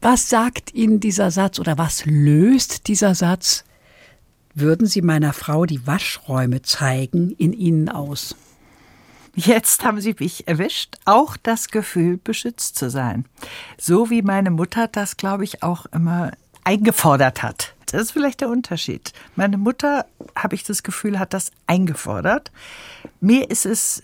Was 0.00 0.28
sagt 0.28 0.74
Ihnen 0.74 1.00
dieser 1.00 1.30
Satz 1.30 1.58
oder 1.58 1.76
was 1.76 2.04
löst 2.04 2.86
dieser 2.88 3.14
Satz? 3.14 3.64
Würden 4.54 4.86
Sie 4.86 5.02
meiner 5.02 5.32
Frau 5.32 5.66
die 5.66 5.86
Waschräume 5.86 6.62
zeigen 6.62 7.30
in 7.32 7.52
Ihnen 7.52 7.88
aus? 7.88 8.36
Jetzt 9.38 9.84
haben 9.84 10.00
Sie 10.00 10.16
mich 10.18 10.48
erwischt. 10.48 10.96
Auch 11.04 11.36
das 11.36 11.68
Gefühl, 11.68 12.16
beschützt 12.16 12.74
zu 12.74 12.90
sein. 12.90 13.24
So 13.78 14.10
wie 14.10 14.22
meine 14.22 14.50
Mutter 14.50 14.88
das, 14.88 15.16
glaube 15.16 15.44
ich, 15.44 15.62
auch 15.62 15.86
immer 15.86 16.32
eingefordert 16.64 17.44
hat. 17.44 17.76
Das 17.86 18.02
ist 18.02 18.10
vielleicht 18.10 18.40
der 18.40 18.48
Unterschied. 18.48 19.12
Meine 19.36 19.56
Mutter, 19.56 20.06
habe 20.34 20.56
ich 20.56 20.64
das 20.64 20.82
Gefühl, 20.82 21.20
hat 21.20 21.34
das 21.34 21.52
eingefordert. 21.68 22.50
Mir 23.20 23.48
ist 23.48 23.64
es 23.64 24.02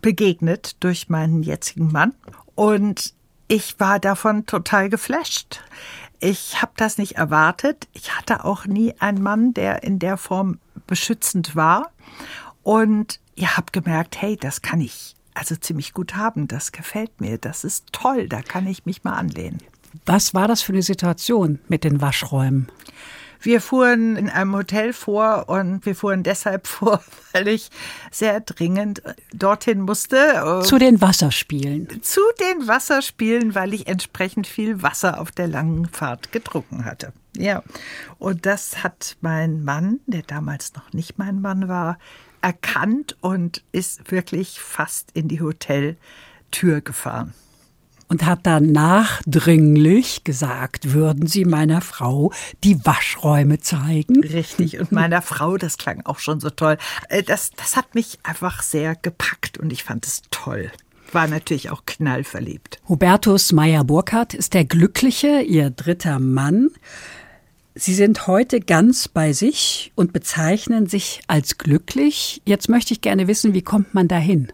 begegnet 0.00 0.76
durch 0.78 1.08
meinen 1.08 1.42
jetzigen 1.42 1.90
Mann 1.90 2.14
und 2.54 3.12
ich 3.48 3.80
war 3.80 3.98
davon 3.98 4.46
total 4.46 4.88
geflasht. 4.88 5.62
Ich 6.20 6.62
habe 6.62 6.72
das 6.76 6.96
nicht 6.96 7.16
erwartet. 7.16 7.88
Ich 7.92 8.16
hatte 8.16 8.44
auch 8.44 8.66
nie 8.66 8.94
einen 9.00 9.20
Mann, 9.20 9.52
der 9.52 9.82
in 9.82 9.98
der 9.98 10.16
Form 10.16 10.60
beschützend 10.86 11.56
war. 11.56 11.90
Und 12.62 13.18
ihr 13.40 13.56
habt 13.56 13.72
gemerkt, 13.72 14.20
hey, 14.20 14.36
das 14.36 14.62
kann 14.62 14.80
ich 14.80 15.16
also 15.34 15.56
ziemlich 15.56 15.94
gut 15.94 16.16
haben, 16.16 16.48
das 16.48 16.72
gefällt 16.72 17.20
mir, 17.20 17.38
das 17.38 17.64
ist 17.64 17.86
toll, 17.92 18.28
da 18.28 18.42
kann 18.42 18.66
ich 18.66 18.84
mich 18.84 19.04
mal 19.04 19.14
anlehnen. 19.14 19.58
Was 20.04 20.34
war 20.34 20.46
das 20.46 20.62
für 20.62 20.72
eine 20.72 20.82
Situation 20.82 21.58
mit 21.68 21.84
den 21.84 22.00
Waschräumen? 22.00 22.68
Wir 23.42 23.62
fuhren 23.62 24.16
in 24.16 24.28
einem 24.28 24.54
Hotel 24.54 24.92
vor 24.92 25.48
und 25.48 25.86
wir 25.86 25.94
fuhren 25.94 26.22
deshalb 26.22 26.66
vor, 26.66 27.02
weil 27.32 27.48
ich 27.48 27.70
sehr 28.10 28.40
dringend 28.40 29.02
dorthin 29.32 29.80
musste. 29.80 30.60
Zu 30.64 30.78
den 30.78 31.00
Wasserspielen. 31.00 32.02
Zu 32.02 32.20
den 32.38 32.68
Wasserspielen, 32.68 33.54
weil 33.54 33.72
ich 33.72 33.86
entsprechend 33.86 34.46
viel 34.46 34.82
Wasser 34.82 35.20
auf 35.20 35.30
der 35.30 35.48
langen 35.48 35.86
Fahrt 35.86 36.32
getrunken 36.32 36.84
hatte. 36.84 37.14
Ja, 37.34 37.62
und 38.18 38.44
das 38.44 38.82
hat 38.82 39.16
mein 39.22 39.64
Mann, 39.64 40.00
der 40.06 40.22
damals 40.22 40.74
noch 40.74 40.92
nicht 40.92 41.16
mein 41.16 41.40
Mann 41.40 41.68
war, 41.68 41.96
erkannt 42.42 43.16
und 43.20 43.62
ist 43.72 44.10
wirklich 44.10 44.60
fast 44.60 45.10
in 45.12 45.28
die 45.28 45.40
Hoteltür 45.40 46.80
gefahren 46.80 47.34
und 48.10 48.26
hat 48.26 48.44
dann 48.44 48.72
nachdringlich 48.72 50.24
gesagt, 50.24 50.92
würden 50.92 51.28
Sie 51.28 51.44
meiner 51.44 51.80
Frau 51.80 52.32
die 52.64 52.84
Waschräume 52.84 53.60
zeigen? 53.60 54.22
Richtig, 54.24 54.80
und 54.80 54.90
meiner 54.90 55.22
Frau, 55.22 55.56
das 55.56 55.78
klang 55.78 56.04
auch 56.04 56.18
schon 56.18 56.40
so 56.40 56.50
toll. 56.50 56.76
Äh, 57.08 57.22
das, 57.22 57.52
das 57.52 57.76
hat 57.76 57.94
mich 57.94 58.18
einfach 58.24 58.62
sehr 58.62 58.96
gepackt 58.96 59.58
und 59.58 59.72
ich 59.72 59.84
fand 59.84 60.06
es 60.06 60.22
toll 60.30 60.70
war 61.12 61.26
natürlich 61.26 61.70
auch 61.70 61.86
knallverliebt. 61.86 62.80
Hubertus 62.88 63.50
Meyer-Burkhardt 63.50 64.32
ist 64.32 64.54
der 64.54 64.64
Glückliche, 64.64 65.40
ihr 65.40 65.70
dritter 65.70 66.20
Mann. 66.20 66.70
Sie 67.80 67.94
sind 67.94 68.26
heute 68.26 68.60
ganz 68.60 69.08
bei 69.08 69.32
sich 69.32 69.90
und 69.94 70.12
bezeichnen 70.12 70.84
sich 70.84 71.22
als 71.28 71.56
glücklich. 71.56 72.42
Jetzt 72.44 72.68
möchte 72.68 72.92
ich 72.92 73.00
gerne 73.00 73.26
wissen, 73.26 73.54
wie 73.54 73.62
kommt 73.62 73.94
man 73.94 74.06
dahin? 74.06 74.52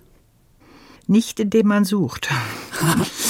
Nicht 1.08 1.40
indem 1.40 1.66
man 1.66 1.84
sucht. 1.84 2.28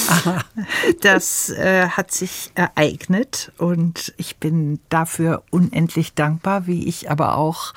das 1.01 1.49
äh, 1.49 1.89
hat 1.89 2.13
sich 2.13 2.51
ereignet 2.55 3.53
und 3.57 4.13
ich 4.19 4.37
bin 4.37 4.81
dafür 4.91 5.45
unendlich 5.51 6.13
dankbar, 6.13 6.67
wie 6.67 6.87
ich 6.87 7.11
aber 7.11 7.39
auch 7.39 7.73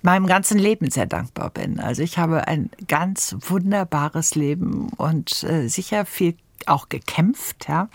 meinem 0.00 0.26
ganzen 0.26 0.58
Leben 0.58 0.90
sehr 0.90 1.06
dankbar 1.06 1.50
bin. 1.50 1.80
Also 1.80 2.00
ich 2.00 2.16
habe 2.16 2.48
ein 2.48 2.70
ganz 2.88 3.36
wunderbares 3.40 4.36
Leben 4.36 4.88
und 4.96 5.42
äh, 5.42 5.68
sicher 5.68 6.06
viel 6.06 6.34
auch 6.66 6.88
gekämpft, 6.88 7.68
ja. 7.68 7.88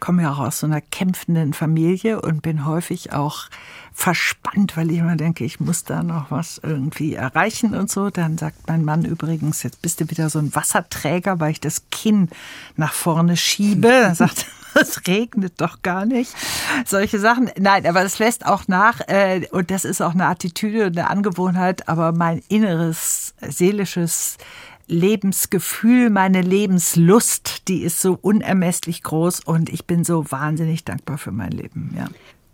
Komme 0.00 0.22
ja 0.22 0.32
auch 0.32 0.38
aus 0.38 0.60
so 0.60 0.66
einer 0.66 0.80
kämpfenden 0.80 1.52
Familie 1.52 2.20
und 2.20 2.42
bin 2.42 2.64
häufig 2.64 3.12
auch 3.12 3.48
verspannt, 3.92 4.76
weil 4.76 4.90
ich 4.90 4.98
immer 4.98 5.16
denke, 5.16 5.44
ich 5.44 5.60
muss 5.60 5.84
da 5.84 6.02
noch 6.02 6.30
was 6.30 6.58
irgendwie 6.62 7.14
erreichen 7.14 7.74
und 7.74 7.90
so. 7.90 8.10
Dann 8.10 8.38
sagt 8.38 8.66
mein 8.66 8.84
Mann 8.84 9.04
übrigens, 9.04 9.62
jetzt 9.62 9.82
bist 9.82 10.00
du 10.00 10.10
wieder 10.10 10.28
so 10.30 10.40
ein 10.40 10.54
Wasserträger, 10.54 11.38
weil 11.38 11.52
ich 11.52 11.60
das 11.60 11.88
Kinn 11.90 12.28
nach 12.76 12.92
vorne 12.92 13.36
schiebe. 13.36 13.88
Dann 13.88 14.14
sagt 14.16 14.46
es 14.74 15.06
regnet 15.06 15.60
doch 15.60 15.82
gar 15.82 16.04
nicht. 16.06 16.34
Solche 16.84 17.18
Sachen. 17.18 17.50
Nein, 17.58 17.86
aber 17.86 18.02
es 18.02 18.18
lässt 18.18 18.44
auch 18.44 18.66
nach. 18.68 19.00
Äh, 19.06 19.46
und 19.52 19.70
das 19.70 19.84
ist 19.84 20.00
auch 20.00 20.14
eine 20.14 20.26
Attitüde 20.26 20.86
und 20.86 20.98
eine 20.98 21.08
Angewohnheit. 21.08 21.88
Aber 21.88 22.12
mein 22.12 22.42
inneres, 22.48 23.34
seelisches 23.40 24.38
Lebensgefühl, 24.86 26.10
meine 26.10 26.42
Lebenslust, 26.42 27.68
die 27.68 27.82
ist 27.82 28.00
so 28.00 28.18
unermesslich 28.20 29.02
groß 29.02 29.40
und 29.40 29.68
ich 29.70 29.86
bin 29.86 30.04
so 30.04 30.30
wahnsinnig 30.30 30.84
dankbar 30.84 31.18
für 31.18 31.32
mein 31.32 31.52
Leben. 31.52 31.94
Ja. 31.96 32.08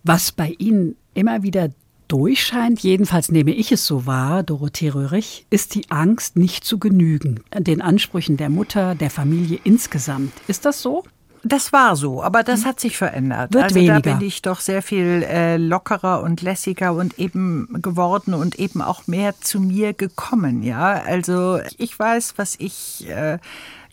Was 0.05 0.33
bei 0.33 0.55
Ihnen 0.59 0.97
immer 1.15 1.43
wieder 1.43 1.71
durchscheint, 2.09 2.81
jedenfalls 2.81 3.31
nehme 3.31 3.53
ich 3.53 3.71
es 3.71 3.87
so 3.87 4.07
wahr, 4.07 4.43
Dorothee 4.43 4.89
Röhrig, 4.89 5.47
ist 5.51 5.75
die 5.75 5.91
Angst, 5.91 6.37
nicht 6.37 6.65
zu 6.65 6.79
genügen, 6.79 7.41
den 7.57 7.81
Ansprüchen 7.81 8.37
der 8.37 8.51
Mutter, 8.51 8.95
der 8.95 9.11
Familie 9.11 9.61
insgesamt. 9.63 10.33
Ist 10.49 10.65
das 10.65 10.83
so? 10.83 11.05
Das 11.43 11.73
war 11.73 11.97
so, 11.97 12.23
aber 12.23 12.43
das 12.43 12.61
hm. 12.61 12.67
hat 12.67 12.81
sich 12.81 12.99
verändert. 12.99 13.55
Wird 13.55 13.65
also 13.65 13.77
weniger. 13.77 14.01
da 14.01 14.17
bin 14.17 14.27
ich 14.27 14.43
doch 14.43 14.61
sehr 14.61 14.83
viel 14.83 15.25
äh, 15.27 15.57
lockerer 15.57 16.23
und 16.23 16.43
lässiger 16.43 16.93
und 16.93 17.19
eben 17.19 17.69
geworden 17.81 18.35
und 18.35 18.59
eben 18.59 18.83
auch 18.83 19.07
mehr 19.07 19.39
zu 19.41 19.61
mir 19.61 19.95
gekommen. 19.95 20.63
Ja, 20.63 21.03
also 21.03 21.61
ich 21.79 21.99
weiß, 21.99 22.35
was 22.37 22.57
ich 22.59 23.09
äh, 23.09 23.39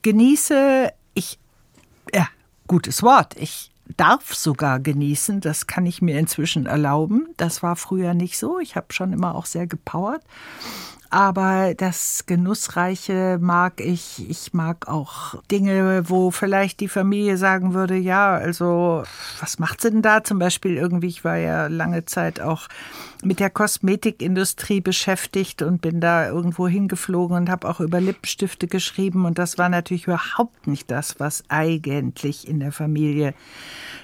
genieße. 0.01 0.91
Ich, 1.13 1.39
ja, 2.13 2.27
gutes 2.67 3.01
Wort. 3.01 3.35
Ich 3.37 3.71
darf 3.95 4.33
sogar 4.35 4.79
genießen. 4.79 5.39
Das 5.39 5.67
kann 5.67 5.85
ich 5.85 6.01
mir 6.01 6.19
inzwischen 6.19 6.65
erlauben. 6.65 7.27
Das 7.37 7.63
war 7.63 7.75
früher 7.77 8.13
nicht 8.13 8.37
so. 8.37 8.59
Ich 8.59 8.75
habe 8.75 8.87
schon 8.91 9.13
immer 9.13 9.35
auch 9.35 9.45
sehr 9.45 9.67
gepowert. 9.67 10.21
Aber 11.09 11.73
das 11.75 12.25
Genussreiche 12.25 13.37
mag 13.41 13.79
ich. 13.79 14.29
Ich 14.29 14.53
mag 14.53 14.87
auch 14.87 15.41
Dinge, 15.49 16.09
wo 16.09 16.31
vielleicht 16.31 16.79
die 16.79 16.89
Familie 16.89 17.37
sagen 17.37 17.73
würde, 17.73 17.95
ja, 17.95 18.33
also 18.33 19.03
was 19.39 19.59
macht 19.59 19.81
sie 19.81 19.91
denn 19.91 20.01
da? 20.01 20.23
Zum 20.23 20.39
Beispiel 20.39 20.75
irgendwie, 20.75 21.07
ich 21.07 21.23
war 21.23 21.37
ja 21.37 21.67
lange 21.67 22.05
Zeit 22.05 22.41
auch 22.41 22.67
mit 23.23 23.39
der 23.39 23.49
Kosmetikindustrie 23.49 24.81
beschäftigt 24.81 25.61
und 25.61 25.81
bin 25.81 26.01
da 26.01 26.27
irgendwo 26.27 26.67
hingeflogen 26.67 27.35
und 27.37 27.49
habe 27.49 27.67
auch 27.67 27.79
über 27.79 27.99
Lippenstifte 27.99 28.67
geschrieben. 28.67 29.25
Und 29.25 29.37
das 29.37 29.57
war 29.57 29.69
natürlich 29.69 30.05
überhaupt 30.05 30.67
nicht 30.67 30.91
das, 30.91 31.19
was 31.19 31.43
eigentlich 31.49 32.47
in 32.47 32.59
der 32.59 32.71
Familie 32.71 33.33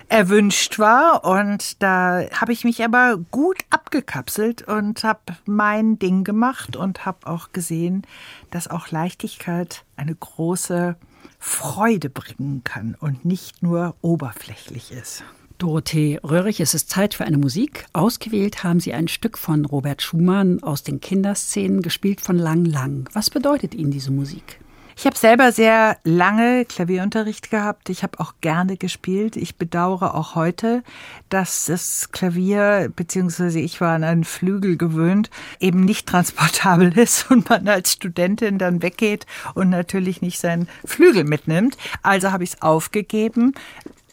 erwünscht 0.09 0.79
war. 0.79 1.25
Und 1.25 1.81
da 1.81 2.23
habe 2.39 2.53
ich 2.53 2.63
mich 2.63 2.83
aber 2.83 3.17
gut 3.31 3.57
abgekapselt 3.69 4.61
und 4.67 5.03
habe 5.03 5.19
mein 5.45 5.97
Ding 5.99 6.23
gemacht 6.23 6.75
und 6.75 6.92
habe 7.01 7.27
auch 7.27 7.51
gesehen, 7.51 8.03
dass 8.51 8.67
auch 8.67 8.89
Leichtigkeit 8.89 9.83
eine 9.95 10.15
große 10.15 10.95
Freude 11.39 12.09
bringen 12.09 12.63
kann 12.63 12.95
und 12.99 13.25
nicht 13.25 13.63
nur 13.63 13.95
oberflächlich 14.01 14.91
ist. 14.91 15.23
Dorothee 15.57 16.19
Röhrig, 16.23 16.59
es 16.59 16.73
ist 16.73 16.89
Zeit 16.89 17.13
für 17.13 17.25
eine 17.25 17.37
Musik. 17.37 17.85
Ausgewählt 17.93 18.63
haben 18.63 18.79
Sie 18.79 18.93
ein 18.93 19.07
Stück 19.07 19.37
von 19.37 19.65
Robert 19.65 20.01
Schumann 20.01 20.61
aus 20.63 20.83
den 20.83 20.99
Kinderszenen, 20.99 21.81
gespielt 21.81 22.21
von 22.21 22.37
Lang 22.37 22.65
Lang. 22.65 23.09
Was 23.13 23.29
bedeutet 23.29 23.75
Ihnen 23.75 23.91
diese 23.91 24.11
Musik? 24.11 24.59
Ich 24.95 25.05
habe 25.05 25.17
selber 25.17 25.51
sehr 25.51 25.97
lange 26.03 26.65
Klavierunterricht 26.65 27.49
gehabt. 27.49 27.89
Ich 27.89 28.03
habe 28.03 28.19
auch 28.19 28.33
gerne 28.41 28.77
gespielt. 28.77 29.35
Ich 29.35 29.57
bedauere 29.57 30.15
auch 30.15 30.35
heute, 30.35 30.83
dass 31.29 31.65
das 31.65 32.11
Klavier, 32.11 32.91
beziehungsweise 32.95 33.59
ich 33.59 33.81
war 33.81 33.95
an 33.95 34.03
einen 34.03 34.23
Flügel 34.23 34.77
gewöhnt, 34.77 35.29
eben 35.59 35.81
nicht 35.81 36.07
transportabel 36.07 36.97
ist 36.97 37.29
und 37.31 37.49
man 37.49 37.67
als 37.67 37.93
Studentin 37.93 38.57
dann 38.57 38.81
weggeht 38.81 39.25
und 39.55 39.69
natürlich 39.69 40.21
nicht 40.21 40.39
seinen 40.39 40.67
Flügel 40.85 41.23
mitnimmt. 41.23 41.77
Also 42.01 42.31
habe 42.31 42.43
ich 42.43 42.53
es 42.53 42.61
aufgegeben 42.61 43.53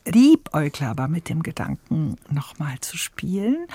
liebäugle 0.05 0.89
aber 0.89 1.09
mit 1.09 1.29
dem 1.29 1.43
Gedanken, 1.43 2.17
nochmal 2.31 2.79
zu 2.81 2.97
spielen. 2.97 3.67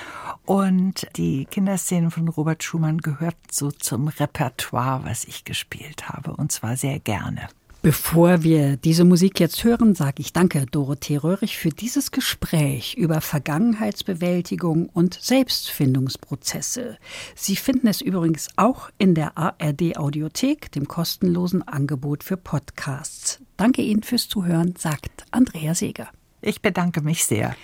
Und 0.46 1.08
die 1.16 1.46
Kinderszenen 1.46 2.12
von 2.12 2.28
Robert 2.28 2.64
Schumann 2.64 3.00
gehört 3.00 3.38
so 3.52 3.72
zum 3.72 4.08
Repertoire, 4.08 5.04
was 5.06 5.26
ich 5.26 5.44
gespielt 5.44 6.10
habe, 6.10 6.36
und 6.36 6.52
zwar 6.52 6.78
sehr 6.78 7.00
gerne. 7.00 7.48
Bevor 7.86 8.42
wir 8.42 8.78
diese 8.78 9.04
Musik 9.04 9.40
jetzt 9.40 9.64
hören, 9.64 9.94
sage 9.94 10.16
ich 10.18 10.34
danke 10.34 10.66
Dorothee 10.66 11.18
Röhrig 11.18 11.56
für 11.56 11.70
dieses 11.70 12.10
Gespräch 12.10 12.96
über 12.96 13.22
Vergangenheitsbewältigung 13.22 14.90
und 14.90 15.20
Selbstfindungsprozesse. 15.22 16.98
Sie 17.36 17.56
finden 17.56 17.86
es 17.86 18.02
übrigens 18.02 18.48
auch 18.56 18.90
in 18.98 19.14
der 19.14 19.38
ARD 19.38 19.98
Audiothek, 19.98 20.72
dem 20.72 20.88
kostenlosen 20.88 21.62
Angebot 21.68 22.24
für 22.24 22.38
Podcasts. 22.38 23.40
Danke 23.56 23.84
Ihnen 23.84 24.02
fürs 24.02 24.28
Zuhören, 24.30 24.74
sagt 24.76 25.24
Andrea 25.30 25.76
Seeger. 25.76 26.08
Ich 26.42 26.64
bedanke 26.64 27.02
mich 27.02 27.24
sehr. 27.24 27.56